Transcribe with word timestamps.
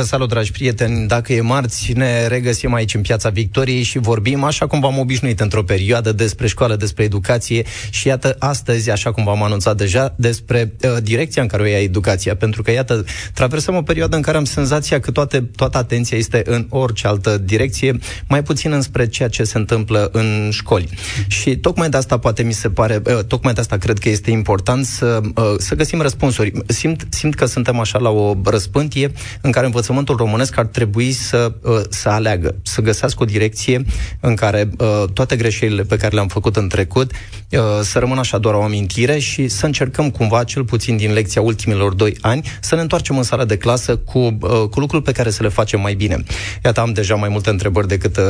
Vă 0.00 0.06
salut, 0.06 0.28
dragi 0.28 0.52
prieteni! 0.52 1.06
Dacă 1.06 1.32
e 1.32 1.40
marți, 1.40 1.92
ne 1.92 2.26
regăsim 2.26 2.74
aici 2.74 2.94
în 2.94 3.00
Piața 3.00 3.28
Victoriei 3.28 3.82
și 3.82 3.98
vorbim, 3.98 4.44
așa 4.44 4.66
cum 4.66 4.80
v-am 4.80 4.98
obișnuit 4.98 5.40
într-o 5.40 5.62
perioadă, 5.62 6.12
despre 6.12 6.46
școală, 6.46 6.76
despre 6.76 7.04
educație 7.04 7.64
și 7.90 8.06
iată, 8.06 8.36
astăzi, 8.38 8.90
așa 8.90 9.12
cum 9.12 9.24
v-am 9.24 9.42
anunțat 9.42 9.76
deja, 9.76 10.14
despre 10.16 10.72
uh, 10.82 10.96
direcția 11.02 11.42
în 11.42 11.48
care 11.48 11.62
o 11.62 11.66
ia 11.66 11.80
educația, 11.80 12.36
pentru 12.36 12.62
că, 12.62 12.70
iată, 12.70 13.04
traversăm 13.34 13.74
o 13.74 13.82
perioadă 13.82 14.16
în 14.16 14.22
care 14.22 14.36
am 14.36 14.44
senzația 14.44 15.00
că 15.00 15.10
toate, 15.10 15.40
toată 15.56 15.78
atenția 15.78 16.18
este 16.18 16.42
în 16.46 16.66
orice 16.68 17.06
altă 17.06 17.38
direcție, 17.38 17.98
mai 18.28 18.42
puțin 18.42 18.72
înspre 18.72 19.08
ceea 19.08 19.28
ce 19.28 19.44
se 19.44 19.58
întâmplă 19.58 20.08
în 20.12 20.48
școli. 20.52 20.88
Și 21.26 21.56
tocmai 21.56 21.88
de 21.88 21.96
asta 21.96 22.18
poate 22.18 22.42
mi 22.42 22.52
se 22.52 22.70
pare, 22.70 23.02
uh, 23.06 23.24
tocmai 23.24 23.52
de 23.52 23.60
asta 23.60 23.76
cred 23.76 23.98
că 23.98 24.08
este 24.08 24.30
important 24.30 24.84
să, 24.84 25.20
uh, 25.34 25.54
să 25.58 25.74
găsim 25.74 26.00
răspunsuri. 26.00 26.52
Simt, 26.66 27.06
simt 27.08 27.34
că 27.34 27.44
suntem 27.44 27.78
așa 27.80 27.98
la 27.98 28.10
o 28.10 28.36
răspântie 28.44 29.12
în 29.40 29.50
care 29.50 29.66
învățământul 29.90 30.26
românesc 30.26 30.58
ar 30.58 30.66
trebui 30.66 31.12
să, 31.12 31.52
uh, 31.62 31.80
să 31.88 32.08
aleagă, 32.08 32.54
să 32.62 32.80
găsească 32.80 33.22
o 33.22 33.24
direcție 33.24 33.84
în 34.20 34.34
care 34.34 34.70
uh, 34.78 35.04
toate 35.12 35.36
greșelile 35.36 35.82
pe 35.82 35.96
care 35.96 36.14
le-am 36.14 36.28
făcut 36.28 36.56
în 36.56 36.68
trecut 36.68 37.10
uh, 37.50 37.58
să 37.82 37.98
rămână 37.98 38.20
așa 38.20 38.38
doar 38.38 38.54
o 38.54 38.62
amintire 38.62 39.18
și 39.18 39.48
să 39.48 39.66
încercăm 39.66 40.10
cumva, 40.10 40.44
cel 40.44 40.64
puțin 40.64 40.96
din 40.96 41.12
lecția 41.12 41.42
ultimilor 41.42 41.94
doi 41.94 42.16
ani, 42.20 42.42
să 42.60 42.74
ne 42.74 42.80
întoarcem 42.80 43.16
în 43.16 43.22
sala 43.22 43.44
de 43.44 43.56
clasă 43.56 43.96
cu, 43.96 44.38
cu 44.70 44.80
lucruri 44.80 45.02
pe 45.02 45.12
care 45.12 45.30
să 45.30 45.42
le 45.42 45.48
facem 45.48 45.80
mai 45.80 45.94
bine. 45.94 46.22
Iată, 46.64 46.80
am 46.80 46.92
deja 46.92 47.14
mai 47.14 47.28
multe 47.28 47.50
întrebări 47.50 47.88
decât 47.88 48.20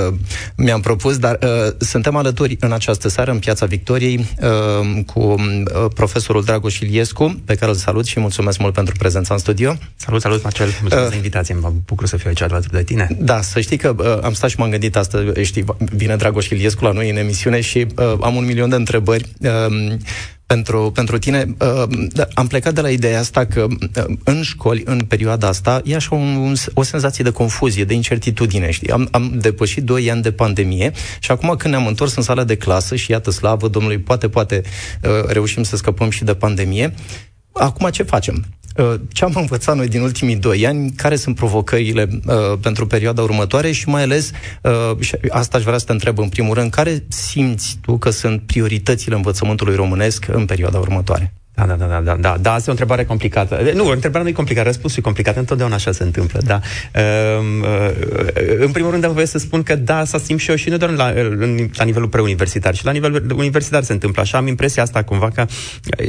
mi-am 0.56 0.80
propus, 0.80 1.18
dar 1.18 1.38
suntem 1.78 2.16
alături 2.16 2.56
în 2.60 2.72
această 2.72 3.08
seară 3.08 3.30
în 3.30 3.38
Piața 3.38 3.66
Victoriei 3.66 4.26
cu 5.06 5.34
profesorul 5.94 6.44
Dragoș 6.44 6.78
Iliescu, 6.78 7.40
pe 7.44 7.54
care 7.54 7.70
îl 7.70 7.76
salut 7.76 8.06
și 8.06 8.20
mulțumesc 8.20 8.58
mult 8.58 8.72
pentru 8.72 8.94
prezența 8.98 9.34
în 9.34 9.40
studio. 9.40 9.76
Salut, 9.96 10.20
salut, 10.20 10.42
Marcel, 10.42 10.68
mulțumesc 10.80 11.06
uh, 11.06 11.10
de 11.10 11.16
invitație, 11.16 11.49
mă 11.54 11.72
bucur 11.86 12.06
să 12.06 12.16
fiu 12.16 12.28
aici 12.28 12.42
alături 12.42 12.72
de 12.72 12.82
tine. 12.82 13.08
Da, 13.18 13.40
să 13.40 13.60
știi 13.60 13.76
că 13.76 13.94
uh, 13.98 14.18
am 14.22 14.32
stat 14.32 14.50
și 14.50 14.58
m-am 14.58 14.70
gândit 14.70 14.96
astăzi, 14.96 15.42
știi, 15.42 15.64
vine 15.78 16.16
Dragoș 16.16 16.48
Iliescu 16.48 16.84
la 16.84 16.92
noi 16.92 17.10
în 17.10 17.16
emisiune 17.16 17.60
și 17.60 17.86
uh, 17.96 18.14
am 18.20 18.34
un 18.34 18.44
milion 18.44 18.68
de 18.68 18.76
întrebări. 18.76 19.28
Uh, 19.40 19.96
pentru, 20.54 20.90
pentru 20.94 21.18
tine. 21.18 21.54
Uh, 21.60 21.82
da, 22.12 22.28
am 22.34 22.46
plecat 22.46 22.74
de 22.74 22.80
la 22.80 22.90
ideea 22.90 23.18
asta 23.18 23.46
că 23.46 23.66
uh, 23.70 24.04
în 24.24 24.42
școli, 24.42 24.82
în 24.84 25.00
perioada 25.00 25.48
asta, 25.48 25.80
e 25.84 25.94
așa 25.94 26.14
un, 26.14 26.36
un, 26.36 26.54
o 26.74 26.82
senzație 26.82 27.24
de 27.24 27.30
confuzie, 27.30 27.84
de 27.84 27.94
incertitudine, 27.94 28.70
știi? 28.70 28.90
Am, 28.90 29.08
am 29.10 29.32
depășit 29.40 29.84
2 29.84 30.10
ani 30.10 30.22
de 30.22 30.32
pandemie 30.32 30.92
și 31.20 31.30
acum 31.30 31.54
când 31.56 31.74
ne-am 31.74 31.86
întors 31.86 32.16
în 32.16 32.22
sala 32.22 32.44
de 32.44 32.56
clasă 32.56 32.96
și 32.96 33.10
iată, 33.10 33.30
slavă 33.30 33.68
Domnului, 33.68 33.98
poate, 33.98 34.28
poate 34.28 34.62
uh, 35.02 35.10
reușim 35.26 35.62
să 35.62 35.76
scăpăm 35.76 36.10
și 36.10 36.24
de 36.24 36.34
pandemie, 36.34 36.94
acum 37.52 37.90
ce 37.90 38.02
facem? 38.02 38.44
Uh, 38.80 38.94
ce 39.12 39.24
am 39.24 39.32
învățat 39.34 39.76
noi 39.76 39.88
din 39.88 40.00
ultimii 40.00 40.36
doi 40.36 40.66
ani, 40.66 40.90
care 40.90 41.16
sunt 41.16 41.36
provocările 41.36 42.08
uh, 42.26 42.58
pentru 42.60 42.86
perioada 42.86 43.22
următoare 43.22 43.72
și 43.72 43.88
mai 43.88 44.02
ales, 44.02 44.30
uh, 44.62 45.00
și 45.00 45.16
asta 45.28 45.56
aș 45.56 45.62
vrea 45.64 45.78
să 45.78 45.84
te 45.84 45.92
întreb 45.92 46.18
în 46.18 46.28
primul 46.28 46.54
rând, 46.54 46.70
care 46.70 47.04
simți 47.08 47.78
tu 47.80 47.98
că 47.98 48.10
sunt 48.10 48.42
prioritățile 48.46 49.14
învățământului 49.14 49.74
românesc 49.74 50.26
în 50.28 50.44
perioada 50.44 50.78
următoare? 50.78 51.32
Da, 51.54 51.66
da, 51.66 51.74
da, 51.74 51.86
da, 51.86 52.00
da, 52.00 52.16
da, 52.16 52.36
da, 52.40 52.52
asta 52.52 52.64
e 52.64 52.68
o 52.68 52.70
întrebare 52.70 53.04
complicată. 53.04 53.70
Nu, 53.74 53.86
o 53.86 53.90
întrebare 53.90 54.24
nu 54.24 54.30
e 54.30 54.32
complicată, 54.32 54.66
răspunsul 54.66 54.98
e 54.98 55.02
complicat, 55.02 55.36
întotdeauna 55.36 55.74
așa 55.74 55.92
se 55.92 56.02
întâmplă, 56.02 56.40
da. 56.44 56.60
Uh, 56.94 57.02
uh, 57.62 57.90
în 58.58 58.70
primul 58.70 58.90
rând, 58.90 59.04
am 59.04 59.12
voie 59.12 59.26
să 59.26 59.38
spun 59.38 59.62
că 59.62 59.74
da, 59.74 60.04
să 60.04 60.18
simt 60.18 60.40
și 60.40 60.50
eu 60.50 60.56
și 60.56 60.68
nu 60.68 60.76
doar 60.76 60.90
la, 60.90 61.12
la 61.72 61.84
nivelul 61.84 62.08
preuniversitar, 62.08 62.74
și 62.74 62.84
la 62.84 62.90
nivelul 62.90 63.34
universitar 63.36 63.82
se 63.82 63.92
întâmplă 63.92 64.22
așa. 64.22 64.38
Am 64.38 64.46
impresia 64.46 64.82
asta 64.82 65.02
cumva 65.02 65.30
că, 65.34 65.44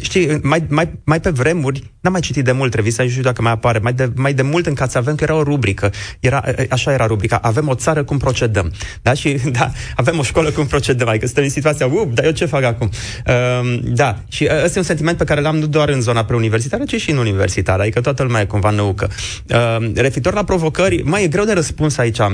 știi, 0.01 0.39
mai, 0.41 0.63
mai, 0.69 0.89
mai 1.03 1.19
pe 1.19 1.29
vremuri, 1.29 1.91
n-am 2.01 2.11
mai 2.11 2.21
citit 2.21 2.43
de 2.43 2.51
mult 2.51 2.73
revista, 2.73 3.03
nu 3.03 3.09
știu 3.09 3.21
dacă 3.21 3.41
mai 3.41 3.51
apare, 3.51 3.79
mai 3.79 3.93
de, 3.93 4.11
mai 4.15 4.33
de 4.33 4.41
mult 4.41 4.65
în 4.65 4.75
să 4.87 4.97
avem 4.97 5.15
că 5.15 5.23
era 5.23 5.35
o 5.35 5.43
rubrică, 5.43 5.91
era, 6.19 6.43
așa 6.69 6.93
era 6.93 7.05
rubrica, 7.05 7.35
avem 7.35 7.67
o 7.67 7.75
țară 7.75 8.03
cum 8.03 8.17
procedăm, 8.17 8.71
da, 9.01 9.13
și 9.13 9.37
da, 9.51 9.71
avem 9.95 10.19
o 10.19 10.23
școală 10.23 10.49
cum 10.49 10.65
procedăm, 10.65 11.07
adică 11.07 11.25
suntem 11.25 11.43
în 11.43 11.49
situația, 11.49 11.85
up, 11.85 12.13
dar 12.13 12.25
eu 12.25 12.31
ce 12.31 12.45
fac 12.45 12.63
acum? 12.63 12.89
Uh, 13.27 13.79
da, 13.83 14.17
și 14.27 14.49
ăsta 14.63 14.75
e 14.75 14.79
un 14.79 14.83
sentiment 14.83 15.17
pe 15.17 15.23
care 15.23 15.40
l-am 15.41 15.57
nu 15.57 15.65
doar 15.65 15.89
în 15.89 16.01
zona 16.01 16.25
preuniversitară, 16.25 16.83
ci 16.83 17.01
și 17.01 17.11
în 17.11 17.17
universitară, 17.17 17.81
adică 17.81 18.01
toată 18.01 18.23
lumea 18.23 18.41
e 18.41 18.45
cumva 18.45 18.69
noucă. 18.69 19.09
Uh, 19.49 19.91
referitor 19.95 20.33
la 20.33 20.43
provocări, 20.43 21.01
mai 21.03 21.23
e 21.23 21.27
greu 21.27 21.45
de 21.45 21.53
răspuns 21.53 21.97
aici. 21.97 22.19
Uh, 22.19 22.29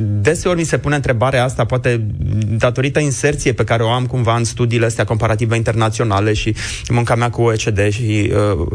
deseori 0.00 0.58
mi 0.58 0.64
se 0.64 0.78
pune 0.78 0.94
întrebarea 0.94 1.44
asta, 1.44 1.64
poate 1.64 2.06
datorită 2.58 2.98
inserție 2.98 3.52
pe 3.52 3.64
care 3.64 3.82
o 3.82 3.88
am 3.88 4.06
cumva 4.06 4.36
în 4.36 4.44
studiile 4.44 4.86
astea 4.86 5.04
comparative 5.04 5.56
internaționale 5.56 6.32
și 6.32 6.54
munca 6.88 7.14
mea 7.14 7.30
cu 7.30 7.42
OECD 7.42 7.88
și 7.90 8.32
uh, 8.32 8.66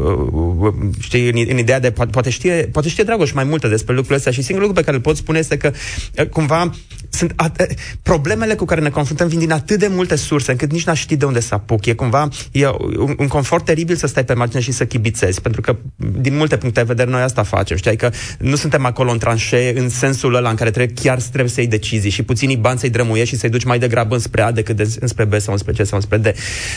uh, 0.58 0.74
știi, 1.00 1.30
în, 1.30 1.46
în 1.48 1.58
ideea 1.58 1.80
de 1.80 1.90
poate 1.90 2.30
știe, 2.30 2.68
poate 2.72 2.88
știe 2.88 3.04
Dragoș 3.04 3.32
mai 3.32 3.44
multe 3.44 3.68
despre 3.68 3.92
lucrurile 3.92 4.16
astea 4.16 4.32
și 4.32 4.42
singurul 4.42 4.68
lucru 4.68 4.82
pe 4.82 4.86
care 4.90 4.96
îl 4.96 5.02
pot 5.02 5.16
spune 5.16 5.38
este 5.38 5.56
că 5.56 5.72
uh, 6.18 6.26
cumva 6.26 6.70
sunt 7.10 7.34
at- 7.42 7.74
problemele 8.02 8.54
cu 8.54 8.64
care 8.64 8.80
ne 8.80 8.90
confruntăm 8.90 9.28
vin 9.28 9.38
din 9.38 9.52
atât 9.52 9.78
de 9.78 9.86
multe 9.86 10.16
surse 10.16 10.50
încât 10.50 10.72
nici 10.72 10.84
n-aș 10.84 11.00
ști 11.00 11.16
de 11.16 11.24
unde 11.24 11.40
să 11.40 11.54
apuc. 11.54 11.86
E 11.86 11.92
cumva 11.92 12.28
e 12.52 12.66
un, 12.96 13.14
un 13.18 13.28
confort 13.48 13.64
teribil 13.64 13.96
să 13.96 14.06
stai 14.06 14.24
pe 14.24 14.34
margine 14.34 14.60
și 14.60 14.72
să 14.72 14.84
chibițezi, 14.84 15.40
pentru 15.40 15.60
că 15.60 15.76
din 15.96 16.36
multe 16.36 16.56
puncte 16.56 16.80
de 16.80 16.86
vedere 16.86 17.10
noi 17.10 17.22
asta 17.22 17.42
facem. 17.42 17.76
Știi, 17.76 17.96
că 17.96 18.10
nu 18.38 18.56
suntem 18.56 18.84
acolo 18.84 19.10
în 19.10 19.18
tranșee 19.18 19.78
în 19.78 19.88
sensul 19.88 20.34
ăla 20.34 20.50
în 20.50 20.56
care 20.56 20.70
trebuie, 20.70 20.94
chiar 21.02 21.20
trebuie 21.20 21.50
să 21.50 21.60
iei 21.60 21.68
decizii 21.68 22.10
și 22.10 22.22
puținii 22.22 22.56
bani 22.56 22.78
să-i 22.78 22.90
drămuiești 22.90 23.34
și 23.34 23.40
să-i 23.40 23.50
duci 23.50 23.64
mai 23.64 23.78
degrabă 23.78 24.14
înspre 24.14 24.42
A 24.42 24.52
decât 24.52 24.76
de, 24.76 24.94
înspre 25.00 25.24
B 25.24 25.34
sau 25.38 25.52
înspre 25.52 25.72
C 25.72 25.86
sau 25.86 25.96
înspre 25.96 26.16
D. 26.16 26.26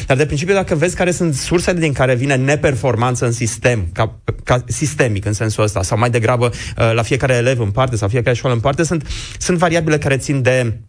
Dar 0.06 0.18
de 0.18 0.26
principiu, 0.26 0.54
dacă 0.54 0.76
vezi 0.76 0.96
care 0.96 1.12
sunt 1.12 1.36
sursele 1.36 1.80
din 1.80 1.94
care 1.94 2.16
vine 2.16 2.36
neperformanță 2.36 3.26
în 3.26 3.32
sistem, 3.32 3.88
ca, 3.94 4.22
ca 4.44 4.64
sistemic 4.68 5.26
în 5.26 5.34
sensul 5.34 5.64
ăsta, 5.64 5.84
sau 5.84 5.98
mai 5.98 6.10
degrabă 6.10 6.46
uh, 6.46 6.94
la 6.94 7.02
fiecare 7.02 7.34
elev 7.34 7.60
în 7.60 7.72
parte 7.72 7.96
sau 7.96 8.08
fiecare 8.08 8.36
școală 8.36 8.56
în 8.56 8.62
parte, 8.62 8.84
sunt, 8.84 9.08
sunt 9.38 9.58
variabile 9.58 9.98
care 9.98 10.18
țin 10.18 10.42
de 10.42 10.80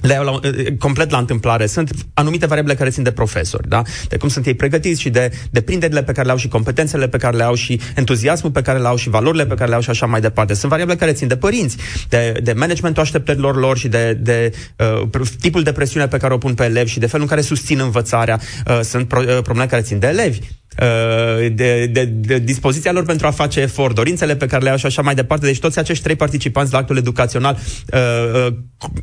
le 0.00 0.12
iau 0.12 0.24
la, 0.24 0.40
complet 0.78 1.10
la 1.10 1.18
întâmplare. 1.18 1.66
Sunt 1.66 1.90
anumite 2.14 2.46
variabile 2.46 2.74
care 2.74 2.90
țin 2.90 3.02
de 3.02 3.10
profesori, 3.10 3.68
da? 3.68 3.82
De 4.08 4.16
cum 4.16 4.28
sunt 4.28 4.46
ei 4.46 4.54
pregătiți 4.54 5.00
și 5.00 5.10
de 5.10 5.32
deprinderile 5.50 6.02
pe 6.02 6.12
care 6.12 6.26
le 6.26 6.32
au 6.32 6.38
și 6.38 6.48
competențele 6.48 7.08
pe 7.08 7.16
care 7.16 7.36
le 7.36 7.42
au 7.42 7.54
și 7.54 7.80
entuziasmul 7.94 8.52
pe 8.52 8.62
care 8.62 8.78
le 8.78 8.86
au 8.86 8.96
și 8.96 9.08
valorile 9.08 9.46
pe 9.46 9.54
care 9.54 9.68
le 9.68 9.74
au 9.74 9.80
și 9.80 9.90
așa 9.90 10.06
mai 10.06 10.20
departe. 10.20 10.54
Sunt 10.54 10.70
variabile 10.70 10.96
care 10.96 11.12
țin 11.12 11.28
de 11.28 11.36
părinți, 11.36 11.76
de, 12.08 12.40
de 12.42 12.52
managementul 12.52 13.02
așteptărilor 13.02 13.56
lor 13.56 13.78
și 13.78 13.88
de, 13.88 14.12
de 14.12 14.52
uh, 15.12 15.28
tipul 15.40 15.62
de 15.62 15.72
presiune 15.72 16.08
pe 16.08 16.16
care 16.16 16.34
o 16.34 16.38
pun 16.38 16.54
pe 16.54 16.64
elevi 16.64 16.90
și 16.90 16.98
de 16.98 17.06
felul 17.06 17.22
în 17.22 17.30
care 17.30 17.40
susțin 17.40 17.80
învățarea. 17.80 18.40
Uh, 18.66 18.80
sunt 18.82 19.08
pro, 19.08 19.20
uh, 19.20 19.26
probleme 19.26 19.66
care 19.66 19.82
țin 19.82 19.98
de 19.98 20.06
elevi 20.06 20.38
Uh, 20.38 20.55
de, 21.52 21.86
de, 21.86 22.04
de 22.04 22.38
dispoziția 22.38 22.92
lor 22.92 23.04
pentru 23.04 23.26
a 23.26 23.30
face 23.30 23.60
efort, 23.60 23.94
dorințele 23.94 24.36
pe 24.36 24.46
care 24.46 24.62
le 24.62 24.70
au 24.70 24.76
și 24.76 24.86
așa 24.86 25.02
mai 25.02 25.14
departe. 25.14 25.46
Deci 25.46 25.58
toți 25.58 25.78
acești 25.78 26.02
trei 26.02 26.16
participanți 26.16 26.72
la 26.72 26.78
actul 26.78 26.96
educațional 26.96 27.58
uh, 27.92 28.00
uh, 28.46 28.54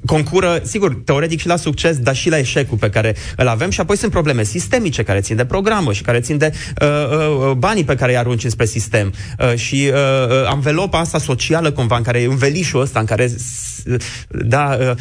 concură, 0.05 0.61
sigur, 0.63 1.01
teoretic 1.05 1.39
și 1.39 1.47
la 1.47 1.55
succes, 1.55 1.97
dar 1.97 2.15
și 2.15 2.29
la 2.29 2.37
eșecul 2.37 2.77
pe 2.77 2.89
care 2.89 3.15
îl 3.37 3.47
avem. 3.47 3.69
Și 3.69 3.79
apoi 3.79 3.97
sunt 3.97 4.11
probleme 4.11 4.43
sistemice 4.43 5.03
care 5.03 5.19
țin 5.19 5.35
de 5.35 5.45
programă 5.45 5.93
și 5.93 6.01
care 6.01 6.19
țin 6.19 6.37
de 6.37 6.53
uh, 6.81 6.87
uh, 7.47 7.51
banii 7.51 7.83
pe 7.83 7.95
care 7.95 8.11
îi 8.11 8.17
arunci 8.17 8.45
spre 8.45 8.65
sistem. 8.65 9.13
Uh, 9.39 9.55
și 9.55 9.91
uh, 9.93 9.93
uh, 9.93 10.43
anvelopa 10.45 10.99
asta 10.99 11.17
socială 11.17 11.71
cumva, 11.71 11.97
în 11.97 12.03
care 12.03 12.21
e 12.21 12.25
învelișul 12.25 12.81
ăsta, 12.81 12.99
în 12.99 13.05
care 13.05 13.31
da, 14.27 14.77
uh, 14.79 14.91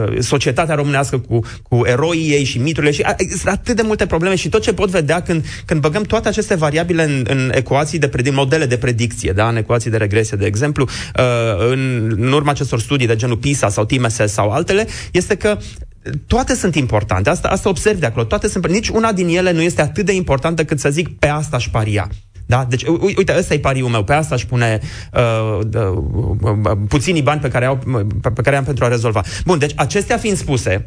uh, 0.00 0.18
societatea 0.20 0.74
românească 0.74 1.18
cu, 1.18 1.40
cu 1.62 1.82
eroii 1.84 2.30
ei 2.30 2.44
și 2.44 2.58
miturile 2.58 2.92
și 2.92 3.04
uh, 3.06 3.40
atât 3.44 3.76
de 3.76 3.82
multe 3.82 4.06
probleme 4.06 4.34
și 4.34 4.48
tot 4.48 4.62
ce 4.62 4.72
pot 4.72 4.88
vedea 4.88 5.22
când, 5.22 5.44
când 5.64 5.80
băgăm 5.80 6.02
toate 6.02 6.17
toate 6.20 6.38
aceste 6.38 6.54
variabile 6.54 7.04
în, 7.04 7.26
în 7.28 7.52
ecuații 7.54 7.98
de 7.98 8.08
predic, 8.08 8.34
modele 8.34 8.66
de 8.66 8.76
predicție, 8.76 9.32
da, 9.32 9.48
în 9.48 9.56
ecuații 9.56 9.90
de 9.90 9.96
regresie, 9.96 10.36
de 10.36 10.46
exemplu, 10.46 10.88
uh, 11.18 11.70
în, 11.70 12.14
în 12.16 12.32
urma 12.32 12.50
acestor 12.50 12.80
studii 12.80 13.06
de 13.06 13.16
genul 13.16 13.36
PISA 13.36 13.68
sau 13.68 13.84
TMSS 13.84 14.32
sau 14.32 14.50
altele, 14.50 14.86
este 15.12 15.34
că 15.34 15.58
toate 16.26 16.54
sunt 16.54 16.74
importante. 16.74 17.30
Asta, 17.30 17.48
asta 17.48 17.68
observ 17.68 18.00
de 18.00 18.06
acolo. 18.06 18.24
Toate 18.24 18.48
sunt, 18.48 18.68
nici 18.68 18.88
una 18.88 19.12
din 19.12 19.28
ele 19.28 19.52
nu 19.52 19.62
este 19.62 19.82
atât 19.82 20.04
de 20.04 20.12
importantă 20.12 20.64
cât 20.64 20.80
să 20.80 20.90
zic 20.90 21.18
pe 21.18 21.26
asta 21.26 21.56
aș 21.56 21.68
paria. 21.68 22.08
Da? 22.46 22.66
Deci, 22.68 22.84
uite, 23.16 23.34
ăsta 23.38 23.54
e 23.54 23.58
pariul 23.58 23.88
meu. 23.88 24.04
Pe 24.04 24.12
asta 24.12 24.34
aș 24.34 24.44
pune 24.44 24.80
uh, 25.12 25.58
uh, 25.74 25.98
uh, 26.40 26.78
puținii 26.88 27.22
bani 27.22 27.40
pe 27.40 27.48
care, 27.48 27.64
au, 27.64 27.78
pe 28.34 28.42
care 28.42 28.56
am 28.56 28.64
pentru 28.64 28.84
a 28.84 28.88
rezolva. 28.88 29.22
Bun, 29.44 29.58
deci 29.58 29.72
acestea 29.76 30.16
fiind 30.16 30.36
spuse, 30.36 30.86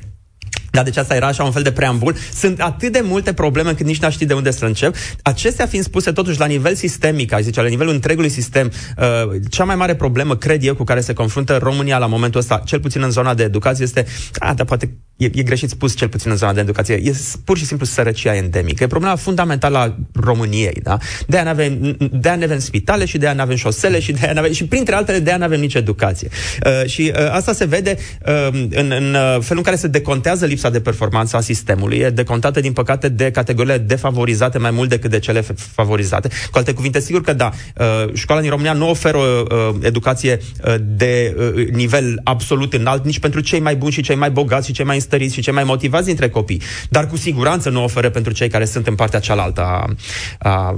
da, 0.71 0.83
deci 0.83 0.97
asta 0.97 1.15
era 1.15 1.27
așa 1.27 1.43
un 1.43 1.51
fel 1.51 1.63
de 1.63 1.71
preambul. 1.71 2.15
Sunt 2.33 2.61
atât 2.61 2.91
de 2.91 3.01
multe 3.03 3.33
probleme 3.33 3.73
cât 3.73 3.85
nici 3.85 3.99
n-aș 3.99 4.13
ști 4.13 4.25
de 4.25 4.33
unde 4.33 4.51
să 4.51 4.65
încep. 4.65 4.95
Acestea 5.21 5.65
fiind 5.65 5.85
spuse 5.85 6.11
totuși 6.11 6.39
la 6.39 6.45
nivel 6.45 6.75
sistemic, 6.75 7.33
aș 7.33 7.41
zice, 7.41 7.61
la 7.61 7.67
nivelul 7.67 7.93
întregului 7.93 8.29
sistem, 8.29 8.71
uh, 8.97 9.05
cea 9.49 9.63
mai 9.63 9.75
mare 9.75 9.95
problemă, 9.95 10.35
cred 10.35 10.63
eu, 10.63 10.75
cu 10.75 10.83
care 10.83 11.01
se 11.01 11.13
confruntă 11.13 11.57
România 11.57 11.97
la 11.97 12.05
momentul 12.05 12.39
ăsta, 12.39 12.61
cel 12.65 12.79
puțin 12.79 13.01
în 13.01 13.11
zona 13.11 13.33
de 13.33 13.43
educație, 13.43 13.83
este, 13.83 14.05
a, 14.39 14.53
dar 14.53 14.65
poate 14.65 14.97
e, 15.23 15.29
e 15.33 15.43
greșit 15.43 15.69
spus 15.69 15.95
cel 15.95 16.07
puțin 16.07 16.31
în 16.31 16.37
zona 16.37 16.53
de 16.53 16.59
educație, 16.59 16.95
e 16.95 17.15
pur 17.43 17.57
și 17.57 17.65
simplu 17.65 17.85
sărăcia 17.85 18.35
endemică. 18.35 18.83
E 18.83 18.87
problema 18.87 19.15
fundamentală 19.15 19.77
a 19.77 19.95
României, 20.13 20.79
da? 20.83 20.97
De 21.27 21.37
aia 21.37 21.49
avem, 21.49 21.97
de 22.11 22.29
aia 22.29 22.43
avem 22.43 22.59
spitale 22.59 23.05
și 23.05 23.17
de 23.17 23.27
aia 23.27 23.41
avem 23.41 23.55
șosele 23.55 23.99
și 23.99 24.11
de 24.11 24.19
aia 24.23 24.33
avem, 24.37 24.51
și 24.51 24.65
printre 24.65 24.95
altele 24.95 25.19
de 25.19 25.31
aia 25.31 25.43
avem 25.43 25.59
nici 25.59 25.73
educație. 25.73 26.29
Uh, 26.65 26.89
și 26.89 27.11
uh, 27.15 27.31
asta 27.31 27.53
se 27.53 27.65
vede 27.65 27.97
uh, 28.25 28.47
în, 28.69 28.93
în 28.97 29.13
uh, 29.13 29.37
felul 29.41 29.57
în 29.57 29.61
care 29.61 29.75
se 29.75 29.87
decontează 29.87 30.45
lipsa 30.45 30.69
de 30.69 30.79
performanță 30.79 31.37
a 31.37 31.41
sistemului. 31.41 31.97
E 31.97 32.09
decontată, 32.09 32.59
din 32.59 32.73
păcate, 32.73 33.09
de 33.09 33.31
categoriile 33.31 33.77
defavorizate 33.77 34.57
mai 34.57 34.71
mult 34.71 34.89
decât 34.89 35.09
de 35.11 35.19
cele 35.19 35.45
favorizate. 35.55 36.27
Cu 36.27 36.57
alte 36.57 36.73
cuvinte, 36.73 36.99
sigur 36.99 37.21
că 37.21 37.33
da, 37.33 37.51
uh, 37.77 38.13
școala 38.13 38.41
din 38.41 38.49
România 38.49 38.73
nu 38.73 38.89
oferă 38.89 39.17
uh, 39.17 39.75
educație 39.81 40.39
uh, 40.65 40.75
de 40.79 41.35
uh, 41.37 41.67
nivel 41.67 42.19
absolut 42.23 42.73
înalt 42.73 43.05
nici 43.05 43.19
pentru 43.19 43.39
cei 43.39 43.59
mai 43.59 43.75
buni 43.75 43.91
și 43.91 44.01
cei 44.01 44.15
mai 44.15 44.31
bogați 44.31 44.67
și 44.67 44.73
cei 44.73 44.85
mai 44.85 44.97
înstăriți 45.11 45.33
și 45.33 45.41
cei 45.41 45.53
mai 45.53 45.63
motivați 45.63 46.05
dintre 46.05 46.29
copii, 46.29 46.61
dar 46.89 47.07
cu 47.07 47.17
siguranță 47.17 47.69
nu 47.69 47.83
oferă 47.83 48.09
pentru 48.09 48.33
cei 48.33 48.49
care 48.49 48.65
sunt 48.65 48.87
în 48.87 48.95
partea 48.95 49.19
cealaltă 49.19 49.61
a, 49.61 49.95
a 50.39 50.75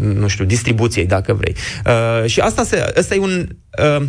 nu 0.00 0.28
știu, 0.28 0.44
distribuției, 0.44 1.06
dacă 1.06 1.32
vrei. 1.34 1.54
Uh, 1.86 2.28
și 2.28 2.40
asta, 2.40 2.64
se, 2.64 2.92
asta 2.98 3.14
e 3.14 3.18
un, 3.18 3.48
uh, 3.78 4.02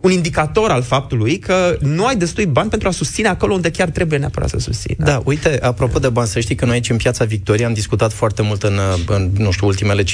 un 0.00 0.10
indicator 0.10 0.70
al 0.70 0.82
faptului 0.82 1.38
că 1.38 1.76
nu 1.80 2.06
ai 2.06 2.16
destui 2.16 2.46
bani 2.46 2.70
pentru 2.70 2.88
a 2.88 2.90
susține 2.90 3.28
acolo 3.28 3.54
unde 3.54 3.70
chiar 3.70 3.88
trebuie 3.88 4.18
neapărat 4.18 4.48
să 4.48 4.58
susține. 4.58 4.96
Da, 4.98 5.20
uite, 5.24 5.58
apropo 5.62 5.98
de 5.98 6.08
bani, 6.08 6.28
să 6.28 6.40
știi 6.40 6.54
că 6.54 6.64
noi 6.64 6.74
aici 6.74 6.90
în 6.90 6.96
Piața 6.96 7.24
Victoria 7.24 7.66
am 7.66 7.72
discutat 7.72 8.12
foarte 8.12 8.42
mult 8.42 8.62
în, 8.62 8.78
în 9.06 9.30
nu 9.36 9.50
știu, 9.50 9.66
ultimele 9.66 10.02
5-6 10.02 10.04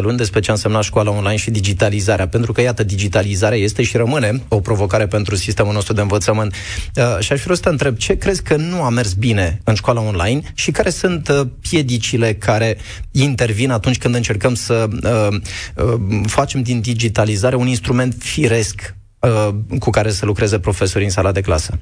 luni 0.00 0.16
despre 0.16 0.40
ce 0.40 0.50
a 0.50 0.52
însemnat 0.52 0.82
școala 0.82 1.10
online 1.10 1.36
și 1.36 1.50
digitalizarea, 1.50 2.28
pentru 2.28 2.52
că, 2.52 2.60
iată, 2.60 2.82
digitalizarea 2.82 3.58
este 3.58 3.82
și 3.82 3.96
rămâne 3.96 4.42
o 4.48 4.60
provocare 4.60 5.06
pentru 5.06 5.34
sistemul 5.34 5.72
nostru 5.72 5.92
de 5.92 6.00
învățămământ. 6.00 6.54
Uh, 6.96 7.18
și 7.18 7.32
aș 7.32 7.42
vrea 7.42 7.54
să 7.54 7.62
te 7.62 7.68
întreb, 7.68 7.96
ce 7.96 8.09
crezi 8.16 8.42
că 8.42 8.56
nu 8.56 8.82
a 8.82 8.88
mers 8.88 9.12
bine 9.12 9.60
în 9.64 9.74
școala 9.74 10.00
online 10.00 10.40
și 10.54 10.70
care 10.70 10.90
sunt 10.90 11.28
uh, 11.28 11.46
piedicile 11.60 12.34
care 12.34 12.76
intervin 13.10 13.70
atunci 13.70 13.98
când 13.98 14.14
încercăm 14.14 14.54
să 14.54 14.88
uh, 15.02 15.40
uh, 15.84 16.20
facem 16.26 16.62
din 16.62 16.80
digitalizare 16.80 17.56
un 17.56 17.66
instrument 17.66 18.14
firesc 18.18 18.94
uh, 19.20 19.48
cu 19.78 19.90
care 19.90 20.10
să 20.10 20.26
lucreze 20.26 20.58
profesorii 20.58 21.06
în 21.06 21.12
sala 21.12 21.32
de 21.32 21.40
clasă? 21.40 21.78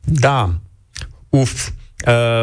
Da. 0.00 0.60
Uf. 1.28 1.68
Uh, 2.06 2.42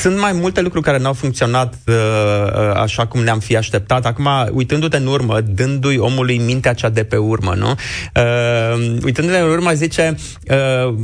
sunt 0.00 0.18
mai 0.18 0.32
multe 0.32 0.60
lucruri 0.60 0.84
care 0.84 0.98
n-au 0.98 1.12
funcționat 1.12 1.74
uh, 1.86 1.94
uh, 1.94 2.74
așa 2.74 3.06
cum 3.06 3.22
ne-am 3.22 3.38
fi 3.38 3.56
așteptat. 3.56 4.06
Acum, 4.06 4.28
uitându-te 4.52 4.96
în 4.96 5.06
urmă, 5.06 5.40
dându-i 5.40 5.98
omului 5.98 6.38
mintea 6.38 6.72
cea 6.72 6.88
de 6.88 7.04
pe 7.04 7.16
urmă, 7.16 7.54
nu? 7.54 7.70
Uh, 7.70 8.96
uitându-te 9.04 9.38
în 9.38 9.50
urmă, 9.50 9.72
zice, 9.72 10.16
uh, 10.50 10.94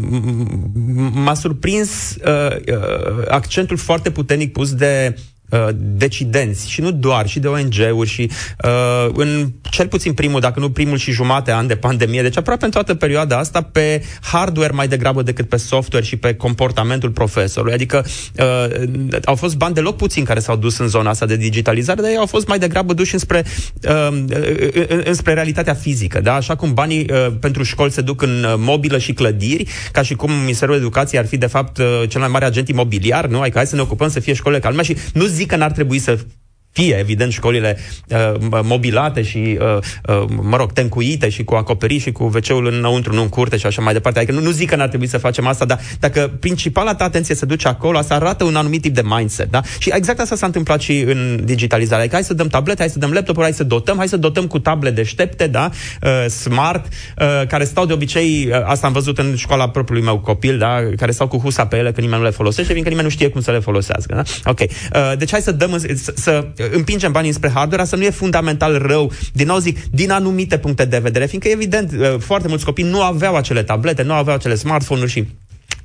m-a 1.13 1.35
surprins 1.35 2.17
uh, 2.25 2.57
uh, 2.73 3.29
accentul 3.29 3.77
foarte 3.77 4.11
puternic 4.11 4.53
pus 4.53 4.75
de 4.75 5.15
Uh, 5.51 5.69
decidenți 5.77 6.71
și 6.71 6.81
nu 6.81 6.91
doar, 6.91 7.29
și 7.29 7.39
de 7.39 7.47
ONG-uri 7.47 8.09
și 8.09 8.31
uh, 8.65 9.11
în 9.13 9.53
cel 9.71 9.89
puțin 9.89 10.13
primul, 10.13 10.41
dacă 10.41 10.61
nu 10.61 10.71
primul 10.71 10.97
și 10.97 11.11
jumate 11.11 11.53
an 11.53 11.67
de 11.67 11.77
pandemie, 11.77 12.23
deci 12.23 12.37
aproape 12.37 12.65
în 12.65 12.71
toată 12.71 12.95
perioada 12.95 13.39
asta 13.39 13.63
pe 13.63 14.03
hardware 14.21 14.73
mai 14.73 14.89
degrabă 14.89 15.23
decât 15.23 15.49
pe 15.49 15.57
software 15.57 16.05
și 16.05 16.17
pe 16.17 16.35
comportamentul 16.35 17.11
profesorului. 17.11 17.75
Adică 17.75 18.05
uh, 18.39 19.19
au 19.25 19.35
fost 19.35 19.57
bani 19.57 19.75
deloc 19.75 19.97
puțin 19.97 20.25
care 20.25 20.41
s-au 20.41 20.57
dus 20.57 20.79
în 20.79 20.89
zona 20.89 21.11
asta 21.11 21.27
de 21.27 21.37
digitalizare, 21.37 22.01
dar 22.01 22.11
ei 22.11 22.17
au 22.17 22.27
fost 22.27 22.47
mai 22.47 22.59
degrabă 22.59 22.93
duși 22.93 23.13
înspre, 23.13 23.45
uh, 23.89 24.09
înspre 25.05 25.33
realitatea 25.33 25.75
fizică. 25.75 26.21
Da? 26.21 26.35
Așa 26.35 26.57
cum 26.57 26.75
banii 26.75 27.07
uh, 27.11 27.27
pentru 27.41 27.63
școli 27.63 27.93
se 27.93 28.01
duc 28.01 28.23
în 28.23 28.45
uh, 28.45 28.55
mobilă 28.57 28.99
și 28.99 29.13
clădiri, 29.13 29.69
ca 29.93 30.03
și 30.03 30.15
cum 30.15 30.33
Ministerul 30.33 30.75
Educației 30.75 31.21
ar 31.21 31.27
fi 31.27 31.37
de 31.37 31.47
fapt 31.47 31.79
uh, 31.79 31.85
cel 32.09 32.21
mai 32.21 32.31
mare 32.31 32.45
agent 32.45 32.69
imobiliar, 32.69 33.27
nu? 33.27 33.41
Adică 33.41 33.57
hai 33.57 33.67
să 33.67 33.75
ne 33.75 33.81
ocupăm 33.81 34.09
să 34.09 34.21
fie 34.21 34.35
școlile 34.35 34.61
calme 34.61 34.83
și 34.83 34.97
nu 35.13 35.27
zic 35.39 35.49
că 35.49 35.57
n-ar 35.57 35.73
trebui 35.73 35.99
să 35.99 36.19
fie, 36.73 36.97
evident, 36.99 37.33
școlile 37.33 37.79
uh, 38.09 38.35
mobilate 38.63 39.23
și, 39.23 39.59
uh, 39.61 39.77
uh, 40.09 40.25
mă 40.43 40.57
rog, 40.57 40.73
tencuite 40.73 41.29
și 41.29 41.45
cu 41.45 41.55
acoperiș 41.55 42.03
și 42.03 42.13
cu 42.13 42.25
wc 42.25 42.49
înăuntru, 42.49 43.15
nu 43.15 43.23
în 43.23 43.29
curte 43.29 43.57
și 43.57 43.67
așa 43.67 43.83
mai 43.83 43.93
departe. 43.93 44.19
Adică 44.19 44.35
nu, 44.35 44.41
nu 44.41 44.51
zic 44.51 44.69
că 44.69 44.77
n-ar 44.77 44.89
trebui 44.89 45.07
să 45.07 45.19
facem 45.19 45.47
asta, 45.47 45.65
dar 45.65 45.81
dacă 46.01 46.37
principala 46.41 46.95
ta 46.95 47.05
atenție 47.05 47.35
se 47.35 47.45
duce 47.45 47.69
acolo, 47.69 47.99
asta 47.99 48.15
arată 48.15 48.45
un 48.45 48.57
anumit 48.57 48.83
tip 48.83 48.95
de 48.95 49.03
mindset, 49.05 49.51
da? 49.51 49.61
Și 49.79 49.91
exact 49.95 50.21
asta 50.21 50.37
s-a 50.37 50.47
întâmplat 50.47 50.81
și 50.81 51.01
în 51.01 51.41
digitalizare. 51.45 52.01
Adică 52.01 52.15
hai 52.15 52.25
să 52.25 52.35
dăm 52.35 52.47
tablete, 52.47 52.81
hai 52.81 52.91
să 52.91 52.99
dăm 52.99 53.13
laptop 53.13 53.41
hai 53.41 53.53
să 53.53 53.65
dotăm, 53.65 53.97
hai 53.97 54.09
să 54.09 54.17
dotăm 54.17 54.47
cu 54.47 54.59
table 54.59 54.91
deștepte, 54.91 55.47
da? 55.47 55.71
Uh, 56.03 56.27
smart, 56.31 56.87
uh, 56.87 57.47
care 57.49 57.65
stau 57.65 57.87
de 57.87 57.93
obicei, 57.93 58.49
uh, 58.51 58.63
asta 58.65 58.87
am 58.87 58.93
văzut 58.93 59.19
în 59.19 59.37
școala 59.37 59.69
propriului 59.69 60.05
meu 60.05 60.19
copil, 60.19 60.59
da? 60.59 60.79
Care 60.97 61.11
stau 61.11 61.29
cu 61.29 61.39
husa 61.39 61.67
pe 61.67 61.77
ele, 61.77 61.93
că 61.93 62.01
nimeni 62.01 62.19
nu 62.19 62.27
le 62.27 62.33
folosește, 62.33 62.71
fiindcă 62.71 62.89
nimeni 62.89 63.09
nu 63.09 63.13
știe 63.13 63.29
cum 63.29 63.41
să 63.41 63.51
le 63.51 63.59
folosească, 63.59 64.15
da? 64.15 64.51
Ok. 64.51 64.61
Uh, 64.61 65.13
deci 65.19 65.31
hai 65.31 65.41
să 65.41 65.53
dăm, 65.53 65.79
să, 65.79 66.13
să 66.15 66.47
împingem 66.73 67.13
banii 67.13 67.33
spre 67.33 67.51
hardware, 67.51 67.83
asta 67.83 67.97
nu 67.97 68.05
e 68.05 68.11
fundamental 68.11 68.79
rău, 68.79 69.13
din 69.33 69.47
nou 69.47 69.59
zic, 69.59 69.79
din 69.91 70.11
anumite 70.11 70.59
puncte 70.59 70.85
de 70.85 70.99
vedere, 70.99 71.27
fiindcă, 71.27 71.49
evident, 71.49 71.93
uh, 71.93 72.19
foarte 72.19 72.49
mulți 72.49 72.65
copii 72.65 72.85
nu 72.85 73.03
aveau 73.03 73.37
acele 73.37 73.63
tablete, 73.63 74.03
nu 74.03 74.13
aveau 74.13 74.37
acele 74.37 74.55
smartphone-uri 74.55 75.11
și 75.11 75.27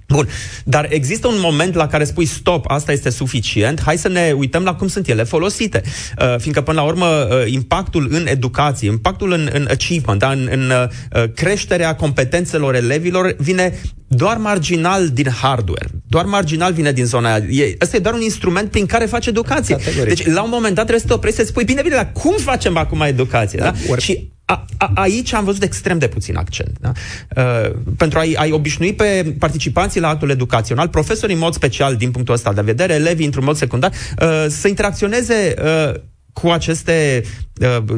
Bun, 0.08 0.28
dar 0.64 0.88
există 0.90 1.28
un 1.28 1.38
moment 1.38 1.74
la 1.74 1.88
care 1.88 2.04
spui 2.04 2.26
stop, 2.26 2.66
asta 2.68 2.92
este 2.92 3.10
suficient, 3.10 3.82
hai 3.82 3.98
să 3.98 4.08
ne 4.08 4.34
uităm 4.38 4.64
la 4.64 4.76
cum 4.76 4.88
sunt 4.88 5.08
ele 5.08 5.24
folosite. 5.24 5.82
Uh, 6.20 6.36
fiindcă, 6.38 6.62
până 6.62 6.82
la 6.82 6.88
urmă, 6.88 7.06
uh, 7.06 7.52
impactul 7.52 8.08
în 8.12 8.28
educație, 8.28 8.90
impactul 8.90 9.32
în, 9.32 9.50
în 9.54 9.68
achievement, 9.72 10.20
da, 10.20 10.32
în, 10.32 10.48
în 10.52 10.72
uh, 10.72 11.24
creșterea 11.36 11.96
competențelor 11.96 12.76
elevilor 12.76 13.36
vine 13.38 13.80
doar 14.08 14.38
marginal 14.38 15.10
din 15.10 15.30
hardware, 15.30 15.90
doar 16.08 16.26
marginal 16.26 16.74
vine 16.74 16.92
din 16.92 17.06
zona 17.06 17.34
aia. 17.34 17.46
E, 17.50 17.76
asta 17.80 17.96
e 17.96 18.00
doar 18.00 18.14
un 18.14 18.22
instrument 18.22 18.72
prin 18.72 18.86
care 18.86 19.06
faci 19.06 19.26
educație. 19.26 19.76
Categoric. 19.76 20.16
Deci, 20.16 20.34
la 20.34 20.44
un 20.44 20.50
moment 20.50 20.76
dat, 20.76 20.86
trebuie 20.86 21.00
să 21.00 21.08
te 21.08 21.14
oprești 21.14 21.40
să 21.40 21.46
spui, 21.46 21.64
bine, 21.64 21.82
bine, 21.82 21.96
dar 21.96 22.12
cum 22.12 22.36
facem 22.38 22.78
acum 22.78 23.02
educație? 23.02 23.60
Da? 23.60 23.74
da? 23.90 23.98
Și 23.98 24.32
a, 24.54 24.66
a, 24.78 24.92
aici 24.96 25.34
am 25.34 25.44
văzut 25.44 25.64
extrem 25.64 25.98
de 25.98 26.08
puțin 26.08 26.36
accent. 26.36 26.78
Da? 26.80 26.92
Uh, 27.36 27.72
pentru 27.98 28.20
a-i, 28.20 28.36
a 28.36 28.46
obișnui 28.52 28.94
pe 28.94 29.36
participanții 29.40 30.02
la 30.02 30.08
actul 30.08 30.30
educațional, 30.30 30.88
profesorii 30.88 31.36
în 31.36 31.42
mod 31.42 31.54
special 31.54 31.96
din 31.96 32.12
punctul 32.12 32.34
ăsta 32.34 32.54
de 32.54 32.62
vedere, 32.62 32.94
elevii 32.94 33.26
într-un 33.26 33.44
mod 33.44 33.56
secundar, 33.56 33.92
uh, 33.92 34.46
să 34.48 34.68
interacționeze 34.68 35.54
uh, 35.64 35.94
cu 36.34 36.48
aceste 36.48 37.22
uh, 37.24 37.32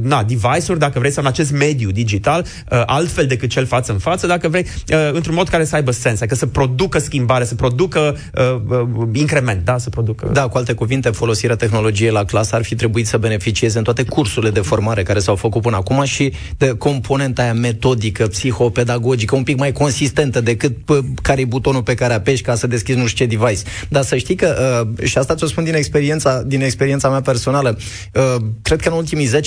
na, 0.01 0.23
device-uri, 0.23 0.79
dacă 0.79 0.99
vrei, 0.99 1.11
sau 1.11 1.23
în 1.23 1.29
acest 1.29 1.51
mediu 1.51 1.91
digital, 1.91 2.45
uh, 2.71 2.83
altfel 2.85 3.25
decât 3.25 3.49
cel 3.49 3.65
față 3.65 3.91
în 3.91 3.97
față, 3.97 4.27
dacă 4.27 4.47
vrei, 4.47 4.65
uh, 4.89 5.09
într-un 5.13 5.35
mod 5.35 5.47
care 5.49 5.65
să 5.65 5.75
aibă 5.75 5.91
sens, 5.91 6.19
adică 6.19 6.35
să 6.35 6.45
producă 6.45 6.99
schimbare, 6.99 7.45
să 7.45 7.55
producă 7.55 8.17
uh, 8.33 8.77
uh, 8.79 9.07
increment, 9.13 9.65
da, 9.65 9.77
să 9.77 9.89
producă... 9.89 10.29
Da, 10.33 10.47
cu 10.47 10.57
alte 10.57 10.73
cuvinte, 10.73 11.09
folosirea 11.09 11.55
tehnologiei 11.55 12.11
la 12.11 12.23
clasă 12.23 12.55
ar 12.55 12.63
fi 12.63 12.75
trebuit 12.75 13.07
să 13.07 13.17
beneficieze 13.17 13.77
în 13.77 13.83
toate 13.83 14.03
cursurile 14.03 14.51
de 14.51 14.59
formare 14.59 15.03
care 15.03 15.19
s-au 15.19 15.35
făcut 15.35 15.61
până 15.61 15.75
acum 15.75 16.03
și 16.03 16.33
de 16.57 16.67
componenta 16.67 17.41
aia 17.41 17.53
metodică, 17.53 18.27
psihopedagogică, 18.27 19.35
un 19.35 19.43
pic 19.43 19.57
mai 19.57 19.71
consistentă 19.71 20.41
decât 20.41 20.77
care 21.21 21.41
e 21.41 21.45
butonul 21.45 21.83
pe 21.83 21.93
care 21.93 22.13
apeși 22.13 22.41
ca 22.41 22.55
să 22.55 22.67
deschizi 22.67 22.97
nu 22.97 23.05
știu 23.05 23.25
ce 23.25 23.35
device. 23.35 23.61
Dar 23.89 24.03
să 24.03 24.17
știi 24.17 24.35
că, 24.35 24.85
uh, 24.99 25.07
și 25.07 25.17
asta 25.17 25.35
ți-o 25.35 25.47
spun 25.47 25.63
din 25.63 25.73
experiența, 25.73 26.41
din 26.41 26.61
experiența 26.61 27.09
mea 27.09 27.21
personală, 27.21 27.77
uh, 28.13 28.35
cred 28.61 28.81
că 28.81 28.89
în 28.89 28.95
ultimii 28.95 29.27
10-15 29.27 29.44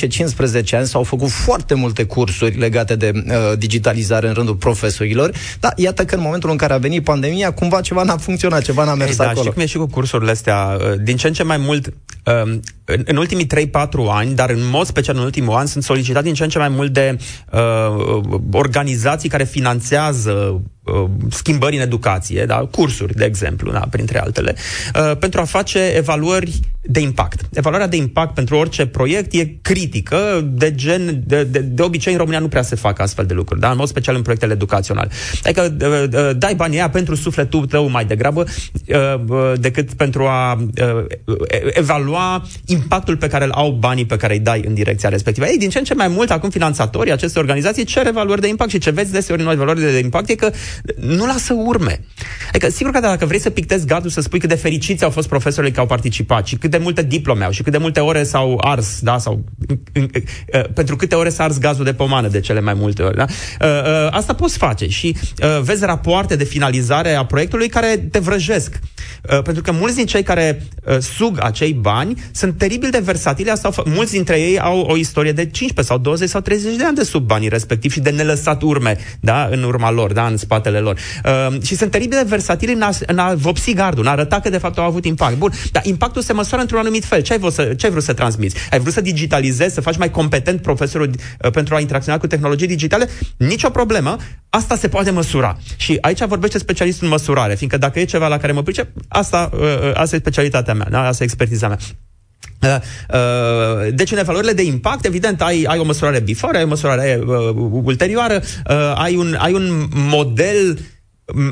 ani 0.73 0.87
s-au 0.87 1.03
făcut 1.03 1.29
foarte 1.29 1.75
multe 1.75 2.05
cursuri 2.05 2.59
legate 2.59 2.97
de 2.97 3.13
uh, 3.15 3.59
digitalizare 3.59 4.29
în 4.29 4.35
rândul 4.35 4.55
profesorilor, 4.55 5.35
dar 5.61 5.73
iată 5.77 6.05
că 6.05 6.15
în 6.15 6.21
momentul 6.21 6.51
în 6.51 6.57
care 6.57 6.73
a 6.73 6.79
venit 6.79 7.05
pandemia, 7.05 7.53
cumva 7.53 7.81
ceva 7.81 8.03
n-a 8.03 8.17
funcționat, 8.17 8.63
ceva 8.63 8.85
n-a 8.85 8.95
mers 8.95 9.11
Ei, 9.11 9.17
da, 9.17 9.29
acolo. 9.29 9.45
Și 9.45 9.53
cum 9.53 9.63
e 9.63 9.67
și 9.67 9.77
cu 9.77 9.87
cursurile 9.87 10.31
astea, 10.31 10.79
uh, 10.81 10.93
din 11.03 11.17
ce 11.17 11.27
în 11.27 11.33
ce 11.33 11.43
mai 11.43 11.57
mult, 11.57 11.87
uh, 12.25 12.59
în, 12.91 13.03
în 13.05 13.17
ultimii 13.17 13.47
3-4 13.47 13.71
ani, 14.09 14.35
dar 14.35 14.51
în 14.51 14.69
mod 14.71 14.87
special 14.87 15.17
în 15.17 15.23
ultimul 15.23 15.55
an, 15.55 15.67
sunt 15.67 15.85
solicitat 15.85 16.23
din 16.23 16.35
ce 16.35 16.43
în 16.43 16.49
ce 16.49 16.59
mai 16.59 16.69
mult 16.69 16.93
de 16.93 17.17
uh, 17.53 18.21
organizații 18.53 19.29
care 19.29 19.45
finanțează 19.45 20.63
Uh, 20.93 21.11
schimbări 21.31 21.77
în 21.77 21.83
educație, 21.83 22.45
da? 22.45 22.57
cursuri, 22.71 23.15
de 23.15 23.25
exemplu, 23.25 23.73
da? 23.73 23.87
printre 23.91 24.21
altele, 24.21 24.55
uh, 24.95 25.17
pentru 25.17 25.41
a 25.41 25.45
face 25.45 25.79
evaluări 25.97 26.61
de 26.83 27.01
impact. 27.01 27.41
Evaluarea 27.53 27.87
de 27.87 27.97
impact 27.97 28.35
pentru 28.35 28.57
orice 28.57 28.87
proiect 28.87 29.35
e 29.35 29.45
critică, 29.63 30.49
de 30.53 30.75
gen, 30.75 31.23
de, 31.27 31.45
de, 31.45 31.59
de 31.59 31.83
obicei 31.83 32.13
în 32.13 32.19
România 32.19 32.39
nu 32.39 32.49
prea 32.49 32.63
se 32.63 32.77
fac 32.77 32.99
astfel 33.01 33.27
de 33.27 33.35
lucruri, 33.35 33.61
da? 33.61 33.71
în 33.71 33.77
mod 33.77 33.89
special 33.89 34.15
în 34.15 34.23
proiectele 34.23 34.53
educaționale. 34.53 35.11
Adică 35.43 35.77
uh, 35.81 36.05
uh, 36.13 36.31
dai 36.37 36.55
banii 36.55 36.79
aia 36.79 36.91
pentru 36.91 37.15
sufletul 37.15 37.67
tău 37.67 37.89
mai 37.89 38.05
degrabă 38.05 38.45
uh, 38.87 39.15
uh, 39.29 39.53
decât 39.57 39.93
pentru 39.93 40.27
a 40.27 40.53
uh, 40.55 41.05
evalua 41.71 42.45
impactul 42.79 43.17
pe 43.17 43.27
care 43.27 43.45
îl 43.45 43.51
au 43.51 43.71
banii 43.71 44.07
pe 44.07 44.17
care 44.17 44.33
îi 44.33 44.41
dai 44.41 44.63
în 44.67 44.75
direcția 44.75 45.09
respectivă. 45.09 45.47
Ei, 45.47 45.59
din 45.59 45.71
ce 45.71 45.79
în 45.79 45.85
ce 45.85 45.95
mai 45.95 46.09
mult, 46.09 46.31
acum 46.31 46.51
finanțatorii 46.51 47.13
acestei 47.13 47.41
organizații 47.43 47.85
cer 47.85 48.07
evaluări 48.07 48.41
de 48.41 48.49
impact 48.49 48.71
și 48.71 48.79
ce 48.79 48.91
vezi 48.91 49.13
deseori 49.13 49.41
în 49.41 49.47
noi 49.47 49.55
evaluări 49.55 49.81
de 49.81 49.99
impact 49.99 50.29
e 50.29 50.35
că 50.35 50.51
nu 50.97 51.27
lasă 51.27 51.53
urme. 51.53 52.01
Adică, 52.49 52.69
sigur 52.71 52.93
că 52.93 53.01
dacă 53.01 53.27
vrei 53.27 53.41
să 53.41 53.51
pictezi 53.51 53.87
gardul, 53.87 54.11
să 54.11 54.21
spui 54.21 54.39
cât 54.39 54.49
de 54.49 54.55
fericiți 54.55 55.05
au 55.05 55.11
fost 55.11 55.29
profesorii 55.29 55.71
care 55.71 55.81
au 55.81 55.87
participat 55.87 56.47
și 56.47 56.57
cât 56.57 56.71
de 56.71 56.77
de 56.79 56.85
multe 56.85 57.03
diplome 57.03 57.45
au 57.45 57.51
și 57.51 57.63
cât 57.63 57.73
de 57.73 57.79
multe 57.79 58.01
ore 58.01 58.23
s-au 58.23 58.59
ars, 58.61 58.99
da, 59.01 59.19
sau 59.19 59.45
pentru 60.75 60.97
câte 60.97 61.15
ore 61.15 61.29
s-a 61.29 61.45
ars 61.45 61.59
gazul 61.59 61.85
de 61.85 61.95
pomană 61.95 62.29
de 62.29 62.41
cele 62.41 62.61
mai 62.61 62.75
multe 62.75 63.03
ori, 63.03 63.17
da? 63.17 63.25
Asta 64.11 64.35
poți 64.35 64.59
face 64.59 64.89
și 64.89 65.17
vezi 65.63 65.85
rapoarte 65.85 66.37
de 66.37 66.45
finalizare 66.45 67.15
a 67.15 67.25
proiectului 67.25 67.69
care 67.69 68.09
te 68.11 68.19
vrăjesc. 68.19 68.79
Pentru 69.45 69.63
că 69.63 69.73
mulți 69.73 69.97
din 69.97 70.07
cei 70.07 70.23
care 70.23 70.63
sug 71.01 71.39
acei 71.41 71.73
bani 71.73 72.23
sunt 72.33 72.59
teribil 72.59 72.91
de 72.91 72.99
versatili, 72.99 73.51
asta 73.51 73.71
mulți 73.85 74.13
dintre 74.13 74.41
ei 74.41 74.59
au 74.59 74.81
o 74.81 74.97
istorie 74.97 75.33
de 75.33 75.47
15 75.47 75.83
sau 75.83 75.99
20 75.99 76.29
sau 76.29 76.41
30 76.41 76.77
de 76.77 76.85
ani 76.85 76.97
de 76.97 77.05
sub 77.05 77.27
banii 77.27 77.49
respectiv 77.49 77.93
și 77.93 78.01
de 78.01 78.11
nelăsat 78.11 78.63
urme, 78.63 78.97
da, 79.21 79.49
în 79.51 79.63
urma 79.63 79.91
lor, 79.91 80.13
da, 80.13 80.27
în 80.27 80.37
spatele 80.37 80.79
lor. 80.79 80.99
Uh, 81.25 81.63
și 81.63 81.77
sunt 81.77 81.91
teribil 81.91 82.19
de 82.19 82.25
versatili 82.39 82.73
în 82.73 82.83
a, 82.83 82.91
în 83.07 83.19
a 83.19 83.35
vopsi 83.35 83.73
gardul, 83.73 84.03
în 84.03 84.09
a 84.09 84.11
arăta 84.11 84.41
că 84.41 84.51
de 84.51 84.59
fapt 84.59 84.79
au 84.79 84.85
avut 84.85 85.05
impact. 85.05 85.37
Bun, 85.37 85.53
dar 85.73 85.85
impactul 85.85 86.23
se 86.23 86.33
măsoară 86.33 86.63
într-un 86.63 86.81
anumit 86.81 87.05
fel. 87.05 87.21
Ce 87.21 87.33
ai 87.33 87.39
vrut 87.39 87.53
să, 87.53 87.75
ce 87.77 87.87
ai 87.87 87.93
vrut 87.93 88.03
să 88.03 88.13
transmiți? 88.13 88.57
Ai 88.71 88.79
vrut 88.79 88.93
să 88.93 89.01
digitalizezi, 89.01 89.75
să 89.75 89.81
faci 89.81 89.97
mai 89.97 90.11
competent 90.11 90.63
profesorul 90.63 91.11
uh, 91.11 91.51
pentru 91.51 91.75
a 91.75 91.81
interacționa 91.81 92.19
cu 92.19 92.27
tehnologii 92.27 92.67
digitale? 92.67 93.09
Nicio 93.37 93.71
problemă. 93.71 94.17
Asta 94.51 94.77
se 94.77 94.89
poate 94.89 95.11
măsura. 95.11 95.59
Și 95.77 95.99
aici 96.01 96.25
vorbește 96.25 96.59
specialistul 96.59 97.05
în 97.05 97.13
măsurare, 97.13 97.55
fiindcă 97.55 97.79
dacă 97.79 98.01
e 98.01 98.05
ceva 98.05 98.29
la 98.29 98.39
care 98.39 98.53
mă 98.53 98.63
pricep, 98.63 98.89
asta, 99.09 99.51
uh, 99.53 99.61
uh 99.61 99.91
asta 99.95 100.17
e 100.17 100.19
specialitatea 100.19 100.75
mea, 100.75 100.87
da? 100.91 101.07
asta 101.07 101.23
e 101.23 101.27
expertiza 101.27 101.69
mea. 101.69 101.79
Uh, 102.63 102.77
uh, 103.15 103.95
deci 103.95 104.13
în 104.13 104.19
evaluările 104.19 104.53
de 104.53 104.63
impact, 104.63 105.05
evident, 105.05 105.43
ai, 105.43 105.65
ai 105.69 105.79
o 105.79 105.85
măsurare 105.85 106.19
before, 106.19 106.57
ai 106.57 106.65
o 106.65 106.67
măsurare 106.67 107.21
uh, 107.27 107.37
ulterioară, 107.71 108.43
uh, 108.71 108.93
ai, 108.95 109.17
un, 109.17 109.37
ai 109.39 109.53
un 109.53 109.89
model 109.93 110.79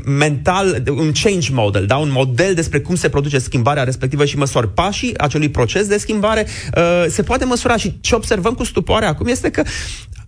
mental, 0.05 0.83
un 0.91 1.13
change 1.13 1.53
model, 1.53 1.87
da? 1.87 1.97
un 1.97 2.11
model 2.11 2.55
despre 2.55 2.81
cum 2.81 2.95
se 2.95 3.09
produce 3.09 3.39
schimbarea 3.39 3.83
respectivă 3.83 4.25
și 4.25 4.37
măsori 4.37 4.73
pașii 4.73 5.19
acelui 5.19 5.49
proces 5.49 5.87
de 5.87 5.97
schimbare, 5.97 6.47
uh, 6.77 7.05
se 7.09 7.23
poate 7.23 7.45
măsura 7.45 7.77
și 7.77 8.01
ce 8.01 8.15
observăm 8.15 8.55
cu 8.55 8.65
stupoare 8.65 9.07
acum 9.07 9.27
este 9.27 9.51
că 9.51 9.63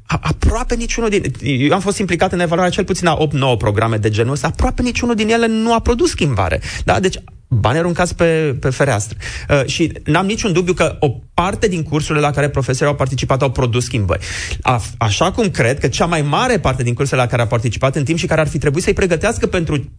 aproape 0.06 0.74
niciunul 0.74 1.10
din... 1.10 1.22
Eu 1.42 1.74
am 1.74 1.80
fost 1.80 1.98
implicat 1.98 2.32
în 2.32 2.40
evaluarea 2.40 2.72
cel 2.72 2.84
puțin 2.84 3.06
a 3.06 3.18
8-9 3.54 3.58
programe 3.58 3.96
de 3.96 4.08
genul 4.08 4.32
ăsta, 4.32 4.46
aproape 4.46 4.82
niciunul 4.82 5.14
din 5.14 5.28
ele 5.28 5.46
nu 5.46 5.74
a 5.74 5.80
produs 5.80 6.10
schimbare. 6.10 6.60
Da? 6.84 7.00
Deci 7.00 7.16
bani 7.48 7.78
aruncați 7.78 8.14
pe, 8.14 8.56
pe 8.60 8.70
fereastră. 8.70 9.16
Uh, 9.48 9.66
și 9.66 9.92
n-am 10.04 10.26
niciun 10.26 10.52
dubiu 10.52 10.72
că 10.72 10.96
o 11.00 11.08
parte 11.34 11.68
din 11.68 11.82
cursurile 11.82 12.24
la 12.24 12.30
care 12.30 12.48
profesorii 12.48 12.92
au 12.92 12.94
participat 12.94 13.42
au 13.42 13.50
produs 13.50 13.84
schimbări. 13.84 14.26
A, 14.62 14.82
așa 14.98 15.32
cum 15.32 15.50
cred 15.50 15.78
că 15.78 15.88
cea 15.88 16.06
mai 16.06 16.22
mare 16.22 16.58
parte 16.58 16.82
din 16.82 16.94
cursurile 16.94 17.22
la 17.22 17.30
care 17.30 17.42
au 17.42 17.48
participat 17.48 17.96
în 17.96 18.04
timp 18.04 18.18
și 18.18 18.26
care 18.26 18.40
ar 18.40 18.48
fi 18.48 18.58
trebuit 18.58 18.84
să-i 18.84 18.92
pregătească 18.92 19.46
pentru 19.46 19.90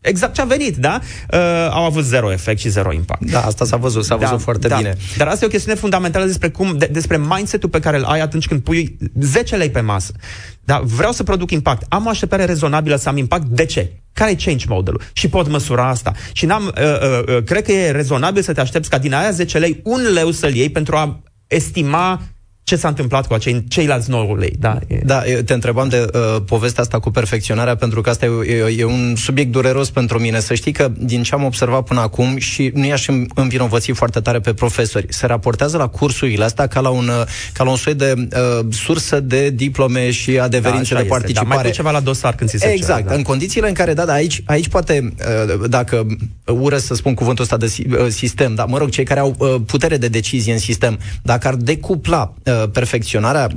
exact 0.00 0.34
ce 0.34 0.40
a 0.40 0.44
venit, 0.44 0.76
da? 0.76 1.00
Uh, 1.32 1.38
au 1.70 1.84
avut 1.84 2.04
zero 2.04 2.32
efect 2.32 2.60
și 2.60 2.68
zero 2.68 2.92
impact. 2.92 3.30
Da, 3.30 3.44
asta 3.44 3.64
s-a 3.64 3.76
văzut, 3.76 4.04
s-a 4.04 4.16
văzut 4.16 4.36
da, 4.36 4.42
foarte 4.42 4.68
da. 4.68 4.76
bine. 4.76 4.96
Dar 5.16 5.26
asta 5.26 5.44
e 5.44 5.46
o 5.46 5.50
chestiune 5.50 5.78
fundamentală 5.78 6.24
despre 6.24 6.48
cum, 6.48 6.78
de, 6.78 6.88
despre 6.92 7.18
mindset-ul 7.18 7.68
pe 7.68 7.80
care 7.80 7.96
îl 7.96 8.04
ai 8.04 8.20
atunci 8.20 8.46
când 8.46 8.60
pui 8.60 8.96
10 9.20 9.56
lei 9.56 9.70
pe 9.70 9.80
masă. 9.80 10.12
Da, 10.64 10.80
vreau 10.84 11.12
să 11.12 11.22
produc 11.22 11.50
impact. 11.50 11.84
Am 11.88 12.06
o 12.06 12.08
așteptare 12.08 12.44
rezonabilă 12.44 12.96
să 12.96 13.08
am 13.08 13.16
impact. 13.16 13.46
De 13.46 13.64
ce? 13.64 13.92
Care 14.12 14.30
e 14.30 14.34
change 14.44 14.66
modelul? 14.68 15.00
Și 15.12 15.28
pot 15.28 15.48
măsura 15.48 15.88
asta. 15.88 16.12
Și 16.32 16.46
n-am, 16.46 16.64
uh, 16.64 16.82
uh, 16.82 17.36
uh, 17.36 17.44
cred 17.44 17.64
că 17.64 17.72
e 17.72 17.90
rezonabil 17.90 18.42
să 18.42 18.52
te 18.52 18.60
aștepți 18.60 18.90
ca 18.90 18.98
din 18.98 19.14
aia 19.14 19.30
10 19.30 19.58
lei 19.58 19.80
un 19.84 20.00
leu 20.12 20.30
să-l 20.30 20.54
iei 20.54 20.70
pentru 20.70 20.96
a 20.96 21.20
estima 21.46 22.22
ce 22.68 22.76
s-a 22.76 22.88
întâmplat 22.88 23.26
cu 23.26 23.34
acei 23.34 23.64
ceilalți 23.68 24.10
9 24.10 24.36
lei. 24.36 24.52
Da, 24.58 24.78
e... 24.86 25.00
da 25.04 25.22
te 25.44 25.52
întrebam 25.52 25.88
de 25.88 26.06
uh, 26.14 26.42
povestea 26.46 26.82
asta 26.82 26.98
cu 26.98 27.10
perfecționarea, 27.10 27.76
pentru 27.76 28.00
că 28.00 28.10
asta 28.10 28.26
e, 28.26 28.52
e, 28.52 28.74
e 28.78 28.84
un 28.84 29.14
subiect 29.16 29.50
dureros 29.50 29.90
pentru 29.90 30.18
mine. 30.18 30.40
Să 30.40 30.54
știi 30.54 30.72
că 30.72 30.90
din 30.98 31.22
ce 31.22 31.34
am 31.34 31.44
observat 31.44 31.82
până 31.82 32.00
acum 32.00 32.36
și 32.36 32.70
nu 32.74 32.86
i-aș 32.86 33.06
învinovăți 33.34 33.90
foarte 33.90 34.20
tare 34.20 34.40
pe 34.40 34.52
profesori, 34.52 35.06
se 35.08 35.26
raportează 35.26 35.76
la 35.76 35.86
cursurile 35.86 36.44
astea 36.44 36.66
ca 36.66 36.80
la 36.80 36.88
un, 36.88 37.10
ca 37.52 37.64
la 37.64 37.70
un 37.70 37.76
soi 37.76 37.94
de 37.94 38.14
uh, 38.16 38.66
sursă 38.70 39.20
de 39.20 39.50
diplome 39.50 40.10
și 40.10 40.38
adeverințe 40.38 40.94
da, 40.94 41.00
de 41.00 41.06
participare. 41.06 41.48
Da, 41.48 41.62
mai 41.62 41.70
ceva 41.70 41.90
la 41.90 42.00
dosar 42.00 42.34
când 42.34 42.50
ți 42.50 42.58
se 42.58 42.66
Exact, 42.66 42.98
cere, 42.98 43.08
da. 43.08 43.14
în 43.14 43.22
condițiile 43.22 43.68
în 43.68 43.74
care, 43.74 43.94
da, 43.94 44.04
da 44.04 44.12
aici, 44.12 44.42
aici 44.46 44.68
poate, 44.68 45.14
uh, 45.48 45.68
dacă 45.68 46.06
ură 46.44 46.78
să 46.78 46.94
spun 46.94 47.14
cuvântul 47.14 47.44
ăsta 47.44 47.56
de 47.56 47.72
uh, 47.90 48.06
sistem, 48.08 48.54
da, 48.54 48.64
mă 48.64 48.78
rog, 48.78 48.88
cei 48.88 49.04
care 49.04 49.20
au 49.20 49.34
uh, 49.38 49.54
putere 49.66 49.96
de 49.96 50.08
decizie 50.08 50.52
în 50.52 50.58
sistem, 50.58 50.98
dacă 51.22 51.48
ar 51.48 51.54
decupla 51.54 52.34
uh, 52.44 52.57
perfecționarea 52.72 53.48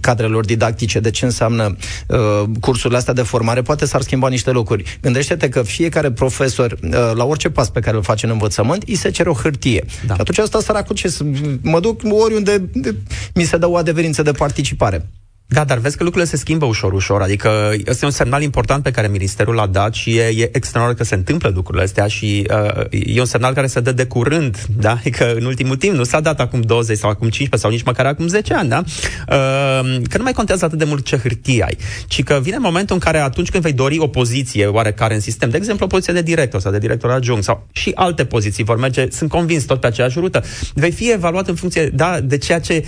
cadrelor 0.00 0.44
didactice, 0.44 1.00
de 1.00 1.10
ce 1.10 1.24
înseamnă 1.24 1.76
uh, 2.06 2.42
cursurile 2.60 2.98
astea 2.98 3.14
de 3.14 3.22
formare, 3.22 3.62
poate 3.62 3.86
s-ar 3.86 4.00
schimba 4.00 4.28
niște 4.28 4.50
lucruri. 4.50 4.98
Gândește-te 5.02 5.48
că 5.48 5.62
fiecare 5.62 6.10
profesor, 6.10 6.72
uh, 6.82 6.90
la 7.14 7.24
orice 7.24 7.50
pas 7.50 7.70
pe 7.70 7.80
care 7.80 7.96
îl 7.96 8.02
face 8.02 8.26
în 8.26 8.32
învățământ, 8.32 8.82
îi 8.86 8.94
se 8.94 9.10
cere 9.10 9.30
o 9.30 9.34
hârtie. 9.34 9.84
Da. 10.06 10.14
Și 10.14 10.20
atunci 10.20 10.38
asta 10.38 10.60
săracul 10.60 10.96
ce 10.96 11.16
mă 11.62 11.80
duc 11.80 12.00
oriunde 12.10 12.58
de, 12.58 12.94
mi 13.34 13.44
se 13.44 13.56
dă 13.56 13.68
o 13.68 13.76
adeverință 13.76 14.22
de 14.22 14.32
participare. 14.32 15.08
Da, 15.52 15.64
dar 15.64 15.78
vezi 15.78 15.96
că 15.96 16.04
lucrurile 16.04 16.30
se 16.30 16.36
schimbă 16.36 16.64
ușor, 16.64 16.92
ușor. 16.92 17.22
Adică 17.22 17.72
este 17.84 18.04
un 18.04 18.10
semnal 18.10 18.42
important 18.42 18.82
pe 18.82 18.90
care 18.90 19.08
Ministerul 19.08 19.54
l-a 19.54 19.66
dat 19.66 19.94
și 19.94 20.16
e, 20.16 20.22
e 20.22 20.50
extraordinar 20.52 20.94
că 20.94 21.04
se 21.04 21.14
întâmplă 21.14 21.52
lucrurile 21.54 21.84
astea 21.84 22.06
și 22.06 22.46
uh, 22.50 22.84
e 22.90 23.20
un 23.20 23.26
semnal 23.26 23.54
care 23.54 23.66
se 23.66 23.80
dă 23.80 23.92
de 23.92 24.06
curând, 24.06 24.64
da? 24.78 24.90
Adică 24.90 25.34
în 25.34 25.44
ultimul 25.44 25.76
timp 25.76 25.94
nu 25.94 26.04
s-a 26.04 26.20
dat 26.20 26.40
acum 26.40 26.60
20 26.60 26.98
sau 26.98 27.10
acum 27.10 27.28
15 27.28 27.56
sau 27.56 27.70
nici 27.70 27.82
măcar 27.82 28.06
acum 28.06 28.26
10 28.26 28.54
ani, 28.54 28.68
da? 28.68 28.82
Uh, 28.86 30.02
că 30.08 30.16
nu 30.16 30.22
mai 30.22 30.32
contează 30.32 30.64
atât 30.64 30.78
de 30.78 30.84
mult 30.84 31.04
ce 31.04 31.16
hârtie 31.16 31.64
ai, 31.64 31.76
ci 32.06 32.22
că 32.22 32.38
vine 32.42 32.58
momentul 32.58 32.94
în 32.94 33.00
care 33.00 33.18
atunci 33.18 33.50
când 33.50 33.62
vei 33.62 33.72
dori 33.72 33.98
o 33.98 34.06
poziție 34.06 34.66
oarecare 34.66 35.14
în 35.14 35.20
sistem, 35.20 35.50
de 35.50 35.56
exemplu 35.56 35.84
o 35.84 35.88
poziție 35.88 36.12
de 36.12 36.22
director 36.22 36.60
sau 36.60 36.72
de 36.72 36.78
director 36.78 37.10
adjunct 37.10 37.44
sau 37.44 37.66
și 37.72 37.92
alte 37.94 38.24
poziții 38.24 38.64
vor 38.64 38.78
merge, 38.78 39.06
sunt 39.10 39.30
convins 39.30 39.64
tot 39.64 39.80
pe 39.80 39.86
aceeași 39.86 40.18
rută, 40.18 40.44
vei 40.74 40.90
fi 40.90 41.12
evaluat 41.12 41.48
în 41.48 41.54
funcție, 41.54 41.86
da, 41.86 42.20
de 42.20 42.38
ceea 42.38 42.60
ce 42.60 42.84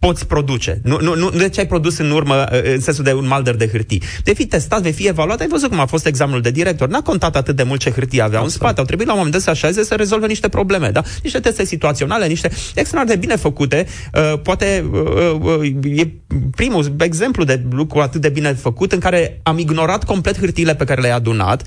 poți 0.00 0.26
produce. 0.26 0.80
Nu, 0.82 0.98
nu, 1.00 1.14
nu 1.14 1.30
de 1.30 1.48
ce 1.48 1.60
ai 1.60 1.66
produs 1.66 1.98
în 1.98 2.10
urmă, 2.10 2.48
uh, 2.52 2.60
în 2.74 2.80
sensul 2.80 3.04
de 3.04 3.12
un 3.12 3.26
malder 3.26 3.54
de 3.54 3.68
hârtii. 3.68 4.02
Vei 4.24 4.34
fi 4.34 4.46
testat, 4.46 4.82
vei 4.82 4.92
fi 4.92 5.06
evaluat, 5.06 5.40
ai 5.40 5.48
văzut 5.48 5.68
cum 5.68 5.80
a 5.80 5.86
fost 5.86 6.06
examenul 6.06 6.40
de 6.40 6.50
director. 6.50 6.88
N-a 6.88 7.02
contat 7.02 7.36
atât 7.36 7.56
de 7.56 7.62
mult 7.62 7.80
ce 7.80 7.90
hârtie 7.90 8.22
avea 8.22 8.40
în 8.40 8.48
spate. 8.48 8.80
Au 8.80 8.86
trebuit 8.86 9.06
la 9.06 9.12
un 9.12 9.18
moment 9.18 9.36
dat 9.36 9.44
să 9.44 9.50
așeze 9.50 9.84
să 9.84 9.94
rezolve 9.94 10.26
niște 10.26 10.48
probleme, 10.48 10.88
da? 10.88 11.02
Niște 11.22 11.40
teste 11.40 11.64
situaționale, 11.64 12.26
niște 12.26 12.50
extraordinar 12.74 13.06
de 13.06 13.26
bine 13.26 13.36
făcute. 13.36 13.86
Uh, 14.14 14.40
poate 14.42 14.90
uh, 14.92 15.58
uh, 15.58 15.98
e 15.98 16.12
primul 16.56 16.94
exemplu 16.98 17.44
de 17.44 17.62
lucru 17.70 18.00
atât 18.00 18.20
de 18.20 18.28
bine 18.28 18.52
făcut 18.52 18.92
în 18.92 18.98
care 18.98 19.40
am 19.42 19.58
ignorat 19.58 20.04
complet 20.04 20.38
hârtiile 20.38 20.74
pe 20.74 20.84
care 20.84 21.00
le-ai 21.00 21.14
adunat 21.14 21.62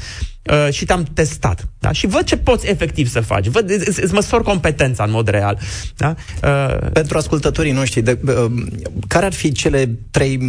uh, 0.52 0.74
și 0.74 0.86
te-am 0.86 1.04
testat. 1.14 1.68
Da? 1.80 1.92
Și 1.92 2.08
văd 2.08 2.24
ce 2.24 2.38
poți 2.38 2.68
efectiv 2.68 3.10
să 3.10 3.20
faci. 3.20 3.48
Văd, 3.48 3.70
îți, 3.70 4.04
îți 4.04 4.14
măsor 4.14 4.44
competența 4.44 5.04
în 5.04 5.12
mod 5.12 5.28
real. 5.28 5.60
Da? 5.96 6.16
Uh... 6.44 6.90
Pentru 6.94 7.18
ascultătorii 7.18 7.72
noștri, 7.72 8.02
de, 8.02 8.18
uh, 8.26 8.52
care 9.08 9.26
ar 9.26 9.34
fi 9.34 9.52
cele 9.52 9.90
trei 10.12 10.40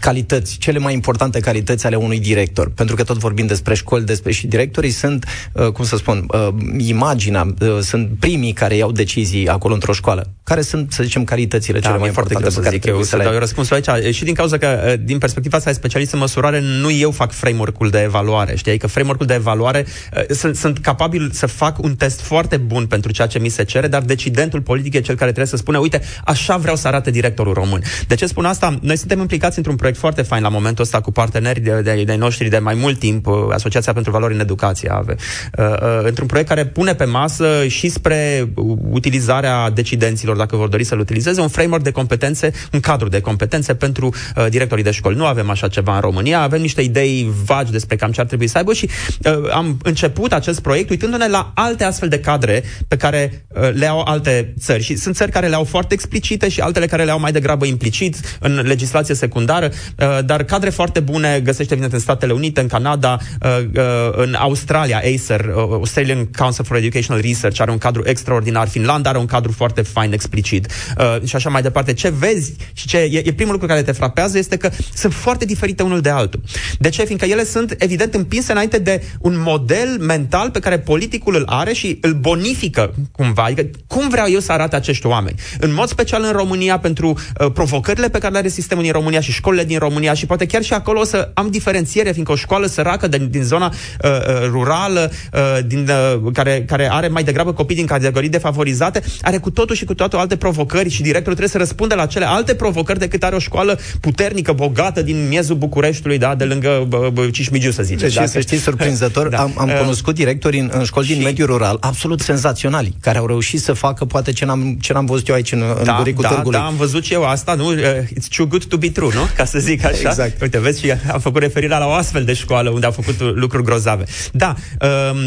calități, 0.00 0.58
cele 0.58 0.78
mai 0.78 0.92
importante 0.92 1.40
calități 1.40 1.86
ale 1.86 1.96
unui 1.96 2.20
director? 2.20 2.70
Pentru 2.70 2.96
că 2.96 3.02
tot 3.02 3.16
vorbim 3.16 3.46
despre 3.46 3.74
școli, 3.74 4.04
despre 4.04 4.32
și 4.32 4.46
directorii 4.46 4.90
sunt, 4.90 5.26
uh, 5.52 5.66
cum 5.66 5.84
să 5.84 5.96
spun, 5.96 6.26
uh, 6.28 6.48
imaginea, 6.76 7.54
uh, 7.60 7.78
sunt 7.80 8.10
primii 8.18 8.52
care 8.52 8.76
iau 8.76 8.92
decizii 8.92 9.48
acolo 9.48 9.74
într-o 9.74 9.92
școală. 9.92 10.32
Care 10.44 10.60
sunt, 10.60 10.92
să 10.92 11.02
zicem, 11.02 11.24
calitățile 11.24 11.78
da, 11.78 11.86
cele 11.86 11.98
mai 11.98 12.08
importante 12.08 12.48
pe 12.48 12.78
care 12.78 12.80
eu 12.84 13.02
să 13.02 13.16
le 13.16 13.24
dau 13.24 13.38
răspunsul 13.38 13.82
aici. 13.84 14.14
Și 14.14 14.24
din 14.24 14.34
cauza 14.34 14.58
că, 14.58 14.80
uh, 14.86 14.94
din 15.04 15.18
perspectiva 15.18 15.56
asta 15.56 15.70
de 15.70 15.76
specialist 15.76 16.12
în 16.12 16.18
măsurare, 16.18 16.60
nu 16.60 16.90
eu 16.90 17.10
fac 17.10 17.32
framework-ul 17.32 17.90
de 17.90 18.00
evaluare. 18.00 18.56
Știi? 18.56 18.78
Că 18.78 18.86
framework-ul 18.86 19.26
de 19.26 19.34
evaluare 19.42 19.86
uh, 19.86 20.22
sunt, 20.28 20.56
sunt 20.56 20.78
capabil 20.78 21.30
să 21.32 21.46
fac 21.46 21.82
un 21.82 21.94
test 21.94 22.20
foarte 22.20 22.56
bun 22.56 22.86
pentru 22.86 23.12
ceea 23.12 23.26
ce 23.26 23.38
mi 23.38 23.48
se 23.48 23.64
cere, 23.64 23.88
dar 23.88 24.02
decidentul 24.02 24.60
politic 24.60 24.94
e 24.94 25.00
cel 25.00 25.14
care 25.14 25.30
trebuie 25.34 25.54
să 25.54 25.56
spune, 25.56 25.78
uite, 25.78 26.00
așa 26.24 26.56
vreau 26.56 26.76
să 26.76 26.88
arate 26.88 27.10
directorul 27.10 27.52
român. 27.52 27.82
De 28.06 28.14
ce 28.14 28.26
spun 28.26 28.44
asta? 28.44 28.78
Noi 28.80 28.96
suntem 28.96 29.20
implicați 29.20 29.56
într-un 29.56 29.76
proiect 29.76 29.98
foarte 29.98 30.22
fain 30.22 30.42
la 30.42 30.48
momentul 30.48 30.84
ăsta 30.84 31.00
cu 31.00 31.10
parteneri 31.10 31.60
de, 31.60 31.80
de, 31.80 32.02
de 32.06 32.14
noștri 32.14 32.48
de 32.48 32.58
mai 32.58 32.74
mult 32.74 32.98
timp, 32.98 33.26
uh, 33.26 33.34
Asociația 33.52 33.92
pentru 33.92 34.12
Valori 34.12 34.34
în 34.34 34.40
Educație 34.40 34.90
ave. 34.92 35.14
Uh, 35.58 35.64
uh, 35.64 35.76
într-un 36.02 36.26
proiect 36.26 36.48
care 36.48 36.66
pune 36.66 36.94
pe 36.94 37.04
masă 37.04 37.66
și 37.66 37.88
spre 37.88 38.48
utilizarea 38.90 39.70
decidenților, 39.70 40.36
dacă 40.36 40.56
vor 40.56 40.68
dori 40.68 40.84
să-l 40.84 40.98
utilizeze, 40.98 41.40
un 41.40 41.48
framework 41.48 41.82
de 41.82 41.90
competențe, 41.90 42.52
un 42.72 42.80
cadru 42.80 43.08
de 43.08 43.20
competențe 43.20 43.74
pentru 43.74 44.06
uh, 44.06 44.46
directorii 44.48 44.84
de 44.84 44.90
școli. 44.90 45.16
Nu 45.16 45.26
avem 45.26 45.50
așa 45.50 45.68
ceva 45.68 45.94
în 45.94 46.00
România, 46.00 46.40
avem 46.40 46.60
niște 46.60 46.80
idei 46.80 47.30
vagi 47.44 47.72
despre 47.72 47.96
cam 47.96 48.10
ce 48.10 48.20
ar 48.20 48.26
trebui 48.26 48.46
să 48.46 48.58
aibă 48.58 48.72
și 48.72 48.88
uh, 49.24 49.31
am 49.52 49.78
început 49.82 50.32
acest 50.32 50.60
proiect 50.60 50.90
uitându-ne 50.90 51.28
la 51.28 51.52
alte 51.54 51.84
astfel 51.84 52.08
de 52.08 52.20
cadre 52.20 52.62
pe 52.88 52.96
care 52.96 53.44
uh, 53.48 53.70
le 53.72 53.86
au 53.86 54.00
alte 54.00 54.54
țări. 54.58 54.82
Și 54.82 54.96
sunt 54.96 55.16
țări 55.16 55.30
care 55.30 55.48
le 55.48 55.54
au 55.54 55.64
foarte 55.64 55.94
explicite 55.94 56.48
și 56.48 56.60
altele 56.60 56.86
care 56.86 57.04
le 57.04 57.10
au 57.10 57.20
mai 57.20 57.32
degrabă 57.32 57.66
implicit 57.66 58.16
în 58.40 58.60
legislație 58.64 59.14
secundară, 59.14 59.70
uh, 59.98 60.18
dar 60.24 60.42
cadre 60.42 60.70
foarte 60.70 61.00
bune 61.00 61.40
găsește, 61.44 61.72
evident, 61.72 61.92
în 61.92 61.98
Statele 61.98 62.32
Unite, 62.32 62.60
în 62.60 62.66
Canada, 62.66 63.18
uh, 63.42 63.58
uh, 63.76 63.82
în 64.12 64.34
Australia, 64.34 64.98
Acer, 65.14 65.40
uh, 65.40 65.54
Australian 65.56 66.26
Council 66.26 66.64
for 66.64 66.76
Educational 66.76 67.22
Research 67.22 67.60
are 67.60 67.70
un 67.70 67.78
cadru 67.78 68.02
extraordinar, 68.06 68.68
Finlanda 68.68 69.08
are 69.08 69.18
un 69.18 69.26
cadru 69.26 69.52
foarte 69.52 69.82
fain, 69.82 70.12
explicit 70.12 70.66
uh, 70.98 71.16
și 71.24 71.36
așa 71.36 71.48
mai 71.48 71.62
departe. 71.62 71.92
Ce 71.92 72.12
vezi 72.18 72.54
și 72.72 72.86
ce 72.86 72.98
e, 72.98 73.22
e 73.24 73.32
primul 73.32 73.52
lucru 73.52 73.66
care 73.66 73.82
te 73.82 73.92
frapează 73.92 74.38
este 74.38 74.56
că 74.56 74.70
sunt 74.94 75.12
foarte 75.12 75.44
diferite 75.44 75.82
unul 75.82 76.00
de 76.00 76.08
altul. 76.08 76.40
De 76.78 76.88
ce? 76.88 77.04
Fiindcă 77.04 77.26
ele 77.26 77.44
sunt, 77.44 77.74
evident, 77.78 78.14
împinse 78.14 78.52
înainte 78.52 78.78
de 78.78 79.02
un 79.22 79.34
model 79.38 79.96
mental 80.00 80.50
pe 80.50 80.58
care 80.58 80.78
politicul 80.78 81.34
îl 81.34 81.42
are 81.46 81.72
și 81.72 81.98
îl 82.00 82.12
bonifică 82.12 82.94
cumva. 83.12 83.42
Adică 83.42 83.70
cum 83.86 84.08
vreau 84.08 84.26
eu 84.30 84.40
să 84.40 84.52
arate 84.52 84.76
acești 84.76 85.06
oameni? 85.06 85.40
În 85.58 85.74
mod 85.74 85.88
special 85.88 86.22
în 86.22 86.32
România 86.32 86.78
pentru 86.78 87.08
uh, 87.08 87.50
provocările 87.52 88.08
pe 88.08 88.18
care 88.18 88.32
le 88.32 88.38
are 88.38 88.48
sistemul 88.48 88.82
din 88.82 88.92
România 88.92 89.20
și 89.20 89.32
școlile 89.32 89.64
din 89.64 89.78
România 89.78 90.14
și 90.14 90.26
poate 90.26 90.46
chiar 90.46 90.62
și 90.62 90.72
acolo 90.72 91.00
o 91.00 91.04
să 91.04 91.30
am 91.34 91.50
diferențiere, 91.50 92.10
fiindcă 92.12 92.32
o 92.32 92.36
școală 92.36 92.66
săracă 92.66 93.06
din, 93.08 93.28
din 93.30 93.42
zona 93.42 93.66
uh, 94.04 94.10
uh, 94.10 94.48
rurală, 94.50 95.12
uh, 95.32 95.40
din, 95.66 95.88
uh, 96.24 96.32
care, 96.32 96.64
care 96.66 96.88
are 96.90 97.08
mai 97.08 97.24
degrabă 97.24 97.52
copii 97.52 97.76
din 97.76 97.86
categorii 97.86 98.28
defavorizate, 98.28 99.02
are 99.22 99.38
cu 99.38 99.50
totul 99.50 99.76
și 99.76 99.84
cu 99.84 99.94
totul 99.94 100.18
alte 100.18 100.36
provocări 100.36 100.88
și 100.88 101.02
directorul 101.02 101.36
trebuie 101.36 101.48
să 101.48 101.58
răspundă 101.58 101.94
la 101.94 102.06
cele 102.06 102.24
alte 102.24 102.54
provocări 102.54 102.98
decât 102.98 103.22
are 103.22 103.34
o 103.34 103.38
școală 103.38 103.78
puternică, 104.00 104.52
bogată 104.52 105.02
din 105.02 105.28
miezul 105.28 105.56
Bucureștiului, 105.56 106.18
da, 106.18 106.34
de 106.34 106.44
lângă 106.44 106.88
Cismigiu, 107.32 107.70
să 107.70 107.82
zicem. 107.82 108.08
Deci, 108.08 108.28
să 108.28 108.40
știi, 108.40 108.58
surprinzător, 108.58 109.11
da. 109.28 109.38
am, 109.38 109.52
am 109.56 109.68
uh, 109.68 109.78
cunoscut 109.78 110.14
directori 110.14 110.58
în, 110.58 110.70
în 110.72 110.84
școli 110.84 111.06
și... 111.06 111.12
din 111.12 111.22
mediul 111.22 111.46
rural 111.46 111.76
absolut 111.80 112.20
senzaționali, 112.20 112.96
care 113.00 113.18
au 113.18 113.26
reușit 113.26 113.60
să 113.60 113.72
facă 113.72 114.04
poate 114.04 114.32
ce 114.32 114.44
n-am, 114.44 114.76
ce 114.80 114.92
n-am 114.92 115.04
văzut 115.04 115.28
eu 115.28 115.34
aici 115.34 115.52
în, 115.52 115.62
în 115.78 115.84
da, 115.84 115.94
buricul 115.96 116.22
da, 116.22 116.28
târgului. 116.28 116.58
Da, 116.58 116.64
am 116.64 116.76
văzut 116.76 117.04
și 117.04 117.12
eu 117.12 117.24
asta, 117.24 117.54
nu? 117.54 117.68
Uh, 117.68 117.76
it's 117.78 118.36
too 118.36 118.46
good 118.46 118.64
to 118.64 118.76
be 118.76 118.90
true, 118.90 119.10
nu? 119.14 119.20
Ca 119.36 119.44
să 119.44 119.58
zic 119.58 119.84
așa. 119.84 120.08
Exact. 120.08 120.42
Uite, 120.42 120.58
vezi, 120.58 120.80
și 120.80 120.92
am 121.12 121.20
făcut 121.20 121.40
referirea 121.40 121.78
la 121.78 121.86
o 121.86 121.92
astfel 121.92 122.24
de 122.24 122.32
școală 122.32 122.70
unde 122.70 122.86
au 122.86 122.92
făcut 122.92 123.20
lucruri 123.34 123.64
grozave. 123.64 124.04
Da, 124.32 124.54
um, 124.80 125.18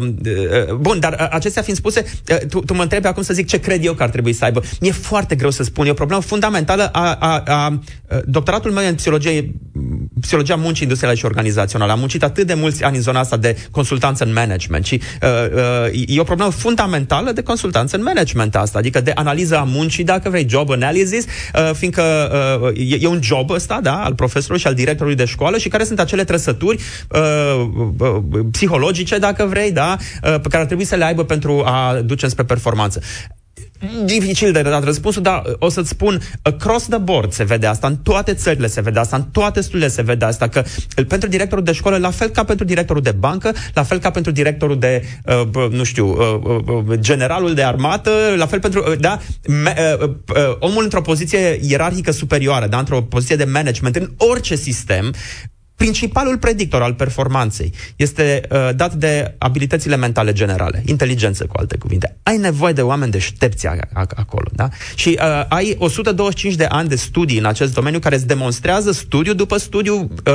um, 0.00 0.16
uh, 0.68 0.74
bun, 0.74 1.00
dar 1.00 1.12
uh, 1.12 1.26
acestea 1.30 1.62
fiind 1.62 1.78
spuse, 1.78 2.04
uh, 2.30 2.36
tu, 2.48 2.60
tu 2.60 2.74
mă 2.74 2.82
întrebi 2.82 3.06
acum 3.06 3.22
să 3.22 3.34
zic 3.34 3.46
ce 3.48 3.60
cred 3.60 3.84
eu 3.84 3.92
că 3.92 4.02
ar 4.02 4.08
trebui 4.08 4.32
să 4.32 4.44
aibă. 4.44 4.62
Mi-e 4.80 4.92
foarte 4.92 5.34
greu 5.34 5.50
să 5.50 5.62
spun, 5.62 5.86
e 5.86 5.90
o 5.90 5.94
problemă 5.94 6.22
fundamentală 6.22 6.88
a, 6.92 7.16
a, 7.20 7.42
a, 7.46 7.54
a 7.54 7.80
doctoratul 8.24 8.70
meu 8.70 8.86
în 8.86 8.94
psihologie, 8.94 9.54
psihologia 10.26 10.56
muncii 10.56 10.82
industriale 10.82 11.16
și 11.16 11.24
organizaționale. 11.24 11.92
Am 11.92 11.98
muncit 11.98 12.22
atât 12.22 12.46
de 12.46 12.54
mulți 12.54 12.82
ani 12.84 12.96
în 12.96 13.02
zona 13.02 13.20
asta 13.20 13.36
de 13.36 13.56
consultanță 13.70 14.24
în 14.24 14.32
management 14.32 14.84
și 14.84 15.00
uh, 15.22 15.28
uh, 15.92 16.16
e 16.16 16.20
o 16.20 16.24
problemă 16.24 16.50
fundamentală 16.50 17.32
de 17.32 17.42
consultanță 17.42 17.96
în 17.96 18.02
management 18.02 18.56
asta, 18.56 18.78
adică 18.78 19.00
de 19.00 19.12
analiză 19.14 19.58
a 19.58 19.62
muncii, 19.62 20.04
dacă 20.04 20.30
vrei, 20.30 20.46
job 20.48 20.70
analysis, 20.70 21.24
uh, 21.24 21.70
fiindcă 21.74 22.02
uh, 22.62 22.92
e, 22.92 22.98
e 23.00 23.06
un 23.06 23.22
job 23.22 23.50
ăsta, 23.50 23.80
da, 23.82 24.04
al 24.04 24.14
profesorului 24.14 24.60
și 24.60 24.66
al 24.66 24.74
directorului 24.74 25.16
de 25.16 25.24
școală 25.24 25.58
și 25.58 25.68
care 25.68 25.84
sunt 25.84 26.00
acele 26.00 26.24
trăsături 26.24 26.82
uh, 27.10 27.66
uh, 27.98 28.22
psihologice, 28.50 29.18
dacă 29.18 29.44
vrei, 29.44 29.72
da, 29.72 29.96
uh, 29.98 30.40
pe 30.40 30.48
care 30.48 30.60
ar 30.60 30.66
trebui 30.66 30.84
să 30.84 30.94
le 30.94 31.04
aibă 31.04 31.24
pentru 31.24 31.62
a 31.64 32.00
duce 32.04 32.28
spre 32.28 32.44
performanță 32.44 33.00
dificil 34.04 34.52
de 34.52 34.62
dat 34.62 34.84
răspunsul, 34.84 35.22
dar 35.22 35.42
o 35.58 35.68
să-ți 35.68 35.88
spun, 35.88 36.20
across 36.42 36.86
the 36.86 36.98
board 36.98 37.32
se 37.32 37.44
vede 37.44 37.66
asta, 37.66 37.86
în 37.86 37.96
toate 37.96 38.34
țările 38.34 38.66
se 38.66 38.80
vede 38.80 38.98
asta, 38.98 39.16
în 39.16 39.22
toate 39.22 39.60
studiile 39.60 39.88
se 39.88 40.02
vede 40.02 40.24
asta, 40.24 40.48
că 40.48 40.64
pentru 41.08 41.28
directorul 41.28 41.64
de 41.64 41.72
școală, 41.72 41.96
la 41.96 42.10
fel 42.10 42.28
ca 42.28 42.44
pentru 42.44 42.64
directorul 42.64 43.02
de 43.02 43.10
bancă, 43.10 43.54
la 43.74 43.82
fel 43.82 43.98
ca 43.98 44.10
pentru 44.10 44.32
directorul 44.32 44.78
de, 44.78 45.02
uh, 45.54 45.70
nu 45.70 45.84
știu, 45.84 46.08
uh, 46.08 46.60
uh, 46.66 46.98
generalul 46.98 47.54
de 47.54 47.62
armată, 47.62 48.10
la 48.36 48.46
fel 48.46 48.60
pentru, 48.60 48.84
uh, 48.90 48.98
da, 48.98 49.18
me, 49.48 49.74
uh, 50.00 50.08
uh, 50.08 50.56
omul 50.58 50.82
într-o 50.82 51.00
poziție 51.00 51.58
ierarhică 51.62 52.10
superioară, 52.10 52.66
da, 52.66 52.78
într-o 52.78 53.02
poziție 53.02 53.36
de 53.36 53.44
management, 53.44 53.96
în 53.96 54.10
orice 54.16 54.56
sistem, 54.56 55.14
Principalul 55.76 56.38
predictor 56.38 56.82
al 56.82 56.94
performanței 56.94 57.72
este 57.96 58.40
uh, 58.50 58.68
dat 58.76 58.94
de 58.94 59.34
abilitățile 59.38 59.96
mentale 59.96 60.32
generale, 60.32 60.82
inteligență 60.86 61.46
cu 61.46 61.54
alte 61.58 61.76
cuvinte. 61.76 62.16
Ai 62.22 62.36
nevoie 62.36 62.72
de 62.72 62.82
oameni 62.82 63.10
deștepți 63.10 63.66
acolo, 63.92 64.48
da? 64.52 64.68
Și 64.94 65.18
uh, 65.22 65.44
ai 65.48 65.76
125 65.78 66.54
de 66.54 66.64
ani 66.64 66.88
de 66.88 66.96
studii 66.96 67.38
în 67.38 67.44
acest 67.44 67.74
domeniu 67.74 67.98
care 67.98 68.14
îți 68.14 68.26
demonstrează 68.26 68.92
studiu 68.92 69.34
după 69.34 69.56
studiu, 69.56 69.94
uh, 69.94 70.32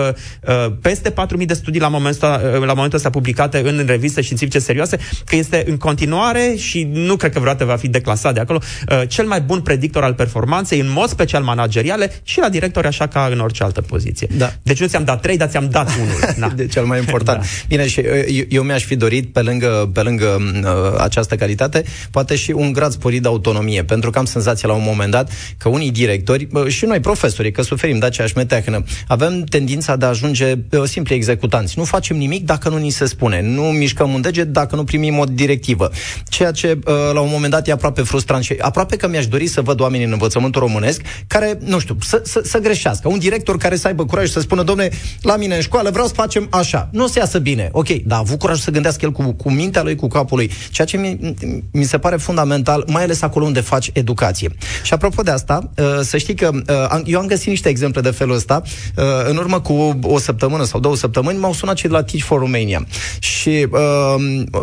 uh, 0.48 0.74
peste 0.82 1.12
4.000 1.12 1.46
de 1.46 1.54
studii 1.54 1.80
la 1.80 1.88
momentul, 1.88 2.10
ăsta, 2.12 2.42
uh, 2.44 2.66
la 2.66 2.74
momentul 2.74 2.98
ăsta 2.98 3.10
publicate 3.10 3.62
în 3.66 3.84
reviste 3.86 4.22
științifice 4.22 4.60
serioase, 4.60 4.98
că 5.26 5.36
este 5.36 5.64
în 5.68 5.78
continuare 5.78 6.56
și 6.58 6.84
nu 6.84 7.16
cred 7.16 7.32
că 7.32 7.40
vreodată 7.40 7.66
va 7.66 7.76
fi 7.76 7.88
declasat 7.88 8.34
de 8.34 8.40
acolo, 8.40 8.60
uh, 8.90 9.02
cel 9.08 9.26
mai 9.26 9.42
bun 9.42 9.62
predictor 9.62 10.04
al 10.04 10.14
performanței, 10.14 10.80
în 10.80 10.92
mod 10.92 11.10
special 11.10 11.44
manageriale 11.44 12.12
și 12.24 12.40
la 12.40 12.50
directori, 12.50 12.88
așa 12.88 13.08
ca 13.08 13.30
în 13.32 13.40
orice 13.40 13.64
altă 13.64 13.82
poziție. 13.82 14.28
Da. 14.38 14.54
Deci 14.64 14.80
nu 14.80 14.88
ți-am 14.88 15.04
dat 15.04 15.22
trei, 15.32 15.38
dar 15.38 15.50
ți-am 15.50 15.70
dat 15.70 15.90
unul. 16.02 16.34
Na. 16.36 16.50
de 16.62 16.68
cel 16.68 16.86
mai 16.86 17.00
important. 17.00 17.40
da. 17.40 17.46
Bine, 17.68 17.88
și 17.88 18.00
eu, 18.00 18.44
eu 18.50 18.64
mi-aș 18.64 18.84
fi 18.84 18.96
dorit, 18.96 19.34
pe 19.34 19.42
lângă, 19.42 19.90
pe 19.94 20.02
lângă 20.02 20.38
uh, 20.64 21.02
această 21.02 21.36
calitate, 21.36 21.84
poate 22.12 22.36
și 22.36 22.52
un 22.52 22.72
grad 22.72 22.92
sporit 22.92 23.22
de 23.22 23.28
autonomie, 23.28 23.84
pentru 23.84 24.10
că 24.10 24.18
am 24.18 24.26
senzația 24.26 24.68
la 24.68 24.76
un 24.76 24.84
moment 24.86 25.12
dat 25.12 25.32
că 25.58 25.70
unii 25.70 25.92
directori, 25.92 26.48
uh, 26.52 26.68
și 26.68 26.86
noi 26.86 27.00
profesorii, 27.00 27.52
că 27.52 27.62
suferim 27.62 28.00
de 28.00 28.06
aceeași 28.06 28.34
meteahnă, 28.38 28.84
avem 29.08 29.44
tendința 29.44 29.96
de 29.96 30.06
a 30.06 30.08
ajunge 30.08 30.54
uh, 30.72 30.84
simpli 30.84 31.16
executanți. 31.16 31.74
Nu 31.78 31.84
facem 31.84 32.18
nimic 32.18 32.46
dacă 32.46 32.70
nu 32.70 32.78
ni 32.78 32.90
se 32.90 33.06
spune. 33.06 33.42
Nu 33.42 33.62
mișcăm 33.62 34.14
un 34.14 34.22
deget 34.22 34.48
dacă 34.48 34.76
nu 34.76 34.84
primim 34.84 35.18
o 35.18 35.24
directivă. 35.24 35.92
Ceea 36.30 36.52
ce 36.52 36.80
uh, 36.86 36.94
la 37.14 37.20
un 37.20 37.30
moment 37.32 37.52
dat 37.52 37.68
e 37.68 37.72
aproape 37.72 38.02
frustrant 38.02 38.44
și 38.44 38.56
aproape 38.60 38.96
că 38.96 39.08
mi-aș 39.08 39.28
dori 39.28 39.48
să 39.48 39.62
văd 39.62 39.80
oameni 39.80 40.04
în 40.04 40.12
învățământul 40.12 40.62
românesc 40.62 41.02
care, 41.28 41.58
nu 41.66 41.80
știu, 41.80 41.98
să, 42.02 42.22
să, 42.24 42.42
să 42.44 42.58
greșească. 42.58 43.08
Un 43.08 43.20
director 43.20 43.58
care 43.58 43.76
să 43.76 43.88
aibă 43.88 44.06
curaj 44.06 44.30
să 44.30 44.40
spună, 44.40 44.64
domne, 44.64 44.90
la 45.22 45.36
mine 45.36 45.56
în 45.56 45.62
școală 45.62 45.90
vreau 45.90 46.08
să 46.08 46.14
facem 46.14 46.48
așa. 46.50 46.90
Nu 46.92 47.08
se 47.08 47.20
iasă 47.20 47.40
bine. 47.40 47.70
Ok, 47.72 47.88
dar 47.88 48.18
a 48.18 48.22
avut 48.22 48.40
curaj 48.40 48.60
să 48.60 48.72
gândească 48.72 49.06
el 49.06 49.12
cu, 49.12 49.32
cu 49.34 49.52
mintea 49.52 49.84
lui, 49.84 49.96
cu 49.96 50.08
capul 50.08 50.38
lui. 50.38 50.52
Ceea 50.72 50.88
ce 50.88 50.98
mi, 50.98 51.36
mi 51.72 51.84
se 51.84 51.98
pare 51.98 52.16
fundamental, 52.16 52.84
mai 52.88 53.04
ales 53.04 53.22
acolo 53.22 53.46
unde 53.46 53.60
faci 53.60 53.90
educație. 53.94 54.50
Și 54.84 54.94
apropo 54.94 55.22
de 55.22 55.32
asta, 55.32 55.70
uh, 55.78 55.86
să 56.02 56.18
știi 56.18 56.36
că 56.36 56.50
uh, 56.54 57.02
eu 57.06 57.20
am 57.20 57.26
găsit 57.26 57.48
niște 57.48 57.70
exemple 57.70 58.02
de 58.02 58.10
felul 58.10 58.36
ăsta. 58.36 58.62
Uh, 58.98 59.04
în 59.30 59.38
urmă 59.38 59.60
cu 59.60 60.00
o 60.02 60.20
săptămână 60.20 60.64
sau 60.64 60.80
două 60.80 60.96
săptămâni 60.96 61.38
m-au 61.38 61.54
sunat 61.54 61.76
cei 61.76 61.90
de 61.90 61.96
la 61.96 62.04
Teach 62.04 62.24
for 62.24 62.40
Romania 62.40 62.88
și 63.20 63.68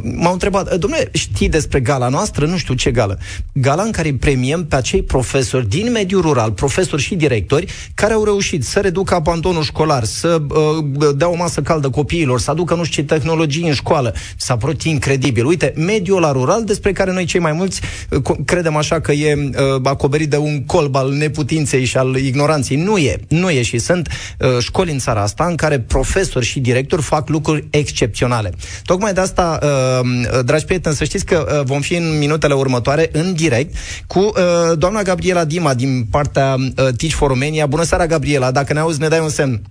m-au 0.03 0.33
întrebat, 0.33 0.75
domnule, 0.77 1.09
știi 1.12 1.49
despre 1.49 1.81
gala 1.81 2.09
noastră? 2.09 2.47
Nu 2.47 2.57
știu 2.57 2.75
ce 2.75 2.90
gală. 2.90 3.18
Gala 3.53 3.83
în 3.83 3.90
care 3.90 4.16
premiem 4.21 4.64
pe 4.64 4.77
acei 4.77 5.03
profesori 5.03 5.68
din 5.68 5.90
mediul 5.90 6.21
rural, 6.21 6.53
profesori 6.53 7.03
și 7.03 7.14
directori, 7.14 7.66
care 7.94 8.12
au 8.12 8.25
reușit 8.25 8.64
să 8.64 8.81
reducă 8.81 9.14
abandonul 9.14 9.62
școlar, 9.62 10.05
să 10.05 10.42
uh, 10.48 10.48
dea 11.17 11.29
o 11.29 11.37
masă 11.37 11.61
caldă 11.61 11.91
copiilor, 11.91 12.41
să 12.41 12.51
aducă 12.51 12.75
nu 12.75 12.85
știu 12.85 13.03
ce 13.03 13.09
tehnologii 13.09 13.67
în 13.67 13.73
școală. 13.73 14.15
S-a 14.37 14.57
părut 14.57 14.83
incredibil. 14.83 15.47
Uite, 15.47 15.73
mediul 15.77 16.21
la 16.21 16.33
rural, 16.33 16.65
despre 16.65 16.93
care 16.93 17.13
noi 17.13 17.25
cei 17.25 17.41
mai 17.41 17.53
mulți 17.53 17.81
uh, 18.11 18.37
credem 18.45 18.77
așa 18.77 19.01
că 19.01 19.13
e 19.13 19.35
uh, 19.35 19.81
acoperit 19.83 20.31
de 20.31 20.37
un 20.37 20.65
colb 20.65 20.95
al 20.97 21.13
neputinței 21.13 21.85
și 21.85 21.97
al 21.97 22.17
ignoranței. 22.17 22.77
Nu 22.77 22.97
e. 22.97 23.21
Nu 23.29 23.51
e 23.51 23.63
și 23.63 23.79
sunt 23.79 24.09
uh, 24.39 24.49
școli 24.61 24.91
în 24.91 24.99
țara 24.99 25.23
asta 25.23 25.45
în 25.45 25.55
care 25.55 25.81
profesori 25.81 26.45
și 26.45 26.61
directori 26.61 27.03
fac 27.03 27.29
lucruri 27.29 27.67
excepționale. 27.71 28.53
Tocmai 28.85 29.13
de 29.13 29.21
asta, 29.21 29.59
uh, 29.63 30.45
dragi 30.45 30.65
prieteni, 30.65 30.95
să 30.95 31.05
știți 31.05 31.25
că 31.25 31.47
uh, 31.59 31.65
vom 31.65 31.81
fi 31.81 31.95
în 31.95 32.19
minutele 32.19 32.55
următoare 32.55 33.09
în 33.13 33.35
direct 33.35 33.75
cu 34.07 34.19
uh, 34.19 34.79
doamna 34.79 35.03
Gabriela 35.03 35.45
Dima 35.45 35.75
din 35.75 36.07
partea 36.11 36.57
uh, 36.59 36.75
Teach 36.75 37.15
for 37.15 37.29
Romania. 37.29 37.67
Bună 37.67 37.83
seara, 37.83 38.07
Gabriela! 38.07 38.51
Dacă 38.51 38.73
ne 38.73 38.79
auzi, 38.79 39.01
ne 39.01 39.09
dai 39.09 39.21
un 39.21 39.29
semn. 39.29 39.63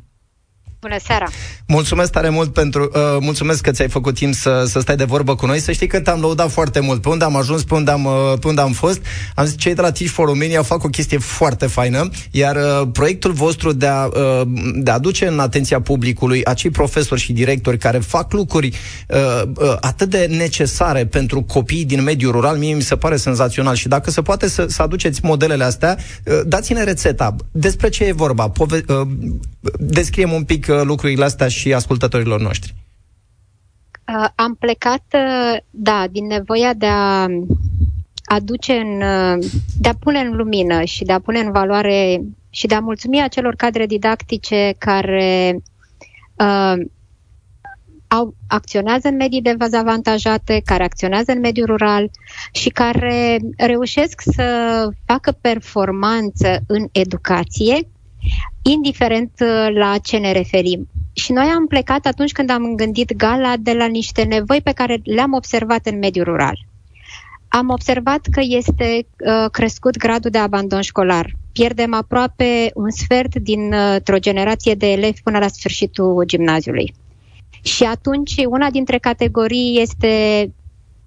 Bună 0.80 0.96
seara! 1.04 1.28
Mulțumesc 1.68 2.12
tare 2.12 2.30
mult 2.30 2.54
pentru... 2.54 2.92
Uh, 2.94 3.18
mulțumesc 3.20 3.62
că 3.62 3.72
ți-ai 3.72 3.90
făcut 3.90 4.16
timp 4.16 4.34
să, 4.34 4.63
să 4.68 4.80
stai 4.80 4.96
de 4.96 5.04
vorbă 5.04 5.36
cu 5.36 5.46
noi. 5.46 5.60
Să 5.60 5.72
știi 5.72 5.88
că 5.88 6.00
te-am 6.00 6.20
lăudat 6.20 6.52
foarte 6.52 6.80
mult. 6.80 7.02
Pe 7.02 7.10
unde 7.10 7.24
am 7.24 7.36
ajuns, 7.36 7.63
pe 7.63 7.74
unde 7.74 7.92
am, 7.92 8.06
uh, 8.06 8.34
pe 8.40 8.48
unde 8.48 8.62
am 8.62 8.72
fost. 8.72 9.02
Am 9.36 9.46
zis, 9.46 9.58
cei 9.58 9.74
de 9.74 9.82
la 9.82 9.92
Teach 9.92 10.12
for 10.12 10.26
Romania 10.28 10.62
fac 10.62 10.84
o 10.84 10.88
chestie 10.88 11.18
foarte 11.18 11.68
faină, 11.68 12.10
iar 12.32 12.56
uh, 12.56 12.88
proiectul 12.92 13.32
vostru 13.32 13.72
de 13.72 13.88
a, 13.88 14.06
uh, 14.06 14.42
de 14.76 14.92
a 14.92 14.94
aduce 14.94 15.28
în 15.28 15.40
atenția 15.40 15.82
publicului 15.82 16.46
acei 16.46 16.70
profesori 16.70 17.22
și 17.22 17.34
directori 17.34 17.78
care 17.78 17.98
fac 17.98 18.34
lucruri 18.34 18.78
uh, 19.08 19.42
uh, 19.56 19.76
atât 19.80 20.10
de 20.10 20.28
necesare 20.30 21.06
pentru 21.06 21.42
copiii 21.42 21.86
din 21.86 22.04
mediul 22.04 22.32
rural, 22.32 22.58
mie 22.58 22.74
mi 22.74 22.82
se 22.82 22.96
pare 22.96 23.16
senzațional. 23.16 23.76
Și 23.76 23.88
dacă 23.88 24.12
se 24.12 24.22
poate 24.22 24.50
să, 24.50 24.66
să 24.70 24.82
aduceți 24.82 25.20
modelele 25.24 25.63
astea, 25.63 25.98
uh, 26.26 26.40
dați-ne 26.46 26.84
rețeta. 26.84 27.36
Despre 27.52 27.90
ce 27.90 28.04
e 28.04 28.12
vorba? 28.12 28.50
Pove- 28.50 28.86
uh, 28.88 29.08
descriem 29.80 30.32
un 30.32 30.44
pic 30.44 30.66
uh, 30.67 30.82
lucrurile 30.84 31.23
astea 31.23 31.47
și 31.47 31.73
ascultătorilor 31.73 32.41
noștri. 32.41 32.75
Uh, 34.08 34.27
am 34.36 34.56
plecat, 34.56 35.03
uh, 35.13 35.58
da, 35.69 36.06
din 36.12 36.25
nevoia 36.25 36.73
de 36.73 36.86
a 36.89 37.27
aduce 38.25 38.73
în, 38.73 39.01
uh, 39.01 39.45
de 39.77 39.89
a 39.89 39.93
pune 39.93 40.19
în 40.19 40.36
lumină 40.36 40.84
și 40.84 41.03
de 41.03 41.12
a 41.12 41.19
pune 41.19 41.39
în 41.39 41.51
valoare 41.51 42.21
și 42.49 42.67
de 42.67 42.75
a 42.75 42.80
mulțumi 42.80 43.21
acelor 43.21 43.56
cadre 43.56 43.86
didactice 43.86 44.75
care 44.77 45.56
uh, 46.36 46.86
au, 48.08 48.36
acționează 48.47 49.08
în 49.08 49.15
medii 49.15 49.41
dezavantajate, 49.41 50.62
care 50.65 50.84
acționează 50.84 51.32
în 51.32 51.39
mediul 51.39 51.65
rural 51.65 52.10
și 52.51 52.69
care 52.69 53.39
reușesc 53.58 54.21
să 54.21 54.88
facă 55.06 55.32
performanță 55.41 56.60
în 56.67 56.88
educație 56.91 57.88
indiferent 58.71 59.32
uh, 59.39 59.67
la 59.73 59.97
ce 59.97 60.17
ne 60.17 60.32
referim. 60.32 60.88
Și 61.13 61.32
noi 61.32 61.45
am 61.45 61.67
plecat 61.67 62.06
atunci 62.06 62.32
când 62.32 62.49
am 62.49 62.75
gândit 62.75 63.15
gala 63.15 63.53
de 63.60 63.73
la 63.73 63.86
niște 63.86 64.23
nevoi 64.23 64.62
pe 64.62 64.71
care 64.71 64.99
le-am 65.03 65.34
observat 65.34 65.86
în 65.86 65.97
mediul 65.97 66.25
rural. 66.25 66.58
Am 67.47 67.69
observat 67.69 68.25
că 68.32 68.41
este 68.43 69.08
uh, 69.25 69.49
crescut 69.51 69.97
gradul 69.97 70.32
de 70.32 70.38
abandon 70.38 70.82
școlar. 70.82 71.32
Pierdem 71.51 71.93
aproape 71.93 72.71
un 72.73 72.89
sfert 72.89 73.36
dintr-o 73.36 74.19
generație 74.19 74.73
de 74.73 74.91
elevi 74.91 75.21
până 75.21 75.39
la 75.39 75.47
sfârșitul 75.47 76.23
gimnaziului. 76.25 76.93
Și 77.62 77.84
atunci 77.84 78.36
una 78.47 78.69
dintre 78.69 78.97
categorii 78.97 79.82
este 79.82 80.08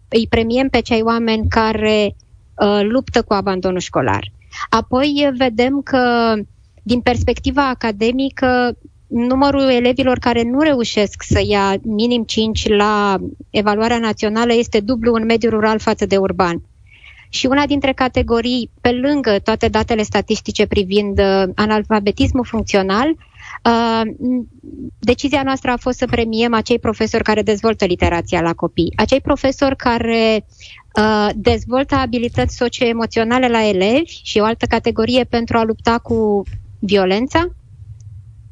îi 0.08 0.26
premiem 0.28 0.68
pe 0.68 0.80
cei 0.80 1.02
oameni 1.02 1.48
care 1.48 2.16
uh, 2.54 2.80
luptă 2.82 3.22
cu 3.22 3.32
abandonul 3.32 3.80
școlar. 3.80 4.32
Apoi 4.68 5.30
vedem 5.36 5.80
că 5.82 6.34
din 6.82 7.00
perspectiva 7.00 7.68
academică 7.68 8.76
numărul 9.10 9.70
elevilor 9.70 10.18
care 10.18 10.42
nu 10.42 10.60
reușesc 10.60 11.22
să 11.22 11.42
ia 11.46 11.76
minim 11.82 12.22
5 12.22 12.68
la 12.68 13.18
evaluarea 13.50 13.98
națională 13.98 14.52
este 14.54 14.80
dublu 14.80 15.14
în 15.14 15.24
mediul 15.24 15.52
rural 15.52 15.78
față 15.78 16.06
de 16.06 16.16
urban. 16.16 16.62
Și 17.32 17.46
una 17.46 17.66
dintre 17.66 17.92
categorii, 17.92 18.70
pe 18.80 18.92
lângă 18.92 19.38
toate 19.38 19.68
datele 19.68 20.02
statistice 20.02 20.66
privind 20.66 21.18
uh, 21.18 21.42
analfabetismul 21.54 22.44
funcțional, 22.44 23.08
uh, 23.08 24.00
decizia 24.98 25.42
noastră 25.42 25.70
a 25.70 25.76
fost 25.76 25.98
să 25.98 26.06
premiem 26.06 26.54
acei 26.54 26.78
profesori 26.78 27.22
care 27.22 27.42
dezvoltă 27.42 27.84
literația 27.84 28.40
la 28.40 28.52
copii, 28.52 28.92
acei 28.96 29.20
profesori 29.20 29.76
care 29.76 30.46
uh, 30.96 31.28
dezvoltă 31.34 31.94
abilități 31.94 32.56
socioemoționale 32.56 33.48
la 33.48 33.68
elevi 33.68 34.20
și 34.22 34.38
o 34.38 34.44
altă 34.44 34.66
categorie 34.66 35.24
pentru 35.24 35.56
a 35.56 35.64
lupta 35.64 35.98
cu 35.98 36.42
violența, 36.80 37.46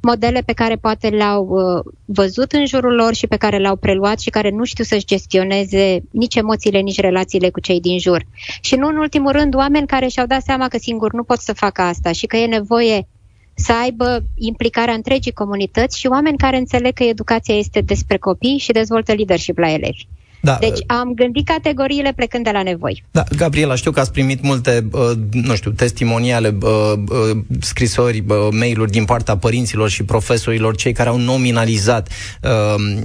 modele 0.01 0.43
pe 0.47 0.53
care 0.53 0.77
poate 0.77 1.09
le-au 1.09 1.47
uh, 1.49 1.93
văzut 2.05 2.53
în 2.53 2.67
jurul 2.67 2.95
lor 2.95 3.14
și 3.14 3.27
pe 3.27 3.37
care 3.37 3.59
le-au 3.59 3.77
preluat 3.77 4.21
și 4.21 4.31
care 4.31 4.51
nu 4.51 4.64
știu 4.64 4.85
să-și 4.85 5.07
gestioneze 5.07 6.03
nici 6.11 6.35
emoțiile, 6.35 6.79
nici 6.79 7.01
relațiile 7.01 7.51
cu 7.51 7.61
cei 7.61 7.81
din 7.81 7.99
jur. 7.99 8.25
Și 8.61 8.75
nu 8.75 8.88
în 8.88 8.97
ultimul 8.97 9.33
rând 9.33 9.55
oameni 9.55 9.87
care 9.87 10.09
și-au 10.09 10.27
dat 10.27 10.43
seama 10.43 10.69
că 10.69 10.79
singur 10.79 11.12
nu 11.12 11.23
pot 11.23 11.38
să 11.38 11.53
facă 11.53 11.83
asta 11.83 12.12
și 12.12 12.27
că 12.27 12.37
e 12.37 12.47
nevoie 12.47 13.07
să 13.55 13.73
aibă 13.83 14.23
implicarea 14.35 14.95
întregii 14.95 15.33
comunități 15.33 15.99
și 15.99 16.07
oameni 16.07 16.37
care 16.37 16.57
înțeleg 16.57 16.93
că 16.93 17.05
educația 17.05 17.57
este 17.57 17.81
despre 17.81 18.17
copii 18.17 18.59
și 18.59 18.73
dezvoltă 18.73 19.12
leadership 19.12 19.59
la 19.59 19.73
elevi. 19.73 20.07
Da. 20.40 20.57
Deci 20.61 20.79
am 20.87 21.12
gândit 21.14 21.46
categoriile 21.46 22.12
plecând 22.16 22.44
de 22.44 22.51
la 22.53 22.62
nevoi. 22.62 23.05
Da, 23.11 23.24
Gabriela, 23.37 23.74
știu 23.74 23.90
că 23.90 24.01
ați 24.01 24.12
primit 24.12 24.42
multe, 24.42 24.88
uh, 24.92 25.11
nu 25.31 25.55
știu, 25.55 25.70
testimoniale, 25.70 26.57
uh, 26.62 26.92
uh, 27.09 27.37
scrisori, 27.61 28.24
uh, 28.29 28.37
mail-uri 28.51 28.90
din 28.90 29.05
partea 29.05 29.37
părinților 29.37 29.88
și 29.88 30.03
profesorilor, 30.03 30.77
cei 30.77 30.92
care 30.92 31.09
au 31.09 31.18
nominalizat 31.18 32.09
uh, 32.42 32.51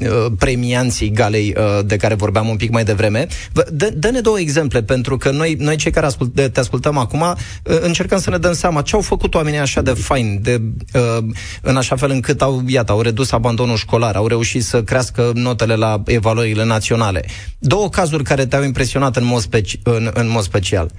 uh, 0.02 0.32
premianții 0.38 1.12
galei 1.12 1.56
uh, 1.58 1.86
de 1.86 1.98
care 1.98 2.14
vorbeam 2.14 2.48
un 2.48 2.56
pic 2.56 2.72
mai 2.72 2.84
devreme. 2.84 3.28
Dă, 3.72 3.92
dă-ne 3.96 4.20
două 4.20 4.40
exemple, 4.40 4.84
pentru 4.84 5.18
că 5.18 5.32
noi, 5.32 5.56
noi 5.60 5.76
cei 5.76 5.92
care 5.92 6.06
ascult, 6.06 6.52
te 6.52 6.60
ascultăm 6.60 6.98
acum, 6.98 7.22
uh, 7.22 7.36
încercăm 7.82 8.20
să 8.20 8.30
ne 8.30 8.38
dăm 8.38 8.54
seama 8.54 8.82
ce 8.82 8.96
au 8.96 9.02
făcut 9.02 9.36
oamenii 9.36 9.60
așa 9.60 9.82
de 9.82 9.92
fain, 9.92 10.40
de, 10.42 10.62
uh, 10.94 11.24
în 11.62 11.78
așa 11.78 11.96
fel 11.96 12.12
încât 12.12 12.42
au, 12.42 12.62
iată, 12.68 12.92
au 12.92 13.02
redus 13.02 13.32
abandonul 13.32 13.78
școlar, 13.78 14.16
au 14.16 14.28
reușit 14.28 14.64
să 14.64 14.84
crească 14.84 15.32
notele 15.34 15.76
la 15.76 16.02
evaluările 16.06 16.66
naționale. 16.66 17.23
Două 17.60 17.90
cazuri 17.90 18.24
care 18.24 18.46
te-au 18.46 18.64
impresionat 18.64 19.16
în 19.16 19.26
mod, 19.26 19.42
speci- 19.42 19.80
în, 19.84 20.12
în 20.14 20.30
mod 20.30 20.44
special. 20.44 20.92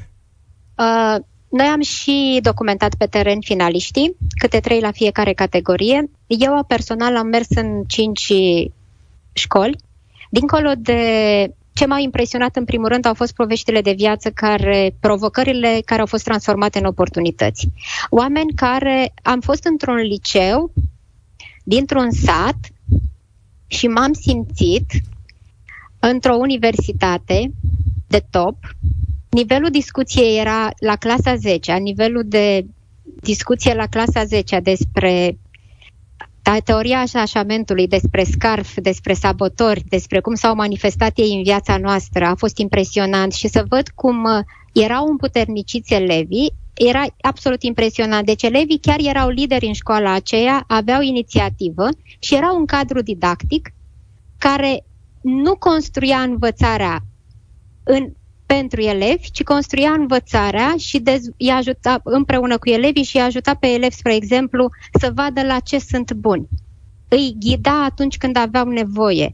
Uh, 0.78 1.16
noi 1.48 1.66
am 1.66 1.80
și 1.80 2.38
documentat 2.42 2.94
pe 2.94 3.06
teren 3.06 3.40
finaliștii, 3.40 4.16
câte 4.38 4.60
trei 4.60 4.80
la 4.80 4.90
fiecare 4.90 5.32
categorie. 5.32 6.10
Eu 6.26 6.64
personal 6.68 7.16
am 7.16 7.26
mers 7.26 7.46
în 7.48 7.82
cinci 7.86 8.32
școli. 9.32 9.76
Dincolo 10.30 10.70
de 10.78 11.02
ce 11.72 11.86
m-a 11.86 11.98
impresionat 11.98 12.56
în 12.56 12.64
primul 12.64 12.88
rând 12.88 13.06
au 13.06 13.14
fost 13.14 13.34
poveștile 13.34 13.80
de 13.80 13.92
viață 13.92 14.30
care, 14.30 14.96
provocările 15.00 15.80
care 15.84 16.00
au 16.00 16.06
fost 16.06 16.24
transformate 16.24 16.78
în 16.78 16.84
oportunități. 16.84 17.68
Oameni 18.08 18.52
care 18.54 19.14
am 19.22 19.40
fost 19.40 19.64
într-un 19.64 19.96
liceu, 19.96 20.72
dintr-un 21.64 22.10
sat 22.10 22.58
și 23.66 23.86
m-am 23.86 24.12
simțit 24.12 24.86
într-o 26.10 26.34
universitate 26.34 27.50
de 28.06 28.24
top, 28.30 28.56
nivelul 29.30 29.70
discuției 29.70 30.38
era 30.38 30.70
la 30.78 30.96
clasa 30.96 31.36
10, 31.36 31.72
nivelul 31.72 32.22
de 32.26 32.66
discuție 33.20 33.74
la 33.74 33.86
clasa 33.86 34.24
10 34.24 34.60
despre 34.60 35.38
teoria 36.64 36.98
așașamentului, 36.98 37.86
despre 37.88 38.24
scarf, 38.24 38.74
despre 38.82 39.12
sabotori, 39.12 39.84
despre 39.88 40.20
cum 40.20 40.34
s-au 40.34 40.54
manifestat 40.54 41.18
ei 41.18 41.34
în 41.36 41.42
viața 41.42 41.76
noastră, 41.76 42.24
a 42.24 42.34
fost 42.34 42.58
impresionant 42.58 43.32
și 43.32 43.48
să 43.48 43.64
văd 43.68 43.88
cum 43.94 44.24
uh, 44.24 44.38
erau 44.72 45.06
împuterniciți 45.06 45.94
elevii, 45.94 46.52
era 46.74 47.04
absolut 47.20 47.62
impresionant. 47.62 48.26
Deci 48.26 48.42
elevii 48.42 48.78
chiar 48.78 48.98
erau 49.02 49.28
lideri 49.28 49.66
în 49.66 49.72
școala 49.72 50.12
aceea, 50.12 50.64
aveau 50.66 51.00
inițiativă 51.00 51.88
și 52.18 52.34
era 52.34 52.52
un 52.52 52.64
cadru 52.64 53.02
didactic 53.02 53.72
care 54.38 54.84
nu 55.24 55.56
construia 55.56 56.18
învățarea 56.18 57.00
în, 57.82 58.12
pentru 58.46 58.80
elevi, 58.80 59.30
ci 59.30 59.42
construia 59.42 59.90
învățarea 59.90 60.74
și 60.78 61.00
dez- 61.00 61.36
îi 61.38 61.50
ajuta 61.50 62.00
împreună 62.04 62.58
cu 62.58 62.68
elevii 62.68 63.02
și 63.02 63.16
îi 63.16 63.22
ajuta 63.22 63.54
pe 63.54 63.66
elevi, 63.66 63.94
spre 63.94 64.14
exemplu, 64.14 64.70
să 64.98 65.12
vadă 65.14 65.42
la 65.42 65.58
ce 65.58 65.78
sunt 65.78 66.12
buni. 66.12 66.48
Îi 67.08 67.36
ghida 67.38 67.84
atunci 67.84 68.16
când 68.16 68.36
aveau 68.36 68.68
nevoie. 68.68 69.32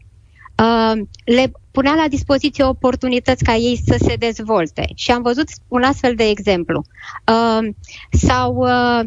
Uh, 0.62 1.00
le 1.24 1.52
punea 1.70 1.94
la 1.94 2.08
dispoziție 2.08 2.64
oportunități 2.64 3.44
ca 3.44 3.54
ei 3.54 3.80
să 3.86 3.96
se 3.98 4.16
dezvolte. 4.16 4.88
Și 4.94 5.10
am 5.10 5.22
văzut 5.22 5.48
un 5.68 5.82
astfel 5.82 6.14
de 6.14 6.28
exemplu. 6.28 6.84
Uh, 7.26 7.68
sau 8.10 8.54
uh, 8.56 9.04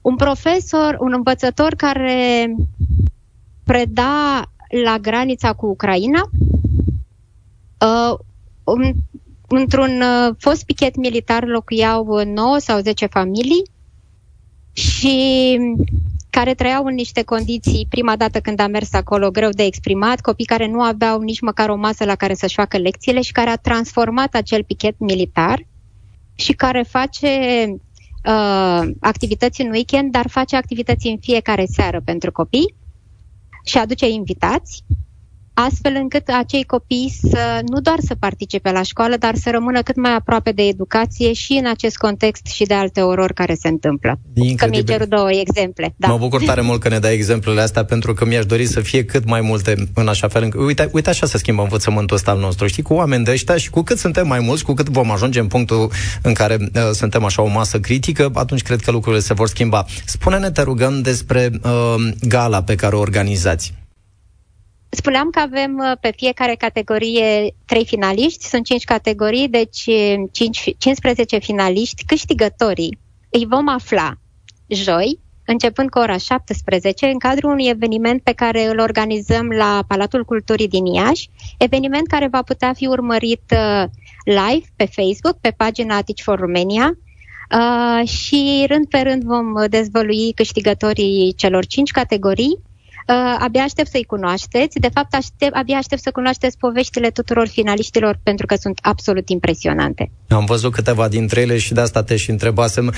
un 0.00 0.16
profesor, 0.16 0.96
un 0.98 1.12
învățător 1.12 1.74
care 1.74 2.46
preda 3.64 4.51
la 4.84 4.98
granița 4.98 5.52
cu 5.52 5.66
Ucraina, 5.66 6.30
uh, 7.80 8.18
um, 8.64 8.94
într-un 9.48 10.00
uh, 10.00 10.34
fost 10.38 10.64
pichet 10.64 10.96
militar 10.96 11.46
locuiau 11.46 12.22
9 12.24 12.58
sau 12.58 12.80
10 12.80 13.06
familii 13.06 13.62
și 14.72 15.58
care 16.30 16.54
trăiau 16.54 16.84
în 16.84 16.94
niște 16.94 17.22
condiții, 17.22 17.86
prima 17.88 18.16
dată 18.16 18.40
când 18.40 18.60
am 18.60 18.70
mers 18.70 18.92
acolo, 18.92 19.30
greu 19.30 19.50
de 19.50 19.62
exprimat, 19.62 20.20
copii 20.20 20.44
care 20.44 20.66
nu 20.66 20.82
aveau 20.82 21.20
nici 21.20 21.40
măcar 21.40 21.68
o 21.68 21.76
masă 21.76 22.04
la 22.04 22.14
care 22.14 22.34
să-și 22.34 22.54
facă 22.54 22.78
lecțiile 22.78 23.20
și 23.20 23.32
care 23.32 23.50
a 23.50 23.56
transformat 23.56 24.34
acel 24.34 24.64
pichet 24.64 24.98
militar 24.98 25.66
și 26.34 26.52
care 26.52 26.82
face 26.82 27.28
uh, 28.24 28.90
activități 29.00 29.60
în 29.60 29.70
weekend, 29.70 30.12
dar 30.12 30.28
face 30.28 30.56
activități 30.56 31.06
în 31.06 31.18
fiecare 31.18 31.64
seară 31.66 32.00
pentru 32.04 32.32
copii 32.32 32.74
și 33.64 33.78
aduce 33.78 34.08
invitați, 34.08 34.84
astfel 35.54 35.92
încât 35.94 36.28
acei 36.38 36.64
copii 36.64 37.12
să 37.22 37.60
nu 37.66 37.80
doar 37.80 37.96
să 38.06 38.14
participe 38.14 38.70
la 38.70 38.82
școală, 38.82 39.16
dar 39.16 39.34
să 39.34 39.50
rămână 39.50 39.82
cât 39.82 39.96
mai 39.96 40.14
aproape 40.14 40.52
de 40.52 40.62
educație 40.62 41.32
și 41.32 41.52
în 41.52 41.66
acest 41.66 41.96
context 41.96 42.46
și 42.46 42.64
de 42.64 42.74
alte 42.74 43.00
orori 43.00 43.34
care 43.34 43.54
se 43.54 43.68
întâmplă. 43.68 44.18
Incredibil. 44.34 44.56
Că 44.56 44.66
mi-ai 44.68 44.82
cerut 44.82 45.08
două 45.08 45.30
exemple. 45.32 45.94
Da. 45.96 46.08
Mă 46.08 46.18
bucur 46.18 46.42
tare 46.42 46.60
mult 46.60 46.80
că 46.80 46.88
ne 46.88 46.98
dai 46.98 47.14
exemplele 47.14 47.60
astea, 47.60 47.84
pentru 47.84 48.14
că 48.14 48.24
mi-aș 48.24 48.46
dori 48.46 48.66
să 48.66 48.80
fie 48.80 49.04
cât 49.04 49.24
mai 49.26 49.40
multe 49.40 49.74
în 49.94 50.08
așa 50.08 50.28
fel 50.28 50.42
încât... 50.42 50.60
Uite, 50.60 50.88
uite 50.92 51.10
așa 51.10 51.26
se 51.26 51.38
schimbă 51.38 51.62
învățământul 51.62 52.16
ăsta 52.16 52.30
al 52.30 52.38
nostru, 52.38 52.66
știi, 52.66 52.82
cu 52.82 52.94
oameni 52.94 53.24
de 53.24 53.30
ăștia 53.30 53.56
și 53.56 53.70
cu 53.70 53.82
cât 53.82 53.98
suntem 53.98 54.26
mai 54.26 54.40
mulți, 54.40 54.64
cu 54.64 54.72
cât 54.72 54.88
vom 54.88 55.10
ajunge 55.10 55.40
în 55.40 55.46
punctul 55.46 55.90
în 56.22 56.32
care 56.32 56.56
uh, 56.60 56.90
suntem 56.92 57.24
așa 57.24 57.42
o 57.42 57.48
masă 57.48 57.80
critică, 57.80 58.30
atunci 58.34 58.62
cred 58.62 58.80
că 58.80 58.90
lucrurile 58.90 59.22
se 59.22 59.34
vor 59.34 59.48
schimba. 59.48 59.84
Spune-ne, 60.04 60.50
te 60.50 60.62
rugăm, 60.62 61.00
despre 61.00 61.50
uh, 61.62 61.94
gala 62.20 62.62
pe 62.62 62.74
care 62.74 62.96
o 62.96 62.98
organizați. 62.98 63.74
Spuneam 64.94 65.30
că 65.30 65.38
avem 65.38 65.78
uh, 65.78 65.92
pe 66.00 66.12
fiecare 66.16 66.54
categorie 66.54 67.54
trei 67.66 67.84
finaliști, 67.84 68.44
sunt 68.44 68.64
cinci 68.64 68.84
categorii, 68.84 69.48
deci 69.48 69.82
5, 70.32 70.74
15 70.78 71.38
finaliști, 71.38 72.04
câștigătorii. 72.04 72.98
Îi 73.30 73.46
vom 73.48 73.68
afla 73.68 74.12
joi, 74.66 75.20
începând 75.46 75.90
cu 75.90 75.98
ora 75.98 76.16
17, 76.16 77.06
în 77.06 77.18
cadrul 77.18 77.50
unui 77.50 77.68
eveniment 77.68 78.22
pe 78.22 78.32
care 78.32 78.66
îl 78.66 78.78
organizăm 78.78 79.48
la 79.48 79.84
Palatul 79.86 80.24
Culturii 80.24 80.68
din 80.68 80.86
Iași, 80.86 81.30
eveniment 81.58 82.06
care 82.06 82.28
va 82.28 82.42
putea 82.42 82.72
fi 82.72 82.86
urmărit 82.86 83.42
uh, 83.52 83.84
live 84.24 84.66
pe 84.76 84.84
Facebook, 84.84 85.40
pe 85.40 85.50
pagina 85.56 86.02
Teach 86.02 86.20
for 86.22 86.38
Romania, 86.38 86.98
uh, 87.58 88.08
și 88.08 88.64
rând 88.68 88.88
pe 88.88 88.98
rând 88.98 89.22
vom 89.22 89.52
dezvălui 89.68 90.32
câștigătorii 90.32 91.34
celor 91.36 91.66
cinci 91.66 91.90
categorii 91.90 92.70
Uh, 93.08 93.14
abia 93.38 93.62
aștept 93.62 93.90
să-i 93.90 94.04
cunoașteți. 94.04 94.78
De 94.78 94.88
fapt, 94.94 95.14
aștept, 95.14 95.54
abia 95.54 95.76
aștept 95.76 96.02
să 96.02 96.10
cunoașteți 96.10 96.56
poveștile 96.58 97.10
tuturor 97.10 97.48
finaliștilor 97.48 98.18
pentru 98.22 98.46
că 98.46 98.54
sunt 98.60 98.78
absolut 98.82 99.28
impresionante. 99.28 100.10
Am 100.28 100.44
văzut 100.44 100.72
câteva 100.72 101.08
dintre 101.08 101.40
ele 101.40 101.58
și 101.58 101.72
de 101.72 101.80
asta 101.80 102.02
te 102.02 102.16
și 102.16 102.30
întrebasem. 102.30 102.92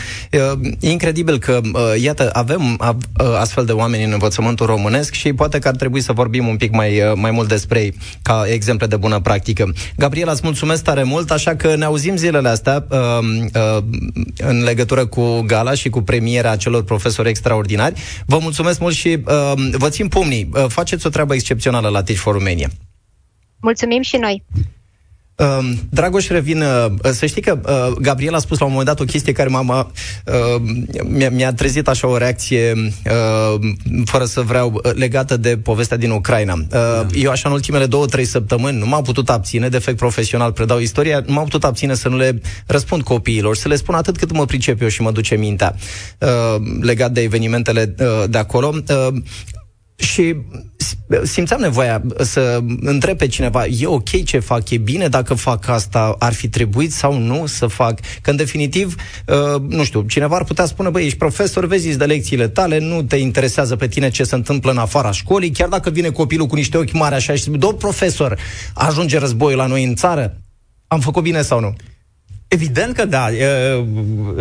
E 0.81 0.91
incredibil 0.91 1.39
că, 1.39 1.61
uh, 1.65 2.03
iată, 2.03 2.31
avem 2.33 2.79
uh, 2.81 3.37
astfel 3.39 3.65
de 3.65 3.73
oameni 3.73 4.05
în 4.05 4.13
învățământul 4.13 4.67
românesc 4.67 5.13
și 5.13 5.33
poate 5.33 5.59
că 5.59 5.69
ar 5.69 5.77
trebui 5.77 6.01
să 6.01 6.13
vorbim 6.13 6.47
un 6.47 6.57
pic 6.57 6.73
mai, 6.73 7.01
uh, 7.01 7.13
mai 7.15 7.31
mult 7.31 7.49
despre 7.49 7.81
ei 7.81 7.95
ca 8.23 8.45
exemple 8.47 8.87
de 8.87 8.97
bună 8.97 9.21
practică. 9.21 9.73
Gabriela, 9.97 10.33
îți 10.33 10.41
mulțumesc 10.45 10.83
tare 10.83 11.03
mult, 11.03 11.31
așa 11.31 11.55
că 11.57 11.77
ne 11.77 11.85
auzim 11.85 12.17
zilele 12.17 12.49
astea 12.49 12.87
în 14.37 14.63
legătură 14.63 15.07
cu 15.07 15.41
gala 15.47 15.75
și 15.75 15.89
cu 15.89 16.01
premiera 16.03 16.57
celor 16.57 16.85
profesori 16.85 17.29
extraordinari. 17.29 18.01
Vă 18.27 18.39
mulțumesc 18.43 18.81
mult 18.81 18.95
și 18.95 19.19
vă 19.73 19.89
țin 19.95 20.09
pumnii. 20.09 20.49
Uh, 20.53 20.65
faceți 20.69 21.07
o 21.07 21.11
treabă 21.11 21.35
excepțională 21.35 21.89
la 21.89 22.03
Teach 22.03 22.21
for 22.21 22.33
Romania. 22.33 22.71
Mulțumim 23.61 24.03
și 24.03 24.17
noi. 24.17 24.43
Uh, 25.37 25.73
Dragoș, 25.91 26.29
revin. 26.29 26.61
Uh, 26.61 27.11
să 27.13 27.27
știi 27.27 27.43
că 27.43 27.59
uh, 27.65 27.97
Gabriel 28.01 28.35
a 28.35 28.39
spus 28.39 28.59
la 28.59 28.65
un 28.65 28.71
moment 28.71 28.89
dat 28.89 29.01
o 29.01 29.05
chestie 29.05 29.33
care 29.33 29.49
m-a, 29.49 29.91
uh, 30.27 30.63
mi-a, 31.05 31.31
mi-a 31.31 31.53
trezit 31.53 31.89
așa 31.89 32.07
o 32.07 32.17
reacție, 32.17 32.73
uh, 32.75 33.61
fără 34.05 34.25
să 34.25 34.41
vreau, 34.41 34.81
uh, 34.85 34.93
legată 34.95 35.37
de 35.37 35.57
povestea 35.57 35.97
din 35.97 36.11
Ucraina. 36.11 36.53
Uh, 36.53 36.67
da. 36.71 37.07
Eu, 37.15 37.31
așa, 37.31 37.49
în 37.49 37.55
ultimele 37.55 37.87
două, 37.87 38.07
trei 38.07 38.25
săptămâni, 38.25 38.79
nu 38.79 38.87
m-am 38.87 39.03
putut 39.03 39.31
abține, 39.31 39.69
defect 39.69 39.97
profesional, 39.97 40.53
predau 40.53 40.79
istoria, 40.79 41.23
nu 41.27 41.33
m-am 41.33 41.45
putut 41.45 41.65
abține 41.65 41.95
să 41.95 42.09
nu 42.09 42.17
le 42.17 42.41
răspund 42.67 43.03
copiilor, 43.03 43.57
să 43.57 43.69
le 43.69 43.77
spun 43.77 43.95
atât 43.95 44.17
cât 44.17 44.33
mă 44.33 44.45
pricep 44.45 44.83
eu 44.83 44.89
și 44.89 45.03
mă 45.03 45.11
duce 45.11 45.35
mintea 45.35 45.75
uh, 46.19 46.57
legat 46.81 47.13
de 47.13 47.21
evenimentele 47.21 47.95
uh, 47.99 48.25
de 48.29 48.39
acolo. 48.39 48.75
Uh, 49.99 50.05
și 50.05 50.37
simțeam 51.23 51.61
nevoia 51.61 52.03
să 52.19 52.61
întreb 52.81 53.17
pe 53.17 53.27
cineva, 53.27 53.67
e 53.67 53.87
ok 53.87 54.25
ce 54.25 54.39
fac, 54.39 54.71
e 54.71 54.77
bine 54.77 55.09
dacă 55.09 55.35
fac 55.35 55.69
asta, 55.69 56.17
ar 56.19 56.33
fi 56.33 56.49
trebuit 56.49 56.93
sau 56.93 57.19
nu 57.19 57.47
să 57.47 57.67
fac? 57.67 58.01
Că 58.23 58.31
în 58.31 58.37
definitiv, 58.37 58.95
uh, 59.27 59.61
nu 59.69 59.85
știu, 59.85 60.03
cineva 60.03 60.37
ar 60.37 60.45
putea 60.45 60.65
spune, 60.65 60.89
băi, 60.89 61.05
ești 61.05 61.19
profesor, 61.19 61.67
vezi 61.67 61.97
de 61.97 62.05
lecțiile 62.05 62.49
tale, 62.49 62.79
nu 62.79 63.03
te 63.03 63.17
interesează 63.17 63.77
pe 63.77 63.89
tine 63.89 64.11
ce 64.11 64.25
se 64.25 64.35
întâmplă 64.35 64.71
în 64.71 64.79
afara 64.79 65.11
școlii, 65.11 65.51
chiar 65.51 65.69
dacă 65.69 65.91
vine 65.91 66.11
copilul 66.11 66.47
cu 66.47 66.55
niște 66.55 66.77
ochi 66.77 66.93
mari 66.93 67.15
așa 67.15 67.35
și 67.35 67.43
spune, 67.43 67.59
domn 67.59 67.77
profesor, 67.77 68.39
ajunge 68.75 69.19
războiul 69.19 69.59
la 69.59 69.67
noi 69.67 69.85
în 69.85 69.95
țară? 69.95 70.41
Am 70.87 71.01
făcut 71.01 71.23
bine 71.23 71.43
sau 71.43 71.61
nu? 71.61 71.75
Evident 72.55 72.95
că 72.95 73.05
da. 73.05 73.29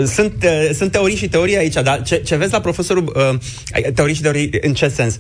Sunt, 0.06 0.46
sunt 0.74 0.92
teorii 0.92 1.16
și 1.16 1.28
teorii 1.28 1.58
aici, 1.58 1.74
dar 1.74 2.02
ce, 2.02 2.16
ce 2.16 2.36
vezi 2.36 2.52
la 2.52 2.62
profesorul... 2.62 3.12
Teorii 3.96 4.16
și 4.16 4.22
teorii 4.22 4.50
în 4.62 4.74
ce 4.74 4.88
sens? 4.88 5.18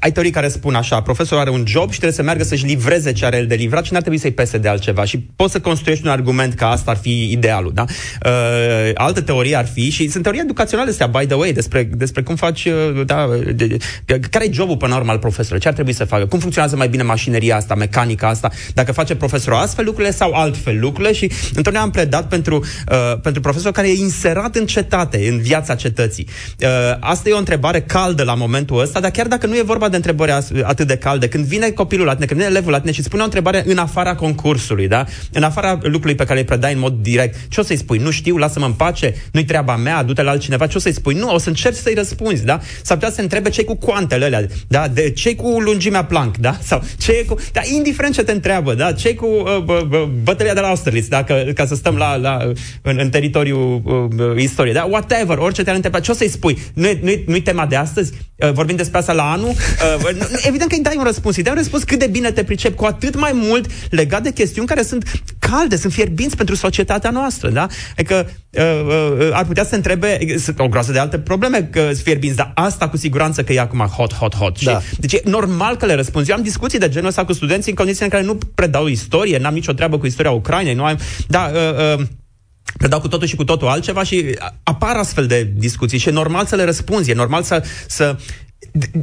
Ai 0.00 0.12
teorii 0.12 0.30
care 0.30 0.48
spun 0.48 0.74
așa, 0.74 1.02
profesorul 1.02 1.42
are 1.42 1.50
un 1.50 1.64
job 1.66 1.90
și 1.90 1.98
trebuie 1.98 2.12
să 2.12 2.22
meargă 2.22 2.44
să-și 2.44 2.64
livreze 2.64 3.12
ce 3.12 3.24
are 3.24 3.36
el 3.36 3.46
de 3.46 3.54
livrat 3.54 3.84
și 3.84 3.92
n-ar 3.92 4.00
trebui 4.00 4.20
să-i 4.20 4.30
pese 4.32 4.58
de 4.58 4.68
altceva. 4.68 5.04
Și 5.04 5.18
poți 5.18 5.52
să 5.52 5.60
construiești 5.60 6.04
un 6.04 6.10
argument 6.10 6.54
că 6.54 6.64
asta 6.64 6.90
ar 6.90 6.96
fi 6.96 7.30
idealul, 7.30 7.72
da? 7.74 7.84
Uh, 8.24 8.90
altă 8.94 9.20
teorie 9.20 9.56
ar 9.56 9.66
fi, 9.66 9.90
și 9.90 10.08
sunt 10.08 10.22
teorii 10.22 10.40
educaționale 10.40 10.90
astea, 10.90 11.06
by 11.06 11.26
the 11.26 11.34
way, 11.34 11.52
despre, 11.52 11.82
despre 11.82 12.22
cum 12.22 12.36
faci, 12.36 12.64
uh, 12.64 13.06
da, 13.06 13.28
de, 13.54 13.76
de, 14.04 14.20
care 14.30 14.44
e 14.44 14.52
jobul 14.52 14.76
până 14.76 14.92
la 14.92 14.98
urmă 14.98 15.10
al 15.10 15.18
profesorului, 15.18 15.60
ce 15.60 15.68
ar 15.68 15.74
trebui 15.74 15.92
să 15.92 16.04
facă, 16.04 16.26
cum 16.26 16.38
funcționează 16.38 16.76
mai 16.76 16.88
bine 16.88 17.02
mașineria 17.02 17.56
asta, 17.56 17.74
mecanica 17.74 18.28
asta, 18.28 18.50
dacă 18.74 18.92
face 18.92 19.14
profesorul 19.14 19.58
astfel 19.58 19.84
lucrurile 19.84 20.12
sau 20.12 20.32
altfel 20.32 20.80
lucrurile 20.80 21.14
și 21.14 21.30
întotdeauna 21.46 21.80
am 21.80 21.90
predat 21.90 22.28
pentru, 22.28 22.64
uh, 22.90 23.20
pentru 23.22 23.40
profesor 23.40 23.72
care 23.72 23.88
e 23.88 23.98
inserat 23.98 24.56
în 24.56 24.66
cetate, 24.66 25.28
în 25.28 25.40
viața 25.40 25.74
cetății. 25.74 26.28
Uh, 26.60 26.68
asta 27.00 27.28
e 27.28 27.32
o 27.32 27.38
întrebare 27.38 27.80
caldă 27.80 28.22
la 28.22 28.34
momentul 28.34 28.80
ăsta, 28.80 29.00
dar 29.00 29.10
chiar 29.10 29.26
dacă 29.26 29.46
nu 29.46 29.56
e 29.56 29.62
vorba 29.62 29.83
de 29.88 29.96
întrebări 29.96 30.30
atât 30.62 30.86
de 30.86 30.96
calde. 30.96 31.28
Când 31.28 31.44
vine 31.44 31.70
copilul 31.70 32.06
la 32.06 32.14
tine, 32.14 32.26
când 32.26 32.40
vine 32.40 32.52
elevul 32.52 32.72
la 32.72 32.80
tine 32.80 32.92
și 32.92 33.02
spune 33.02 33.22
o 33.22 33.24
întrebare 33.24 33.62
în 33.66 33.78
afara 33.78 34.14
concursului, 34.14 34.88
da? 34.88 35.04
În 35.32 35.42
afara 35.42 35.78
lucrului 35.82 36.14
pe 36.14 36.24
care 36.24 36.38
îi 36.38 36.44
predai 36.44 36.72
în 36.72 36.78
mod 36.78 36.94
direct, 37.02 37.36
ce 37.48 37.60
o 37.60 37.62
să-i 37.62 37.76
spui? 37.76 37.98
Nu 37.98 38.10
știu, 38.10 38.36
lasă-mă 38.36 38.66
în 38.66 38.72
pace, 38.72 39.14
nu-i 39.32 39.44
treaba 39.44 39.76
mea, 39.76 40.02
du-te 40.02 40.22
la 40.22 40.30
altcineva, 40.30 40.66
ce 40.66 40.76
o 40.76 40.80
să-i 40.80 40.92
spui? 40.92 41.14
Nu, 41.14 41.34
o 41.34 41.38
să 41.38 41.48
încerci 41.48 41.76
să-i 41.76 41.94
răspunzi, 41.94 42.44
da? 42.44 42.60
S-ar 42.82 42.96
putea 42.96 43.12
să 43.12 43.20
întrebe 43.20 43.48
ce 43.48 43.64
cu 43.64 43.76
coantele 43.76 44.24
alea, 44.24 44.46
da? 44.68 44.88
De, 44.88 45.10
ce 45.10 45.34
cu 45.34 45.60
lungimea 45.60 46.04
plank, 46.04 46.36
da? 46.36 46.58
Sau 46.62 46.82
ce 46.98 47.24
cu... 47.28 47.36
Da, 47.52 47.60
indiferent 47.76 48.14
ce 48.14 48.22
te 48.22 48.32
întreabă, 48.32 48.74
da? 48.74 48.92
ce 48.92 49.14
cu 49.14 49.26
uh, 49.26 49.62
bă, 49.64 50.08
bătălia 50.22 50.54
de 50.54 50.60
la 50.60 50.68
Austerlitz, 50.68 51.08
da? 51.08 51.24
Că, 51.24 51.44
ca 51.54 51.66
să 51.66 51.74
stăm 51.74 51.96
la, 51.96 52.16
la, 52.16 52.52
în, 52.82 52.96
în 53.00 53.10
teritoriul 53.10 53.82
uh, 53.84 54.42
istoriei, 54.42 54.74
da? 54.74 54.84
Whatever, 54.84 55.38
orice 55.38 55.62
te-ar 55.62 55.74
întreba, 55.76 56.00
ce 56.00 56.10
o 56.10 56.14
să-i 56.14 56.28
spui? 56.28 56.58
Nu-i, 56.74 56.98
nu-i, 57.02 57.24
nu-i 57.26 57.42
tema 57.42 57.66
de 57.66 57.76
astăzi? 57.76 58.12
Uh, 58.36 58.52
vorbim 58.52 58.76
despre 58.76 58.98
asta 58.98 59.12
la 59.12 59.32
anul? 59.32 59.48
Uh, 59.48 60.08
evident 60.48 60.70
că 60.70 60.76
îi 60.76 60.82
dai 60.82 60.94
un 60.96 61.04
răspuns. 61.04 61.36
Îi 61.36 61.42
dai 61.42 61.52
un 61.52 61.58
răspuns 61.58 61.82
cât 61.82 61.98
de 61.98 62.06
bine 62.06 62.30
te 62.30 62.44
pricep, 62.44 62.76
cu 62.76 62.84
atât 62.84 63.16
mai 63.18 63.30
mult 63.34 63.70
legat 63.90 64.22
de 64.22 64.32
chestiuni 64.32 64.68
care 64.68 64.82
sunt 64.82 65.22
calde, 65.38 65.76
sunt 65.76 65.92
fierbinți 65.92 66.36
pentru 66.36 66.54
societatea 66.54 67.10
noastră, 67.10 67.48
da? 67.48 67.66
Adică 67.96 68.30
uh, 68.50 68.62
uh, 69.20 69.28
ar 69.32 69.44
putea 69.44 69.64
să 69.64 69.74
întrebe 69.74 70.18
sunt 70.38 70.58
o 70.58 70.68
groază 70.68 70.92
de 70.92 70.98
alte 70.98 71.18
probleme 71.18 71.68
că 71.72 71.80
sunt 71.80 71.96
fierbinți, 71.96 72.36
dar 72.36 72.52
asta 72.54 72.88
cu 72.88 72.96
siguranță 72.96 73.42
că 73.42 73.52
e 73.52 73.60
acum 73.60 73.78
hot, 73.78 74.14
hot, 74.14 74.34
hot. 74.34 74.62
Da. 74.62 74.80
Și, 74.80 75.00
deci 75.00 75.12
e 75.12 75.22
normal 75.24 75.76
că 75.76 75.86
le 75.86 75.94
răspunzi. 75.94 76.30
Eu 76.30 76.36
am 76.36 76.42
discuții 76.42 76.78
de 76.78 76.88
genul 76.88 77.08
ăsta 77.08 77.24
cu 77.24 77.32
studenții 77.32 77.70
în 77.70 77.76
condiții 77.76 78.04
în 78.04 78.10
care 78.10 78.22
nu 78.22 78.38
predau 78.54 78.86
istorie, 78.86 79.38
n-am 79.38 79.54
nicio 79.54 79.72
treabă 79.72 79.98
cu 79.98 80.06
istoria 80.06 80.30
Ucrainei, 80.30 80.74
nu 80.74 80.84
am... 80.84 80.98
Da, 81.28 81.50
uh, 81.54 81.98
uh, 81.98 82.04
predau 82.78 83.00
cu 83.00 83.08
totul 83.08 83.26
și 83.26 83.36
cu 83.36 83.44
totul 83.44 83.68
altceva 83.68 84.02
și 84.02 84.38
apar 84.62 84.96
astfel 84.96 85.26
de 85.26 85.52
discuții 85.54 85.98
și 85.98 86.08
e 86.08 86.12
normal 86.12 86.46
să 86.46 86.56
le 86.56 86.64
răspunzi, 86.64 87.10
e 87.10 87.14
normal 87.14 87.42
să, 87.42 87.64
să 87.86 88.16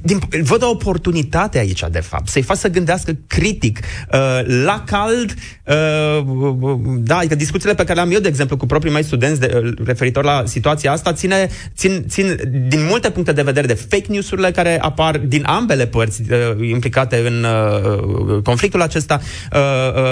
din, 0.02 0.20
văd 0.44 0.64
o 0.64 0.70
oportunitate 0.70 1.58
aici, 1.58 1.84
de 1.92 2.00
fapt, 2.00 2.28
să-i 2.28 2.42
fac 2.42 2.58
să 2.58 2.70
gândească 2.70 3.18
critic, 3.28 3.80
uh, 3.80 4.64
la 4.64 4.84
cald, 4.86 5.34
uh, 5.66 6.76
da, 6.98 7.18
adică 7.18 7.36
discuțiile 7.36 7.76
pe 7.76 7.84
care 7.84 7.94
le 7.94 8.02
am 8.02 8.12
eu, 8.12 8.20
de 8.20 8.28
exemplu, 8.28 8.58
cu 8.58 8.66
proprii 8.66 8.92
mei 8.92 9.04
studenți 9.04 9.40
de, 9.40 9.62
uh, 9.64 9.74
referitor 9.86 10.24
la 10.24 10.44
situația 10.46 10.92
asta, 10.92 11.14
ține, 11.14 11.50
țin, 11.76 12.06
țin 12.10 12.40
din 12.68 12.86
multe 12.90 13.10
puncte 13.10 13.32
de 13.32 13.42
vedere 13.42 13.68
de 13.68 13.74
fake 13.74 14.06
news-urile 14.08 14.52
care 14.52 14.80
apar 14.82 15.18
din 15.18 15.44
ambele 15.46 15.88
părți 15.88 16.22
uh, 16.22 16.70
implicate 16.70 17.18
în 17.28 17.46
uh, 17.46 18.42
conflictul 18.44 18.82
acesta, 18.82 19.22
uh, 19.54 19.60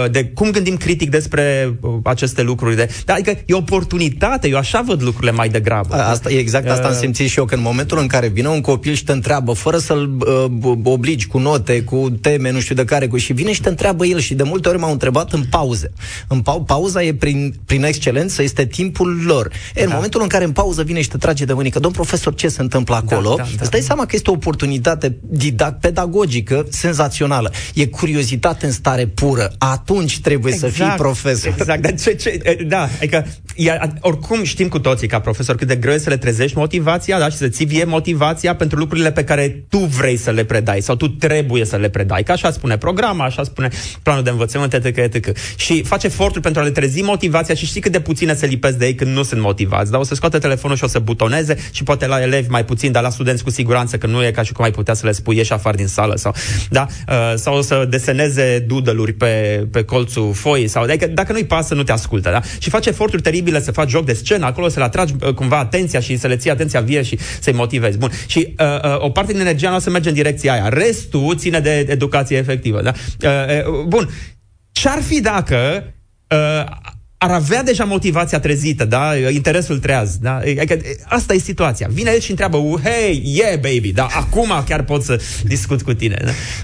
uh, 0.04 0.12
de 0.12 0.26
cum 0.26 0.52
gândim 0.52 0.78
critic 0.78 1.10
despre 1.10 1.78
uh, 1.82 1.94
aceste 2.04 2.42
lucruri. 2.42 2.76
De, 2.76 2.90
da, 3.06 3.14
adică 3.14 3.38
e 3.46 3.54
oportunitate, 3.54 4.48
eu 4.48 4.58
așa 4.58 4.82
văd 4.82 5.02
lucrurile 5.04 5.32
mai 5.32 5.50
degrabă. 5.50 5.96
Asta, 5.96 6.30
exact 6.30 6.70
asta 6.70 6.88
uh, 6.88 6.94
am 6.94 7.00
simțit 7.00 7.30
și 7.30 7.40
eu, 7.40 7.46
că 7.46 7.56
în 7.56 7.62
momentul 7.62 7.98
în 7.98 8.08
care 8.08 8.28
vine 8.28 8.48
un 8.48 8.62
copil 8.62 8.94
și 8.94 9.04
te 9.04 9.12
întreabă 9.12 9.49
întreabă, 9.50 9.54
fără 9.54 9.78
să-l 9.78 10.18
uh, 10.64 10.78
obligi 10.84 11.28
cu 11.28 11.38
note, 11.38 11.84
cu 11.84 12.10
teme, 12.22 12.52
nu 12.52 12.60
știu 12.60 12.76
de 12.76 12.86
care, 12.86 13.08
cu, 13.08 13.18
și 13.18 13.34
vine 13.34 13.52
și 13.52 13.62
te 13.62 13.70
întreabă 13.70 14.06
el 14.06 14.20
și 14.20 14.34
de 14.34 14.44
multe 14.44 14.70
ori 14.70 14.78
m-au 14.78 14.92
întrebat 14.92 15.34
în 15.34 15.44
pauze. 15.50 15.92
În 16.28 16.42
pau- 16.42 16.64
pauza 16.64 17.04
e 17.04 17.14
prin, 17.14 17.54
prin 17.66 17.84
excelență, 17.84 18.42
este 18.42 18.66
timpul 18.66 19.24
lor. 19.26 19.52
E, 19.76 19.80
da. 19.80 19.84
în 19.84 19.92
momentul 19.94 20.22
în 20.22 20.28
care 20.28 20.44
în 20.44 20.52
pauză 20.52 20.84
vine 20.84 21.02
și 21.02 21.10
te 21.10 21.18
trage 21.18 21.46
de 21.46 21.54
mânică, 21.54 21.80
domn 21.80 21.94
profesor, 21.94 22.36
ce 22.36 22.48
se 22.48 22.62
întâmplă 22.62 23.02
da, 23.06 23.14
acolo? 23.14 23.36
Da, 23.36 23.44
da, 23.44 23.50
da. 23.56 23.62
Îți 23.62 23.72
dai 23.72 23.82
seama 23.82 24.06
că 24.06 24.16
este 24.16 24.30
o 24.30 24.34
oportunitate 24.34 25.18
didact, 25.22 25.80
pedagogică 25.80 26.66
senzațională. 26.70 27.52
E 27.74 27.86
curiozitate 27.86 28.66
în 28.66 28.72
stare 28.72 29.06
pură. 29.06 29.52
Atunci 29.58 30.20
trebuie 30.20 30.54
exact, 30.54 30.74
să 30.74 30.78
fii 30.78 30.86
exact, 30.86 31.02
profesor. 31.02 31.54
Exact. 31.58 31.82
Dar 31.82 31.96
ce, 31.96 32.14
ce, 32.14 32.58
da, 32.68 32.82
adică, 32.82 33.28
ia, 33.56 33.94
oricum 34.02 34.44
știm 34.44 34.68
cu 34.68 34.80
toții 34.80 35.08
ca 35.08 35.20
profesor 35.20 35.56
cât 35.56 35.68
de 35.68 35.76
greu 35.76 35.94
e 35.94 35.98
să 35.98 36.10
le 36.10 36.18
trezești 36.18 36.58
motivația, 36.58 37.20
da, 37.20 37.30
și 37.30 37.38
să 37.38 37.48
ții 37.48 37.66
vie 37.66 37.84
motivația 37.84 38.56
pentru 38.56 38.78
lucrurile 38.78 39.12
pe 39.12 39.24
care 39.24 39.39
care 39.40 39.66
tu 39.70 39.78
vrei 39.78 40.18
să 40.18 40.32
le 40.32 40.44
predai 40.44 40.82
sau 40.82 40.96
tu 40.96 41.08
trebuie 41.08 41.66
să 41.66 41.76
le 41.76 41.90
predai. 41.90 42.24
Ca 42.24 42.34
așa 42.34 42.52
spune 42.52 42.78
programa, 42.78 43.26
așa 43.26 43.44
spune 43.44 43.70
planul 44.04 44.24
de 44.24 44.30
învățământ, 44.30 44.74
etc., 44.74 44.98
etc. 44.98 45.38
Și 45.56 45.84
face 45.84 46.06
efortul 46.06 46.42
pentru 46.42 46.62
a 46.62 46.64
le 46.64 46.72
trezi 46.72 47.02
motivația 47.02 47.56
și 47.56 47.66
știi 47.66 47.82
cât 47.82 47.92
de 47.92 48.00
puține 48.00 48.34
se 48.34 48.46
lipesc 48.46 48.78
de 48.78 48.86
ei 48.86 48.96
când 48.96 49.16
nu 49.16 49.24
sunt 49.24 49.42
motivați. 49.42 49.92
Dar 49.92 50.00
o 50.00 50.04
să 50.04 50.16
scoate 50.16 50.38
telefonul 50.38 50.78
și 50.78 50.84
o 50.84 50.88
să 50.88 51.00
butoneze 51.00 51.58
și 51.72 51.84
poate 51.84 52.08
la 52.08 52.22
elevi 52.22 52.50
mai 52.50 52.66
puțin, 52.66 52.92
dar 52.92 53.04
la 53.04 53.10
studenți 53.10 53.44
cu 53.44 53.50
siguranță 53.50 53.98
că 53.98 54.08
nu 54.08 54.26
e 54.26 54.32
ca 54.32 54.44
și 54.44 54.54
cum 54.54 54.64
ai 54.64 54.72
putea 54.72 54.94
să 54.94 55.06
le 55.06 55.12
spui 55.12 55.38
ieși 55.38 55.54
afară 55.54 55.76
din 55.76 55.88
sală 55.88 56.16
sau, 56.16 56.36
da? 56.70 56.88
Uh, 57.08 57.34
sau 57.36 57.58
o 57.58 57.62
să 57.62 57.86
deseneze 57.90 58.66
doodle 58.68 59.16
pe, 59.18 59.66
pe 59.72 59.84
colțul 59.84 60.34
foii 60.34 60.68
sau 60.68 60.84
adică, 60.84 61.08
dacă 61.08 61.32
nu-i 61.32 61.46
pasă, 61.46 61.74
nu 61.74 61.84
te 61.84 61.92
ascultă, 61.92 62.30
da? 62.30 62.42
Și 62.60 62.70
face 62.70 62.90
eforturi 62.90 63.22
teribile 63.22 63.62
să 63.62 63.72
faci 63.72 63.90
joc 63.90 64.06
de 64.06 64.14
scenă 64.14 64.46
acolo, 64.46 64.68
să 64.68 64.80
le 64.80 64.86
atragi 64.86 65.14
uh, 65.22 65.34
cumva 65.34 65.58
atenția 65.58 66.00
și 66.00 66.18
să 66.18 66.28
le 66.28 66.36
ții 66.36 66.50
atenția 66.50 66.82
vie 66.82 67.02
și 67.02 67.20
să-i 67.40 67.54
motivezi. 67.54 67.98
Bun. 67.98 68.12
Și 68.28 68.56
uh, 68.60 68.66
uh, 68.84 69.04
o 69.04 69.10
parte 69.10 69.29
parte 69.30 69.34
din 69.34 69.48
energia 69.48 69.70
noastră 69.70 69.92
merge 69.92 70.10
în 70.10 70.16
direcția 70.16 70.54
aia. 70.54 70.70
Restul 70.70 71.38
ține 71.38 71.60
de 71.60 71.86
educație 71.90 72.38
efectivă. 72.38 72.82
Da? 72.82 72.94
Uh, 73.22 73.80
uh, 73.80 73.86
bun. 73.88 74.10
Ce-ar 74.72 75.02
fi 75.02 75.22
dacă 75.22 75.84
uh, 76.28 76.66
ar 77.18 77.32
avea 77.32 77.64
deja 77.64 77.84
motivația 77.84 78.40
trezită, 78.40 78.86
da? 78.86 79.12
Interesul 79.30 79.80
treaz, 79.80 80.18
da? 80.18 80.36
Adică, 80.36 80.78
asta 81.06 81.34
e 81.34 81.38
situația. 81.38 81.88
Vine 81.92 82.12
el 82.14 82.20
și 82.20 82.30
întreabă, 82.30 82.58
hey, 82.84 83.22
yeah, 83.26 83.60
baby, 83.60 83.92
da? 83.92 84.08
Acum 84.16 84.64
chiar 84.68 84.84
pot 84.84 85.04
să 85.04 85.22
discut 85.44 85.82
cu 85.82 85.94
tine. 85.94 86.18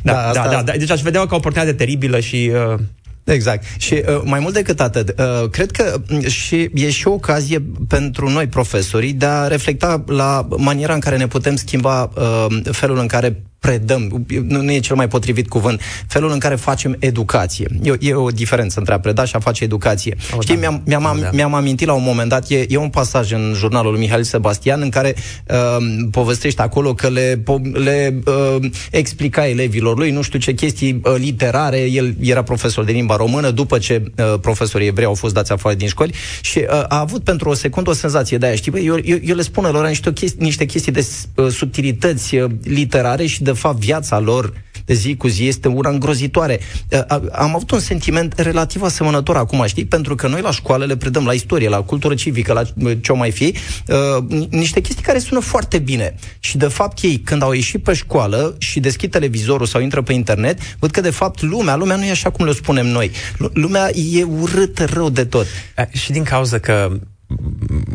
Da, 0.03 0.11
da, 0.11 0.11
da, 0.11 0.27
asta... 0.27 0.49
da, 0.49 0.63
da. 0.63 0.77
Deci 0.77 0.91
aș 0.91 1.01
vedea 1.01 1.25
ca 1.25 1.33
o 1.33 1.35
oportunitate 1.35 1.77
teribilă 1.77 2.19
și... 2.19 2.51
Uh, 2.73 2.79
Exact. 3.25 3.63
Și 3.77 3.93
uh, 3.93 4.21
mai 4.23 4.39
mult 4.39 4.53
decât 4.53 4.79
atât, 4.79 5.15
uh, 5.19 5.49
cred 5.49 5.71
că 5.71 6.01
mm, 6.09 6.27
și 6.27 6.69
e 6.73 6.89
și 6.89 7.07
o 7.07 7.11
ocazie 7.11 7.63
pentru 7.87 8.29
noi 8.29 8.47
profesorii 8.47 9.13
de 9.13 9.25
a 9.25 9.47
reflecta 9.47 10.03
la 10.07 10.47
maniera 10.57 10.93
în 10.93 10.99
care 10.99 11.17
ne 11.17 11.27
putem 11.27 11.55
schimba 11.55 12.11
uh, 12.15 12.45
felul 12.71 12.97
în 12.97 13.07
care 13.07 13.43
predăm, 13.65 14.25
nu, 14.47 14.61
nu 14.61 14.71
e 14.71 14.79
cel 14.79 14.95
mai 14.95 15.07
potrivit 15.07 15.47
cuvânt, 15.47 15.81
felul 16.07 16.31
în 16.31 16.39
care 16.39 16.55
facem 16.55 16.95
educație. 16.99 17.67
E, 17.83 17.93
e 17.99 18.13
o 18.13 18.29
diferență 18.29 18.79
între 18.79 18.93
a 18.93 18.99
preda 18.99 19.25
și 19.25 19.35
a 19.35 19.39
face 19.39 19.63
educație. 19.63 20.15
O, 20.37 20.41
Știi, 20.41 20.53
da. 20.53 20.59
mi-am, 20.59 20.81
mi-am, 20.85 21.05
am, 21.05 21.19
da. 21.19 21.29
mi-am 21.33 21.53
amintit 21.53 21.87
la 21.87 21.93
un 21.93 22.03
moment 22.03 22.29
dat, 22.29 22.49
e, 22.49 22.65
e 22.69 22.77
un 22.77 22.89
pasaj 22.89 23.31
în 23.31 23.53
jurnalul 23.55 23.91
lui 23.91 23.99
Mihail 23.99 24.23
Sebastian 24.23 24.81
în 24.81 24.89
care 24.89 25.15
uh, 25.47 25.85
povestește 26.11 26.61
acolo 26.61 26.93
că 26.93 27.09
le, 27.09 27.43
le 27.73 28.19
uh, 28.25 28.69
explica 28.91 29.47
elevilor 29.47 29.97
lui 29.97 30.11
nu 30.11 30.21
știu 30.21 30.39
ce 30.39 30.53
chestii 30.53 31.01
uh, 31.03 31.15
literare, 31.17 31.79
el 31.79 32.15
era 32.19 32.43
profesor 32.43 32.83
de 32.83 32.91
limba 32.91 33.15
română, 33.15 33.49
după 33.49 33.77
ce 33.77 34.03
uh, 34.17 34.39
profesorii 34.41 34.87
evrei 34.87 35.05
au 35.05 35.13
fost 35.13 35.33
dați 35.33 35.51
afară 35.51 35.75
din 35.75 35.87
școli 35.87 36.13
și 36.41 36.57
uh, 36.57 36.67
a 36.87 36.99
avut 36.99 37.23
pentru 37.23 37.49
o 37.49 37.53
secundă 37.53 37.89
o 37.89 37.93
senzație 37.93 38.37
de 38.37 38.45
aia, 38.45 38.55
știi, 38.55 38.71
bă, 38.71 38.79
eu, 38.79 38.97
eu, 39.03 39.17
eu 39.23 39.35
le 39.35 39.41
spun 39.41 39.69
lor 39.71 39.87
niște 39.87 40.13
chestii, 40.13 40.43
niște 40.43 40.65
chestii 40.65 40.91
de 40.91 41.05
uh, 41.35 41.47
subtilități 41.47 42.35
uh, 42.35 42.51
literare 42.63 43.25
și 43.25 43.43
de 43.43 43.53
fapt 43.55 43.77
viața 43.77 44.19
lor 44.19 44.53
de 44.85 44.93
zi 44.93 45.15
cu 45.15 45.27
zi 45.27 45.47
este 45.47 45.67
una 45.67 45.89
îngrozitoare. 45.89 46.59
Uh, 46.89 46.99
am 47.31 47.55
avut 47.55 47.71
un 47.71 47.79
sentiment 47.79 48.33
relativ 48.37 48.81
asemănător 48.81 49.37
acum, 49.37 49.63
știi? 49.65 49.85
Pentru 49.85 50.15
că 50.15 50.27
noi 50.27 50.41
la 50.41 50.51
școală 50.51 50.85
le 50.85 50.97
predăm 50.97 51.25
la 51.25 51.33
istorie, 51.33 51.69
la 51.69 51.81
cultură 51.81 52.13
civică, 52.13 52.53
la 52.53 52.63
ce 53.01 53.11
o 53.11 53.15
mai 53.15 53.31
fi, 53.31 53.55
uh, 53.87 54.45
niște 54.49 54.81
chestii 54.81 55.03
care 55.03 55.19
sună 55.19 55.39
foarte 55.39 55.77
bine. 55.77 56.15
Și 56.39 56.57
de 56.57 56.67
fapt 56.67 57.03
ei, 57.03 57.19
când 57.19 57.41
au 57.41 57.51
ieșit 57.51 57.83
pe 57.83 57.93
școală 57.93 58.55
și 58.57 58.79
deschid 58.79 59.11
televizorul 59.11 59.65
sau 59.65 59.81
intră 59.81 60.01
pe 60.01 60.13
internet, 60.13 60.59
văd 60.79 60.91
că 60.91 61.01
de 61.01 61.09
fapt 61.09 61.41
lumea, 61.41 61.75
lumea 61.75 61.95
nu 61.95 62.05
e 62.05 62.11
așa 62.11 62.29
cum 62.29 62.45
le 62.45 62.51
spunem 62.51 62.87
noi. 62.87 63.11
Lumea 63.53 63.89
e 63.95 64.23
urâtă 64.23 64.85
rău 64.85 65.09
de 65.09 65.25
tot. 65.25 65.45
Și 65.91 66.11
din 66.11 66.23
cauza 66.23 66.57
că 66.57 66.99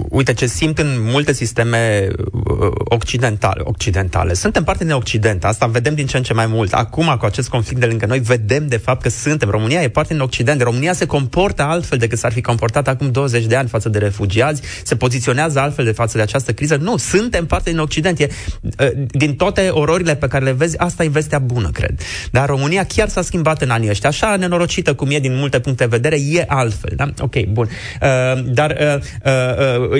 uite 0.09 0.33
ce 0.33 0.47
simt 0.47 0.79
în 0.79 0.97
multe 1.01 1.33
sisteme 1.33 2.09
uh, 2.33 2.71
occidentale, 2.85 3.61
occidentale. 3.65 4.35
Suntem 4.35 4.65
parte 4.65 4.85
din 4.85 4.93
Occident, 4.93 5.45
asta 5.45 5.67
vedem 5.67 5.95
din 5.95 6.07
ce 6.07 6.17
în 6.17 6.23
ce 6.23 6.33
mai 6.33 6.47
mult. 6.47 6.73
Acum, 6.73 7.17
cu 7.19 7.25
acest 7.25 7.49
conflict 7.49 7.81
de 7.81 7.87
lângă 7.87 8.07
noi, 8.07 8.19
vedem 8.19 8.67
de 8.67 8.77
fapt 8.77 9.03
că 9.03 9.09
suntem. 9.09 9.51
România 9.51 9.83
e 9.83 9.89
parte 9.89 10.13
din 10.13 10.23
Occident. 10.23 10.63
România 10.63 10.93
se 10.93 11.07
comportă 11.07 11.63
altfel 11.63 11.99
decât 11.99 12.19
s-ar 12.19 12.33
fi 12.33 12.41
comportat 12.41 12.89
acum 12.89 13.11
20 13.11 13.45
de 13.45 13.57
ani 13.57 13.69
față 13.69 13.89
de 13.89 13.99
refugiați, 13.99 14.63
se 14.85 14.97
poziționează 14.97 15.61
altfel 15.61 15.85
de 15.85 15.93
față 15.93 16.17
de 16.17 16.23
această 16.23 16.53
criză. 16.53 16.77
Nu, 16.77 16.97
suntem 16.97 17.47
parte 17.47 17.71
din 17.71 17.79
Occident. 17.79 18.19
E, 18.19 18.29
uh, 18.79 18.91
din 19.09 19.37
toate 19.37 19.69
ororile 19.69 20.17
pe 20.17 20.27
care 20.27 20.45
le 20.45 20.53
vezi, 20.53 20.79
asta 20.79 21.05
e 21.05 21.09
vestea 21.09 21.39
bună, 21.39 21.71
cred. 21.73 22.01
Dar 22.31 22.49
România 22.49 22.85
chiar 22.85 23.09
s-a 23.09 23.23
schimbat 23.23 23.63
în 23.63 23.71
anii 23.71 23.91
ăștia. 23.91 24.09
Așa 24.09 24.37
nenorocită 24.37 24.95
cum 24.95 25.11
e 25.11 25.19
din 25.19 25.37
multe 25.37 25.61
puncte 25.61 25.85
de 25.85 25.97
vedere, 25.97 26.17
e 26.31 26.45
altfel. 26.47 26.93
Da? 26.97 27.11
Ok, 27.19 27.45
bun. 27.45 27.69
Uh, 28.03 28.45
dar 28.53 28.77
uh, 28.81 29.19
Uh, 29.25 29.30
uh, 29.30 29.30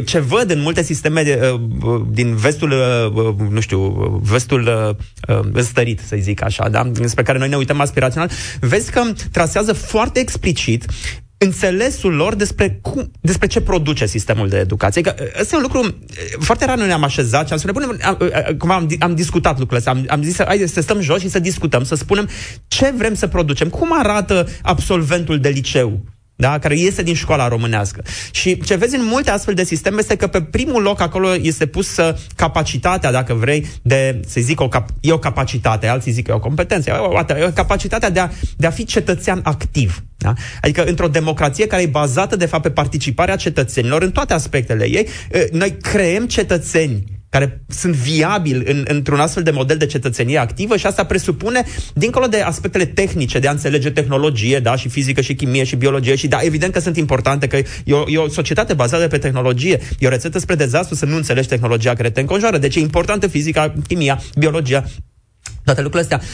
ce 0.05 0.19
văd 0.19 0.51
în 0.51 0.61
multe 0.61 0.83
sisteme 0.83 1.23
de, 1.23 1.59
uh, 1.83 2.01
din 2.11 2.35
vestul, 2.35 2.71
uh, 2.71 3.35
nu 3.51 3.61
știu, 3.61 3.79
vestul 4.23 4.61
uh, 4.61 5.37
uh, 5.37 5.49
înstărit, 5.53 6.01
să 6.07 6.17
zic 6.19 6.43
așa, 6.43 6.69
da? 6.69 6.91
spre 7.05 7.23
care 7.23 7.39
noi 7.39 7.49
ne 7.49 7.57
uităm 7.57 7.81
aspirațional, 7.81 8.31
vezi 8.61 8.91
că 8.91 9.03
trasează 9.33 9.73
foarte 9.73 10.21
explicit 10.21 10.85
înțelesul 11.45 12.15
lor 12.15 12.35
despre, 12.35 12.79
cum, 12.83 13.11
despre 13.21 13.47
ce 13.47 13.61
produce 13.61 14.07
sistemul 14.07 14.49
de 14.49 14.59
educație. 14.59 15.03
Că 15.03 15.15
ăsta 15.41 15.55
e 15.55 15.59
un 15.59 15.63
lucru, 15.63 15.99
foarte 16.39 16.65
rar 16.65 16.77
noi 16.77 16.87
ne-am 16.87 17.05
așezat 17.05 17.47
și 17.47 17.53
am 17.53 17.59
spune, 17.59 17.73
bune, 17.73 18.03
am, 18.03 18.19
cum 18.59 18.71
am, 18.71 18.89
am 18.99 19.15
discutat 19.15 19.59
lucrurile 19.59 19.79
astea, 19.79 19.93
am, 19.93 20.19
am 20.19 20.23
zis, 20.23 20.43
hai 20.45 20.65
să 20.67 20.81
stăm 20.81 21.01
jos 21.01 21.21
și 21.21 21.29
să 21.29 21.39
discutăm, 21.39 21.85
să 21.85 21.95
spunem 21.95 22.29
ce 22.69 22.93
vrem 22.97 23.15
să 23.15 23.27
producem, 23.27 23.69
cum 23.69 23.99
arată 23.99 24.49
absolventul 24.63 25.41
de 25.41 25.49
liceu 25.49 26.01
da? 26.41 26.59
care 26.59 26.79
iese 26.79 27.03
din 27.03 27.15
școala 27.15 27.49
românească. 27.49 28.03
Și 28.31 28.61
ce 28.61 28.75
vezi 28.75 28.97
în 28.97 29.05
multe 29.05 29.31
astfel 29.31 29.55
de 29.55 29.65
sisteme 29.65 29.97
este 29.99 30.17
că 30.17 30.27
pe 30.27 30.43
primul 30.43 30.83
loc 30.83 31.01
acolo 31.01 31.35
este 31.35 31.67
pusă 31.67 32.19
capacitatea, 32.37 33.11
dacă 33.11 33.35
vrei, 33.35 33.67
de, 33.83 34.21
să 34.27 34.41
zic, 34.41 34.61
o 34.61 34.69
cap- 34.69 34.91
e 35.01 35.13
o 35.13 35.19
capacitate, 35.19 35.87
alții 35.87 36.13
zic 36.13 36.25
că 36.25 36.31
e 36.31 36.35
o 36.35 36.39
competență, 36.39 36.91
e 37.39 37.45
o 37.45 37.51
capacitatea 37.51 38.11
de 38.11 38.21
a, 38.21 38.29
de 38.57 38.67
a 38.67 38.71
fi 38.71 38.85
cetățean 38.85 39.41
activ. 39.45 40.03
Da? 40.17 40.33
Adică 40.63 40.85
într-o 40.85 41.09
democrație 41.09 41.67
care 41.67 41.83
e 41.83 41.87
bazată, 41.87 42.37
de 42.37 42.47
fapt, 42.47 42.63
pe 42.63 42.71
participarea 42.71 43.37
cetățenilor 43.37 44.03
în 44.03 44.11
toate 44.11 44.33
aspectele 44.33 44.89
ei, 44.89 45.09
noi 45.53 45.77
creăm 45.81 46.27
cetățeni 46.27 47.20
care 47.31 47.65
sunt 47.69 47.95
viabili 47.95 48.71
în, 48.71 48.85
într-un 48.89 49.21
astfel 49.21 49.43
de 49.43 49.51
model 49.51 49.77
de 49.77 49.87
cetățenie 49.87 50.39
activă 50.39 50.77
și 50.77 50.87
asta 50.87 51.05
presupune, 51.05 51.65
dincolo 51.95 52.27
de 52.27 52.41
aspectele 52.41 52.85
tehnice, 52.85 53.39
de 53.39 53.49
a 53.49 53.51
înțelege 53.51 53.91
tehnologie, 53.91 54.59
da, 54.59 54.77
și 54.77 54.89
fizică, 54.89 55.21
și 55.21 55.35
chimie, 55.35 55.65
și 55.65 55.77
biologie, 55.77 56.15
și 56.15 56.29
da, 56.29 56.39
evident 56.43 56.73
că 56.73 56.81
sunt 56.81 56.97
importante, 56.97 57.47
că 57.47 57.57
e 57.85 57.93
o, 57.93 58.05
e 58.07 58.19
o 58.19 58.29
societate 58.29 58.75
bazată 58.75 59.07
pe 59.07 59.19
tehnologie, 59.19 59.81
e 59.99 60.07
o 60.07 60.11
rețetă 60.11 60.39
spre 60.39 60.55
dezastru 60.55 60.95
să 60.95 61.07
nu 61.07 61.17
înțelegi 61.17 61.49
tehnologia 61.49 61.95
care 61.95 62.11
te 62.11 62.21
înconjoară, 62.21 62.59
deci 62.59 62.77
e 62.77 62.81
importantă 62.81 63.27
fizica, 63.27 63.75
chimia, 63.87 64.23
biologia, 64.39 64.85
toate 65.65 65.83
lucrurile 65.83 66.15
astea 66.15 66.29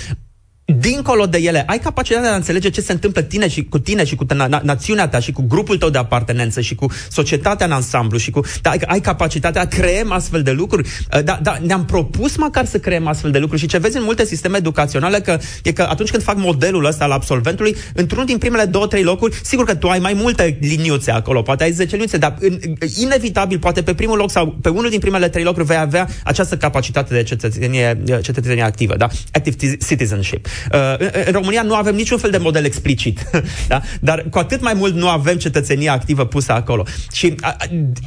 dincolo 0.75 1.27
de 1.27 1.39
ele, 1.39 1.65
ai 1.67 1.79
capacitatea 1.79 2.29
de 2.29 2.33
a 2.33 2.37
înțelege 2.37 2.71
ce 2.71 2.81
se 2.81 2.93
întâmplă 2.93 3.23
tine 3.23 3.49
și 3.49 3.65
cu 3.65 3.79
tine 3.79 4.05
și 4.05 4.15
cu 4.15 4.25
na- 4.25 4.63
națiunea 4.63 5.09
ta 5.09 5.19
și 5.19 5.33
cu 5.33 5.45
grupul 5.49 5.79
tău 5.79 5.91
de 5.91 5.99
apartenență 5.99 6.61
și 6.61 6.75
cu 6.75 6.87
societatea 7.11 7.67
în 7.67 7.73
ansamblu 7.73 8.19
și 8.19 8.31
cu... 8.31 8.41
Da, 8.63 8.71
ai, 8.71 8.79
ai 8.87 9.01
capacitatea 9.01 9.61
a 9.61 9.65
creăm 9.65 10.13
astfel 10.13 10.43
de 10.43 10.51
lucruri. 10.51 10.89
Uh, 11.15 11.25
da, 11.25 11.39
da, 11.43 11.59
ne-am 11.63 11.85
propus 11.85 12.37
măcar 12.37 12.65
să 12.65 12.79
creăm 12.79 13.07
astfel 13.07 13.31
de 13.31 13.39
lucruri 13.39 13.61
și 13.61 13.67
ce 13.67 13.79
vezi 13.79 13.97
în 13.97 14.03
multe 14.03 14.25
sisteme 14.25 14.57
educaționale 14.57 15.21
că 15.21 15.39
e 15.63 15.73
că 15.73 15.83
atunci 15.83 16.11
când 16.11 16.23
fac 16.23 16.37
modelul 16.37 16.85
ăsta 16.85 17.05
al 17.05 17.11
absolventului, 17.11 17.77
într-unul 17.95 18.27
din 18.27 18.39
primele 18.39 18.65
două, 18.65 18.87
trei 18.87 19.03
locuri, 19.03 19.41
sigur 19.43 19.65
că 19.65 19.75
tu 19.75 19.89
ai 19.89 19.99
mai 19.99 20.13
multe 20.13 20.59
liniuțe 20.61 21.11
acolo, 21.11 21.43
poate 21.43 21.65
ai 21.65 21.73
10 21.73 21.91
liniuțe, 21.91 22.17
dar 22.17 22.37
în, 22.41 22.59
inevitabil, 22.97 23.59
poate 23.59 23.83
pe 23.83 23.95
primul 23.95 24.17
loc 24.17 24.31
sau 24.31 24.47
pe 24.47 24.69
unul 24.69 24.91
din 24.91 25.01
primele 25.01 25.29
trei 25.29 25.45
locuri 25.45 25.65
vei 25.65 25.77
avea 25.77 26.09
această 26.25 26.57
capacitate 26.57 27.15
de 27.15 27.23
cetățenie, 27.23 28.03
cetățenie 28.23 28.63
activă, 28.63 28.97
da? 28.97 29.09
Active 29.33 29.77
citizenship. 29.87 30.47
Uh, 30.73 31.25
în 31.27 31.33
România 31.33 31.63
nu 31.63 31.75
avem 31.75 31.95
niciun 31.95 32.19
fel 32.19 32.31
de 32.31 32.39
model 32.39 32.65
explicit, 32.65 33.31
da? 33.69 33.81
dar 34.01 34.27
cu 34.31 34.39
atât 34.39 34.61
mai 34.61 34.75
mult 34.75 34.95
nu 34.95 35.09
avem 35.09 35.37
cetățenia 35.37 35.93
activă 35.93 36.27
pusă 36.27 36.53
acolo. 36.53 36.85
Și 37.13 37.35
a, 37.41 37.57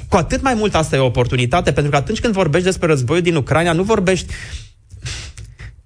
cu 0.10 0.18
atât 0.18 0.42
mai 0.42 0.54
mult 0.54 0.76
asta 0.76 0.96
e 0.96 1.00
o 1.00 1.06
oportunitate, 1.06 1.72
pentru 1.72 1.92
că 1.92 1.98
atunci 1.98 2.20
când 2.20 2.34
vorbești 2.34 2.66
despre 2.66 2.88
războiul 2.88 3.24
din 3.24 3.36
Ucraina, 3.36 3.72
nu 3.72 3.84
vorbești 3.84 4.34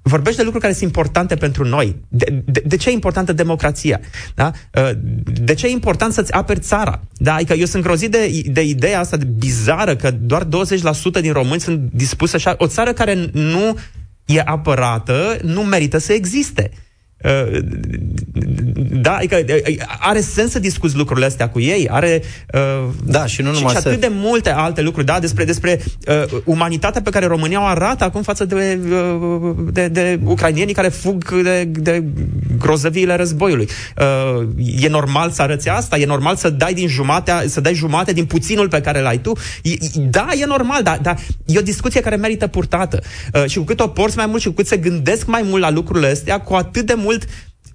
vorbești 0.04 0.38
de 0.38 0.44
lucruri 0.44 0.66
care 0.66 0.78
sunt 0.78 0.86
importante 0.86 1.36
pentru 1.36 1.68
noi. 1.68 1.96
De, 2.08 2.44
de, 2.46 2.64
de 2.66 2.76
ce 2.76 2.90
e 2.90 2.92
importantă 2.92 3.34
democrația? 3.34 4.00
Da? 4.36 4.52
Uh, 4.74 4.90
de 5.24 5.54
ce 5.54 5.68
e 5.68 5.70
important 5.70 6.14
să-ți 6.14 6.34
aperi 6.34 6.60
țara? 6.60 7.02
Da? 7.14 7.34
Adică 7.34 7.54
eu 7.54 7.66
sunt 7.66 7.84
grozit 7.84 8.12
de, 8.12 8.42
de 8.46 8.62
ideea 8.62 9.00
asta 9.00 9.18
de 9.18 9.26
bizară 9.26 9.96
că 9.96 10.12
doar 10.12 10.44
20% 10.44 10.48
din 11.22 11.32
români 11.32 11.60
sunt 11.60 11.90
dispuși 11.94 12.36
așa. 12.36 12.56
O 12.58 12.68
țară 12.68 12.94
care 12.94 13.30
nu 13.32 13.78
e 14.26 14.42
apărată, 14.46 15.38
nu 15.42 15.64
merită 15.64 15.98
să 15.98 16.14
existe. 16.14 16.72
Uh, 17.24 17.60
da, 19.02 19.16
adică 19.16 19.36
uh, 19.36 19.76
are 20.00 20.22
sens 20.22 20.52
să 20.52 20.60
discuți 20.60 20.96
lucrurile 20.96 21.26
astea 21.26 21.50
cu 21.50 21.60
ei, 21.60 21.88
are 21.90 22.22
uh, 22.54 22.90
da, 23.06 23.26
și, 23.26 23.42
nu 23.42 23.52
numai 23.52 23.74
și, 23.74 23.82
și 23.82 23.88
atât 23.88 24.02
să... 24.02 24.08
de 24.08 24.12
multe 24.12 24.50
alte 24.50 24.82
lucruri, 24.82 25.06
da, 25.06 25.20
despre, 25.20 25.44
despre 25.44 25.84
uh, 26.08 26.42
umanitatea 26.46 27.02
pe 27.02 27.10
care 27.10 27.26
România 27.26 27.62
o 27.62 27.66
arată 27.66 28.04
acum 28.04 28.22
față 28.22 28.46
de, 28.46 28.80
uh, 28.90 29.56
de, 29.72 29.88
de 29.88 30.20
ucrainienii 30.24 30.74
care 30.74 30.88
fug 30.88 31.42
de, 31.42 31.64
de 31.64 32.04
grozăviile 32.58 33.16
războiului. 33.16 33.68
Uh, 33.98 34.48
e 34.82 34.88
normal 34.88 35.30
să 35.30 35.42
arăți 35.42 35.70
asta? 35.70 35.98
E 35.98 36.06
normal 36.06 36.36
să 36.36 36.50
dai 36.50 36.74
din 36.74 36.88
jumate, 36.88 37.32
să 37.48 37.62
dai 37.62 37.74
jumate 37.74 38.14
din 38.14 38.26
puținul 38.26 38.68
pe 38.68 38.82
care 38.82 39.02
l-ai 39.02 39.18
tu? 39.18 39.32
E, 39.64 39.72
da, 39.96 40.28
e 40.42 40.46
normal, 40.46 40.84
dar, 40.84 41.00
dar 41.02 41.20
e 41.46 41.58
o 41.58 41.62
discuție 41.62 42.02
care 42.02 42.16
merită 42.16 42.48
purtată. 42.48 43.02
Uh, 43.34 43.44
și 43.48 43.58
cu 43.58 43.64
cât 43.64 43.80
o 43.80 43.88
porți 43.88 44.18
mai 44.18 44.26
mult 44.26 44.42
și 44.42 44.48
cu 44.48 44.54
cât 44.54 44.68
se 44.68 44.78
gândesc 44.78 45.26
mai 45.26 45.42
mult 45.46 45.62
la 45.62 45.72
lucrurile 45.72 46.08
astea, 46.08 46.40
cu 46.40 46.54
atât 46.54 46.86
de 46.86 46.94
mult 46.98 47.13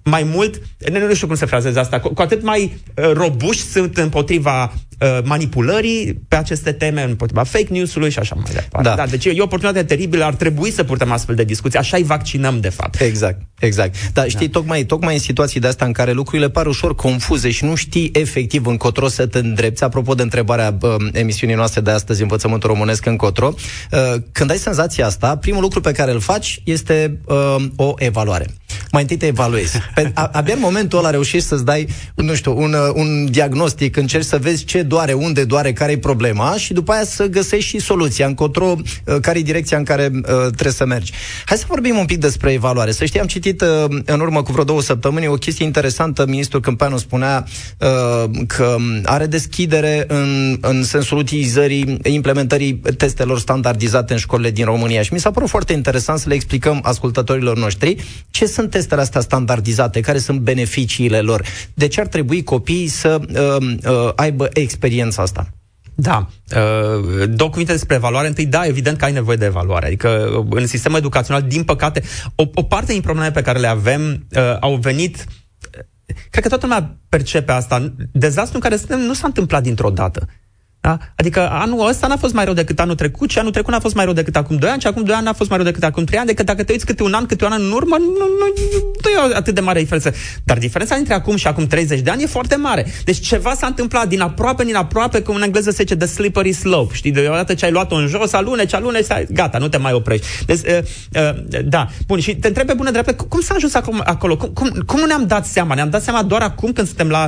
mai 0.03 0.23
mult, 0.23 0.61
nu 1.07 1.13
știu 1.13 1.27
cum 1.27 1.35
să 1.35 1.45
frazez 1.45 1.75
asta, 1.75 1.99
cu, 1.99 2.13
cu 2.13 2.21
atât 2.21 2.43
mai 2.43 2.77
uh, 2.95 3.11
robuști 3.13 3.63
sunt 3.63 3.97
împotriva 3.97 4.73
uh, 5.01 5.19
manipulării 5.23 6.21
pe 6.27 6.35
aceste 6.35 6.71
teme, 6.71 7.03
împotriva 7.03 7.43
fake 7.43 7.67
news-ului 7.69 8.09
și 8.09 8.19
așa 8.19 8.35
mai 8.35 8.51
departe. 8.53 8.89
Da. 8.89 8.95
da. 8.95 9.05
Deci 9.05 9.25
e 9.25 9.39
o 9.39 9.43
oportunitate 9.43 9.85
teribilă, 9.85 10.23
ar 10.23 10.33
trebui 10.33 10.71
să 10.71 10.83
purtăm 10.83 11.11
astfel 11.11 11.35
de 11.35 11.43
discuții, 11.43 11.79
așa 11.79 11.97
îi 11.97 12.03
vaccinăm 12.03 12.59
de 12.59 12.69
fapt. 12.69 13.01
Exact, 13.01 13.41
exact. 13.59 13.95
Dar 14.13 14.29
știi, 14.29 14.47
da. 14.47 14.59
tocmai, 14.59 14.83
tocmai 14.83 15.13
în 15.13 15.19
situații 15.19 15.59
de 15.59 15.67
astea 15.67 15.85
în 15.85 15.93
care 15.93 16.11
lucrurile 16.11 16.49
par 16.49 16.65
ușor 16.65 16.95
confuze 16.95 17.49
și 17.51 17.65
nu 17.65 17.75
știi 17.75 18.09
efectiv 18.13 18.65
încotro 18.65 19.07
să 19.07 19.25
te 19.25 19.37
îndrepți, 19.37 19.83
apropo 19.83 20.13
de 20.13 20.21
întrebarea 20.21 20.77
uh, 20.81 20.95
emisiunii 21.11 21.55
noastre 21.55 21.81
de 21.81 21.91
astăzi, 21.91 22.21
învățământul 22.21 22.69
românesc 22.69 23.05
încotro, 23.05 23.53
uh, 23.91 24.21
când 24.31 24.49
ai 24.49 24.57
senzația 24.57 25.05
asta, 25.05 25.37
primul 25.37 25.61
lucru 25.61 25.81
pe 25.81 25.91
care 25.91 26.11
îl 26.11 26.19
faci 26.19 26.61
este 26.63 27.19
uh, 27.25 27.55
o 27.75 27.93
evaluare 27.97 28.45
mai 28.91 29.01
întâi 29.01 29.17
te 29.17 29.25
evaluezi. 29.25 29.77
Pe, 29.95 30.11
a, 30.13 30.29
abia 30.33 30.53
în 30.53 30.59
momentul 30.59 30.97
ăla 30.97 31.09
reușești 31.09 31.47
să-ți 31.47 31.65
dai, 31.65 31.87
nu 32.15 32.33
știu, 32.33 32.57
un, 32.57 32.75
un 32.93 33.31
diagnostic, 33.31 33.97
încerci 33.97 34.25
să 34.25 34.37
vezi 34.37 34.65
ce 34.65 34.81
doare, 34.89 35.13
unde 35.13 35.43
doare, 35.43 35.73
care 35.73 35.91
e 35.91 35.97
problema 35.97 36.55
și 36.57 36.73
după 36.73 36.91
aia 36.91 37.03
să 37.03 37.25
găsești 37.25 37.69
și 37.69 37.79
soluția, 37.79 38.25
încotro, 38.27 38.75
uh, 38.75 39.15
care 39.21 39.39
e 39.39 39.41
direcția 39.41 39.77
în 39.77 39.83
care 39.83 40.11
uh, 40.13 40.21
trebuie 40.23 40.71
să 40.71 40.85
mergi. 40.85 41.11
Hai 41.45 41.57
să 41.57 41.65
vorbim 41.67 41.97
un 41.97 42.05
pic 42.05 42.17
despre 42.17 42.51
evaluare. 42.51 42.91
Să 42.91 43.05
știi, 43.05 43.19
am 43.19 43.27
citit 43.27 43.61
uh, 43.61 43.85
în 44.05 44.19
urmă 44.19 44.43
cu 44.43 44.51
vreo 44.51 44.63
două 44.63 44.81
săptămâni 44.81 45.27
o 45.27 45.33
chestie 45.33 45.65
interesantă. 45.65 46.25
Ministrul 46.25 46.61
Câmpeanu 46.61 46.97
spunea 46.97 47.45
uh, 47.77 48.29
că 48.47 48.75
are 49.03 49.25
deschidere 49.25 50.05
în, 50.07 50.57
în 50.61 50.83
sensul 50.83 51.17
utilizării, 51.17 51.97
implementării 52.03 52.73
testelor 52.97 53.39
standardizate 53.39 54.13
în 54.13 54.19
școlile 54.19 54.51
din 54.51 54.65
România 54.65 55.01
și 55.01 55.13
mi 55.13 55.19
s-a 55.19 55.31
părut 55.31 55.49
foarte 55.49 55.73
interesant 55.73 56.19
să 56.19 56.29
le 56.29 56.33
explicăm 56.35 56.79
ascultătorilor 56.83 57.57
noștri 57.57 57.95
ce 58.29 58.45
sunt 58.45 58.69
testele 58.69 59.01
astea 59.01 59.21
standardizate, 59.21 59.99
care 59.99 60.17
sunt 60.17 60.39
beneficiile 60.39 61.19
lor, 61.19 61.45
de 61.73 61.87
ce 61.87 61.99
ar 61.99 62.07
trebui 62.07 62.43
copiii 62.43 62.87
să 62.87 63.19
uh, 63.21 63.67
uh, 63.85 64.11
aibă 64.15 64.49
experiența 64.79 65.21
asta? 65.21 65.49
Da. 65.95 66.27
Uh, 66.55 67.29
două 67.29 67.49
cuvinte 67.49 67.71
despre 67.71 67.95
evaluare. 67.95 68.27
Întâi, 68.27 68.45
da, 68.45 68.65
evident 68.65 68.97
că 68.97 69.05
ai 69.05 69.11
nevoie 69.11 69.37
de 69.37 69.45
evaluare. 69.45 69.85
Adică, 69.85 70.09
uh, 70.09 70.45
în 70.49 70.67
sistemul 70.67 70.97
educațional, 70.97 71.41
din 71.41 71.63
păcate, 71.63 72.03
o, 72.35 72.43
o 72.53 72.63
parte 72.63 72.91
din 72.91 73.01
problemele 73.01 73.33
pe 73.33 73.41
care 73.41 73.59
le 73.59 73.67
avem 73.67 74.27
uh, 74.31 74.57
au 74.59 74.75
venit 74.75 75.25
Cred 76.29 76.43
că 76.43 76.49
toată 76.49 76.65
lumea 76.65 76.97
percepe 77.09 77.51
asta. 77.51 77.93
Dezastrul 78.11 78.55
în 78.55 78.69
care 78.69 78.75
suntem 78.75 78.99
nu 78.99 79.13
s-a 79.13 79.27
întâmplat 79.27 79.63
dintr-o 79.63 79.89
dată. 79.89 80.27
Da? 80.81 80.97
Adică 81.15 81.49
anul 81.51 81.87
ăsta 81.87 82.07
n-a 82.07 82.17
fost 82.17 82.33
mai 82.33 82.45
rău 82.45 82.53
decât 82.53 82.79
anul 82.79 82.95
trecut 82.95 83.29
și 83.29 83.39
anul 83.39 83.51
trecut 83.51 83.71
n-a 83.73 83.79
fost 83.79 83.95
mai 83.95 84.05
rău 84.05 84.13
decât 84.13 84.35
acum 84.35 84.55
2 84.55 84.69
ani 84.69 84.81
și 84.81 84.87
acum 84.87 85.03
2 85.03 85.15
ani 85.15 85.25
n-a 85.25 85.33
fost 85.33 85.49
mai 85.49 85.57
rău 85.57 85.67
decât 85.67 85.83
acum 85.83 86.03
3 86.03 86.19
ani, 86.19 86.27
decât 86.27 86.45
dacă 86.45 86.63
te 86.63 86.71
uiți 86.71 86.85
câte 86.85 87.03
un 87.03 87.13
an, 87.13 87.25
câte 87.25 87.45
un 87.45 87.51
an 87.51 87.61
în 87.61 87.71
urmă, 87.71 87.95
nu, 87.99 88.05
nu, 88.05 88.53
nu 89.03 89.09
e 89.09 89.35
atât 89.35 89.55
de 89.55 89.61
mare 89.61 89.79
diferență. 89.79 90.13
Dar 90.43 90.57
diferența 90.57 90.95
dintre 90.95 91.13
acum 91.13 91.35
și 91.35 91.47
acum 91.47 91.67
30 91.67 91.99
de 91.99 92.09
ani 92.09 92.23
e 92.23 92.25
foarte 92.25 92.55
mare. 92.55 92.85
Deci 93.03 93.19
ceva 93.19 93.53
s-a 93.53 93.67
întâmplat 93.67 94.07
din 94.07 94.21
aproape, 94.21 94.63
din 94.63 94.75
aproape, 94.75 95.21
cum 95.21 95.35
în 95.35 95.41
engleză 95.41 95.69
se 95.69 95.75
zice 95.83 95.95
the 95.95 96.07
slippery 96.07 96.51
slope. 96.51 96.93
Știi, 96.93 97.11
deodată 97.11 97.53
ce 97.53 97.65
ai 97.65 97.71
luat-o 97.71 97.95
în 97.95 98.07
jos, 98.07 98.33
aluneci, 98.33 98.73
aluneci, 98.73 99.07
gata, 99.29 99.57
nu 99.57 99.67
te 99.67 99.77
mai 99.77 99.93
oprești. 99.93 100.25
Deci, 100.45 100.59
uh, 100.59 100.79
uh, 101.13 101.61
da. 101.65 101.87
Bun, 102.07 102.19
și 102.19 102.35
te 102.35 102.47
întreb 102.47 102.67
pe 102.67 102.73
bună 102.73 102.91
dreaptă, 102.91 103.13
cum 103.13 103.41
s-a 103.41 103.53
ajuns 103.55 103.73
acum, 103.73 104.01
acolo? 104.05 104.37
Cum, 104.37 104.49
cum, 104.49 104.83
cum 104.85 105.07
ne-am 105.07 105.27
dat 105.27 105.45
seama? 105.45 105.75
Ne-am 105.75 105.89
dat 105.89 106.03
seama 106.03 106.23
doar 106.23 106.41
acum 106.41 106.71
când 106.71 106.87
suntem 106.87 107.09
la, 107.09 107.27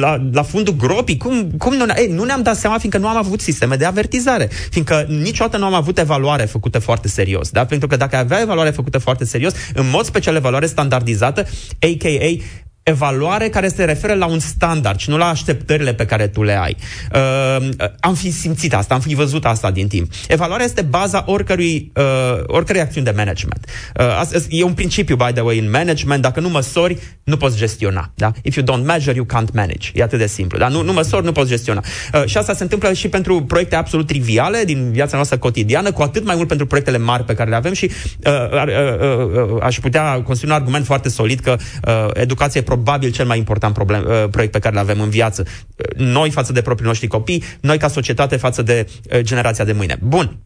la, 0.00 0.28
la 0.32 0.42
fundul 0.42 0.76
gropii? 0.76 1.16
Cum, 1.16 1.50
cum 1.58 1.74
nu, 1.74 1.84
ei, 1.96 2.12
nu 2.12 2.24
ne-am 2.24 2.42
dat 2.48 2.58
seama 2.58 2.78
fiindcă 2.78 3.00
nu 3.00 3.08
am 3.08 3.16
avut 3.16 3.40
sisteme 3.40 3.76
de 3.76 3.84
avertizare, 3.84 4.48
fiindcă 4.70 5.06
niciodată 5.08 5.56
nu 5.56 5.64
am 5.64 5.74
avut 5.74 5.98
evaluare 5.98 6.44
făcută 6.44 6.78
foarte 6.78 7.08
serios, 7.08 7.50
da? 7.50 7.64
Pentru 7.64 7.88
că 7.88 7.96
dacă 7.96 8.16
avea 8.16 8.40
evaluare 8.40 8.70
făcută 8.70 8.98
foarte 8.98 9.24
serios, 9.24 9.52
în 9.74 9.90
mod 9.90 10.04
special 10.04 10.34
evaluare 10.34 10.66
standardizată, 10.66 11.40
a.k.a 11.80 12.42
evaluare 12.88 13.48
care 13.48 13.68
se 13.68 13.84
referă 13.84 14.14
la 14.14 14.26
un 14.26 14.38
standard 14.38 14.98
și 14.98 15.10
nu 15.10 15.16
la 15.16 15.28
așteptările 15.28 15.94
pe 15.94 16.04
care 16.04 16.26
tu 16.26 16.42
le 16.42 16.58
ai. 16.60 16.76
Uh, 17.14 17.68
am 18.00 18.14
fi 18.14 18.30
simțit 18.30 18.74
asta, 18.74 18.94
am 18.94 19.00
fi 19.00 19.14
văzut 19.14 19.44
asta 19.44 19.70
din 19.70 19.88
timp. 19.88 20.12
Evaluarea 20.28 20.64
este 20.64 20.82
baza 20.82 21.24
oricărui, 21.26 21.92
uh, 21.96 22.42
oricărei 22.46 22.80
acțiuni 22.80 23.06
de 23.06 23.12
management. 23.16 23.66
Uh, 23.98 24.42
e 24.48 24.62
un 24.62 24.72
principiu, 24.72 25.16
by 25.16 25.32
the 25.32 25.40
way, 25.40 25.58
în 25.58 25.70
management. 25.70 26.22
Dacă 26.22 26.40
nu 26.40 26.48
măsori, 26.48 26.98
nu 27.24 27.36
poți 27.36 27.56
gestiona. 27.56 28.10
Da? 28.14 28.32
If 28.42 28.56
you 28.56 28.64
don't 28.66 28.84
measure, 28.84 29.16
you 29.16 29.26
can't 29.26 29.52
manage. 29.52 29.90
E 29.94 30.02
atât 30.02 30.18
de 30.18 30.26
simplu. 30.26 30.58
Da? 30.58 30.68
Nu, 30.68 30.82
nu 30.82 30.92
măsori, 30.92 31.24
nu 31.24 31.32
poți 31.32 31.48
gestiona. 31.48 31.82
Uh, 32.14 32.24
și 32.24 32.36
asta 32.38 32.54
se 32.54 32.62
întâmplă 32.62 32.92
și 32.92 33.08
pentru 33.08 33.42
proiecte 33.42 33.76
absolut 33.76 34.06
triviale 34.06 34.64
din 34.64 34.90
viața 34.92 35.16
noastră 35.16 35.38
cotidiană, 35.38 35.92
cu 35.92 36.02
atât 36.02 36.24
mai 36.24 36.34
mult 36.34 36.48
pentru 36.48 36.66
proiectele 36.66 36.98
mari 36.98 37.24
pe 37.24 37.34
care 37.34 37.50
le 37.50 37.56
avem 37.56 37.72
și 37.72 37.90
uh, 38.24 38.32
uh, 38.52 38.62
uh, 38.66 39.52
uh, 39.54 39.62
aș 39.62 39.78
putea 39.78 40.22
construi 40.22 40.50
un 40.50 40.56
argument 40.56 40.84
foarte 40.84 41.08
solid 41.08 41.40
că 41.40 41.56
uh, 41.86 42.10
educația 42.12 42.60
e 42.60 42.64
probabil 42.82 43.10
cel 43.10 43.26
mai 43.26 43.38
important 43.38 43.74
problem, 43.74 44.04
uh, 44.08 44.28
proiect 44.30 44.52
pe 44.52 44.58
care 44.58 44.74
îl 44.74 44.80
avem 44.80 45.00
în 45.00 45.10
viață. 45.10 45.44
Uh, 45.46 45.84
noi 45.96 46.30
față 46.30 46.52
de 46.52 46.62
proprii 46.62 46.86
noștri 46.86 47.06
copii, 47.06 47.44
noi 47.60 47.78
ca 47.78 47.88
societate 47.88 48.36
față 48.36 48.62
de 48.62 48.86
uh, 48.88 49.20
generația 49.20 49.64
de 49.64 49.72
mâine. 49.72 49.96
Bun. 50.00 50.38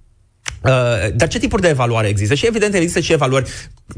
Uh, 0.65 0.71
dar 1.15 1.29
ce 1.29 1.39
tipuri 1.39 1.63
de 1.63 1.69
evaluare 1.69 2.09
există? 2.09 2.35
Și 2.35 2.47
evident 2.47 2.75
există 2.75 3.01
și 3.01 3.13
evaluări 3.13 3.51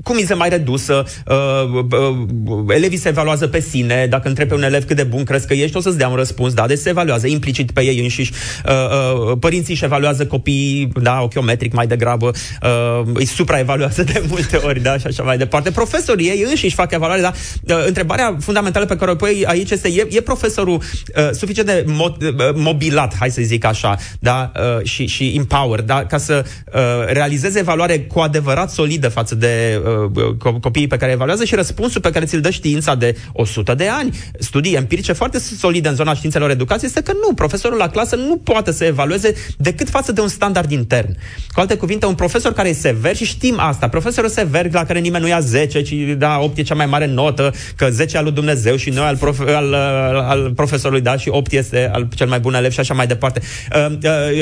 cu 0.03 0.15
miză 0.15 0.37
mai 0.37 0.49
redusă, 0.49 1.05
uh, 1.27 1.85
uh, 1.91 2.75
elevii 2.75 2.99
se 2.99 3.09
evaluează 3.09 3.47
pe 3.47 3.61
sine, 3.61 4.07
dacă 4.11 4.29
întrebi 4.29 4.49
pe 4.49 4.55
un 4.55 4.63
elev 4.63 4.85
cât 4.85 4.97
de 4.97 5.03
bun 5.03 5.25
crezi 5.25 5.47
că 5.47 5.55
ești, 5.55 5.77
o 5.77 5.81
să-ți 5.81 5.99
dea 5.99 6.09
un 6.09 6.17
răspuns, 6.17 6.53
da, 6.53 6.67
deci 6.67 6.79
se 6.79 6.89
evaluează 6.89 7.27
implicit 7.27 7.71
pe 7.71 7.85
ei 7.85 8.01
înșiși, 8.01 8.33
uh, 8.67 8.73
uh, 8.73 9.37
părinții 9.41 9.73
își 9.73 9.85
evaluează 9.85 10.27
copiii, 10.27 10.93
da, 11.03 11.21
ochiometric 11.23 11.73
mai 11.73 11.87
degrabă, 11.87 12.31
uh, 12.63 13.07
îi 13.15 13.25
supraevaluează 13.25 14.03
de 14.03 14.23
multe 14.29 14.57
ori, 14.57 14.81
da, 14.81 14.99
și 14.99 15.07
așa 15.07 15.23
mai 15.23 15.39
departe. 15.39 15.71
Profesorii 15.71 16.27
ei 16.27 16.45
înșiși 16.49 16.75
fac 16.75 16.93
evaluare, 16.93 17.21
da, 17.21 17.33
uh, 17.75 17.85
întrebarea 17.87 18.37
fundamentală 18.41 18.87
pe 18.87 18.97
care 18.97 19.11
o 19.11 19.15
pui 19.15 19.45
aici 19.47 19.71
este, 19.71 19.89
e, 19.89 20.07
e 20.11 20.21
profesorul 20.21 20.75
uh, 20.75 21.31
suficient 21.33 21.69
de 21.69 21.85
mo- 21.85 22.17
uh, 22.21 22.55
mobilat, 22.55 23.17
hai 23.19 23.31
să 23.31 23.41
zic 23.43 23.65
așa, 23.65 23.97
da, 24.19 24.53
uh, 24.57 24.85
și, 24.85 25.07
și 25.07 25.33
empower, 25.37 25.81
da, 25.81 26.05
ca 26.05 26.19
să 26.19 26.45
uh, 26.45 26.81
realizeze 27.07 27.59
evaluare 27.59 28.01
cu 28.01 28.21
adevărat 28.21 28.71
solidă 28.71 29.09
față 29.09 29.35
de 29.35 29.83
uh, 29.85 30.55
copiii 30.61 30.87
pe 30.87 30.97
care 30.97 31.13
evaluează 31.13 31.45
și 31.45 31.55
răspunsul 31.55 32.01
pe 32.01 32.11
care 32.11 32.25
ți-l 32.25 32.41
dă 32.41 32.51
știința 32.51 32.95
de 32.95 33.17
100 33.33 33.75
de 33.75 33.89
ani, 33.89 34.17
studii 34.39 34.75
empirice 34.75 35.13
foarte 35.13 35.39
solide 35.39 35.89
în 35.89 35.95
zona 35.95 36.15
științelor 36.15 36.51
educației, 36.51 36.89
este 36.89 37.03
că 37.03 37.13
nu, 37.27 37.35
profesorul 37.35 37.79
la 37.79 37.89
clasă 37.89 38.17
nu 38.17 38.37
poate 38.37 38.73
să 38.73 38.85
evalueze 38.85 39.35
decât 39.57 39.89
față 39.89 40.13
de 40.13 40.21
un 40.21 40.29
standard 40.29 40.71
intern. 40.71 41.17
Cu 41.53 41.61
alte 41.61 41.77
cuvinte, 41.77 42.07
un 42.07 42.15
profesor 42.15 42.53
care 42.53 42.69
e 42.69 42.73
sever 42.73 43.17
și 43.17 43.25
știm 43.25 43.55
asta, 43.59 43.89
profesorul 43.89 44.31
sever 44.31 44.73
la 44.73 44.85
care 44.85 44.99
nimeni 44.99 45.23
nu 45.23 45.29
ia 45.29 45.41
10, 45.41 45.83
ci 45.83 45.95
da, 46.19 46.39
8 46.41 46.57
e 46.57 46.63
cea 46.63 46.75
mai 46.75 46.87
mare 46.87 47.07
notă, 47.07 47.53
că 47.77 47.89
10 47.91 48.17
al 48.17 48.25
lui 48.25 48.33
Dumnezeu 48.33 48.77
și 48.77 48.91
noi 48.91 49.05
al, 49.05 49.17
prof- 49.17 49.55
al, 49.55 49.75
al, 49.75 50.17
al 50.17 50.53
profesorului, 50.57 51.03
da, 51.03 51.17
și 51.17 51.29
8 51.29 51.53
este 51.53 51.91
al 51.93 52.09
cel 52.15 52.29
mai 52.29 52.41
bun 52.41 52.55
elev 52.55 52.71
și 52.71 52.81
așa 52.81 52.95
mai 52.95 53.07
departe. 53.07 53.41
Uh, 53.75 53.97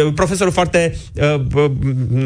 uh, 0.07 0.13
profesorul 0.15 0.53
foarte, 0.53 0.95
uh, 1.15 1.35
uh, 1.55 1.71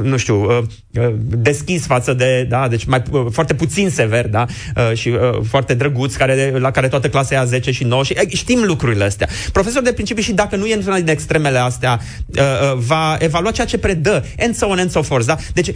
nu 0.03 0.17
știu, 0.17 0.45
uh, 0.45 0.63
uh, 1.01 1.15
deschis 1.19 1.87
față 1.87 2.13
de, 2.13 2.47
da, 2.49 2.69
deci 2.69 2.85
mai 2.85 2.96
Uh, 3.11 3.27
foarte 3.31 3.55
puțin 3.55 3.91
sever, 3.91 4.29
da? 4.29 4.47
Uh, 4.77 4.97
și 4.97 5.09
uh, 5.09 5.41
foarte 5.49 5.75
drăguț, 5.75 6.15
care, 6.15 6.59
la 6.59 6.71
care 6.71 6.89
toată 6.89 7.09
clasa 7.09 7.35
ia 7.35 7.45
10 7.45 7.71
și 7.71 7.85
9 7.85 8.03
și 8.03 8.15
știm 8.29 8.63
lucrurile 8.65 9.05
astea. 9.05 9.29
Profesor 9.53 9.83
de 9.83 9.93
principiu 9.93 10.23
și 10.23 10.33
dacă 10.33 10.57
nu 10.57 10.67
e 10.67 10.75
într-una 10.75 10.97
din 10.97 11.09
extremele 11.09 11.59
astea, 11.59 12.01
va 12.75 13.17
evalua 13.19 13.51
ceea 13.51 13.67
ce 13.67 13.79
predă, 13.79 14.25
and 14.39 14.55
so 14.55 14.67
on 14.67 14.79
and 14.79 14.91
so 14.91 15.03
forth, 15.03 15.27
da? 15.27 15.37
Deci 15.53 15.71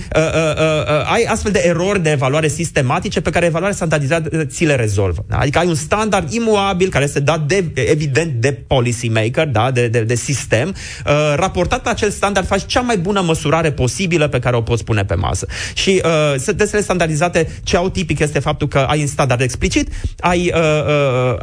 ai 1.12 1.22
astfel 1.28 1.52
de 1.52 1.62
erori 1.66 2.02
de 2.02 2.10
evaluare 2.10 2.48
sistematice 2.48 3.20
pe 3.20 3.30
care 3.30 3.46
evaluarea 3.46 3.76
standardizată 3.76 4.44
ți 4.44 4.64
le 4.64 4.74
rezolvă. 4.74 5.24
Da? 5.28 5.36
Adică 5.36 5.58
ai 5.58 5.66
un 5.66 5.74
standard 5.74 6.32
imuabil 6.32 6.88
care 6.88 7.04
este 7.04 7.20
dat 7.20 7.46
de, 7.46 7.64
evident 7.74 8.32
de 8.32 8.52
policy 8.66 9.08
maker, 9.08 9.46
da? 9.46 9.70
de, 9.70 9.88
de, 9.88 10.00
de 10.00 10.14
sistem, 10.14 10.74
raportat 11.34 11.84
la 11.84 11.90
acel 11.90 12.10
standard 12.10 12.46
faci 12.46 12.66
cea 12.66 12.80
mai 12.80 12.98
bună 12.98 13.20
măsurare 13.20 13.72
posibilă 13.72 14.28
pe 14.28 14.38
care 14.38 14.56
o 14.56 14.60
poți 14.60 14.84
pune 14.84 15.04
pe 15.04 15.14
masă. 15.14 15.46
Și 15.74 16.02
uh, 16.04 16.54
testele 16.56 16.82
standardizate 16.82 17.09
standardizate, 17.14 17.60
ce 17.62 17.76
au 17.76 17.88
tipic 17.88 18.18
este 18.18 18.38
faptul 18.38 18.68
că 18.68 18.78
ai 18.78 19.00
un 19.00 19.06
standard 19.06 19.40
explicit, 19.40 19.88
ai 20.18 20.52
uh, 20.54 20.60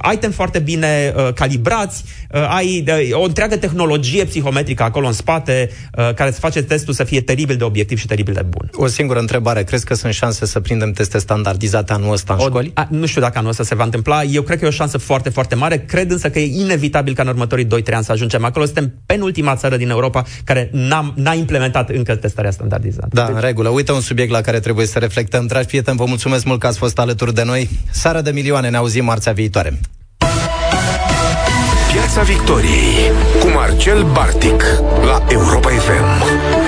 uh, 0.04 0.14
item 0.14 0.32
foarte 0.32 0.60
bine 0.60 1.14
uh, 1.16 1.34
calibrați, 1.34 2.04
uh, 2.32 2.48
ai 2.50 2.84
uh, 2.88 3.22
o 3.22 3.24
întreagă 3.24 3.58
tehnologie 3.58 4.26
psihometrică 4.26 4.84
acolo 4.84 5.08
în 5.08 5.14
spate 5.14 5.70
uh, 5.70 6.14
care 6.14 6.30
îți 6.30 6.40
face 6.40 6.64
testul 6.64 6.94
să 6.94 7.04
fie 7.04 7.22
teribil 7.22 7.56
de 7.56 7.64
obiectiv 7.64 7.98
și 7.98 8.08
teribil 8.08 8.34
de 8.34 8.46
bun. 8.48 8.70
O 8.74 8.88
singură 8.88 9.20
întrebare. 9.20 9.64
Crezi 9.64 9.86
că 9.86 9.94
sunt 9.94 10.14
șanse 10.14 10.46
să 10.46 10.60
prindem 10.60 10.92
teste 10.92 11.18
standardizate 11.18 11.94
anul 11.94 12.12
ăsta 12.12 12.34
în 12.34 12.40
o, 12.40 12.44
școli? 12.44 12.72
A, 12.74 12.88
nu 12.92 13.06
știu 13.06 13.22
dacă 13.22 13.38
anul 13.38 13.50
ăsta 13.50 13.64
se 13.64 13.76
va 13.76 13.84
întâmpla. 13.84 14.24
Eu 14.24 14.42
cred 14.42 14.60
că 14.60 14.66
e 14.66 14.68
o 14.68 14.72
șansă 14.72 14.98
foarte, 14.98 15.30
foarte 15.30 15.56
mare. 15.56 15.78
Cred 15.78 16.12
însă 16.12 16.30
că 16.30 16.40
e 16.40 16.62
inevitabil 16.62 17.14
ca 17.14 17.22
în 17.22 17.28
următorii 17.28 17.66
2-3 17.66 17.70
ani 17.92 18.04
să 18.04 18.12
ajungem 18.12 18.46
acolo. 18.46 18.66
Suntem 18.66 18.94
penultima 19.06 19.56
țară 19.56 19.78
din 19.78 19.90
Europa 19.90 20.24
care 20.44 20.70
n-a, 20.72 21.14
n-a 21.16 21.34
implementat 21.34 21.90
încă 21.90 22.16
testarea 22.16 22.52
standardizată. 22.52 23.08
Da, 23.12 23.26
deci... 23.26 23.36
în 23.36 23.42
regulă. 23.42 23.70
Uite 23.70 23.92
un 23.92 24.02
subiect 24.02 24.32
la 24.32 24.42
care 24.42 24.60
trebuie 24.60 24.86
să 24.86 25.00
reflectăm. 25.00 25.48
Dragi 25.58 25.72
prieteni, 25.72 25.98
vă 25.98 26.06
mulțumesc 26.06 26.46
mult 26.46 26.60
că 26.60 26.68
ați 26.68 26.78
fost 26.78 27.00
alături 27.00 27.34
de 27.34 27.44
noi. 27.44 27.70
Sara 27.92 28.22
de 28.22 28.32
milioane, 28.32 28.70
ne 28.70 28.78
auzim 28.78 29.06
marțea 29.06 29.34
viitoare. 29.34 29.80
Piața 31.92 32.22
Victoriei 32.22 33.12
cu 33.40 33.48
Marcel 33.48 34.04
Bartic 34.04 34.64
la 35.06 35.24
Europa 35.30 35.70
FM. 35.70 36.67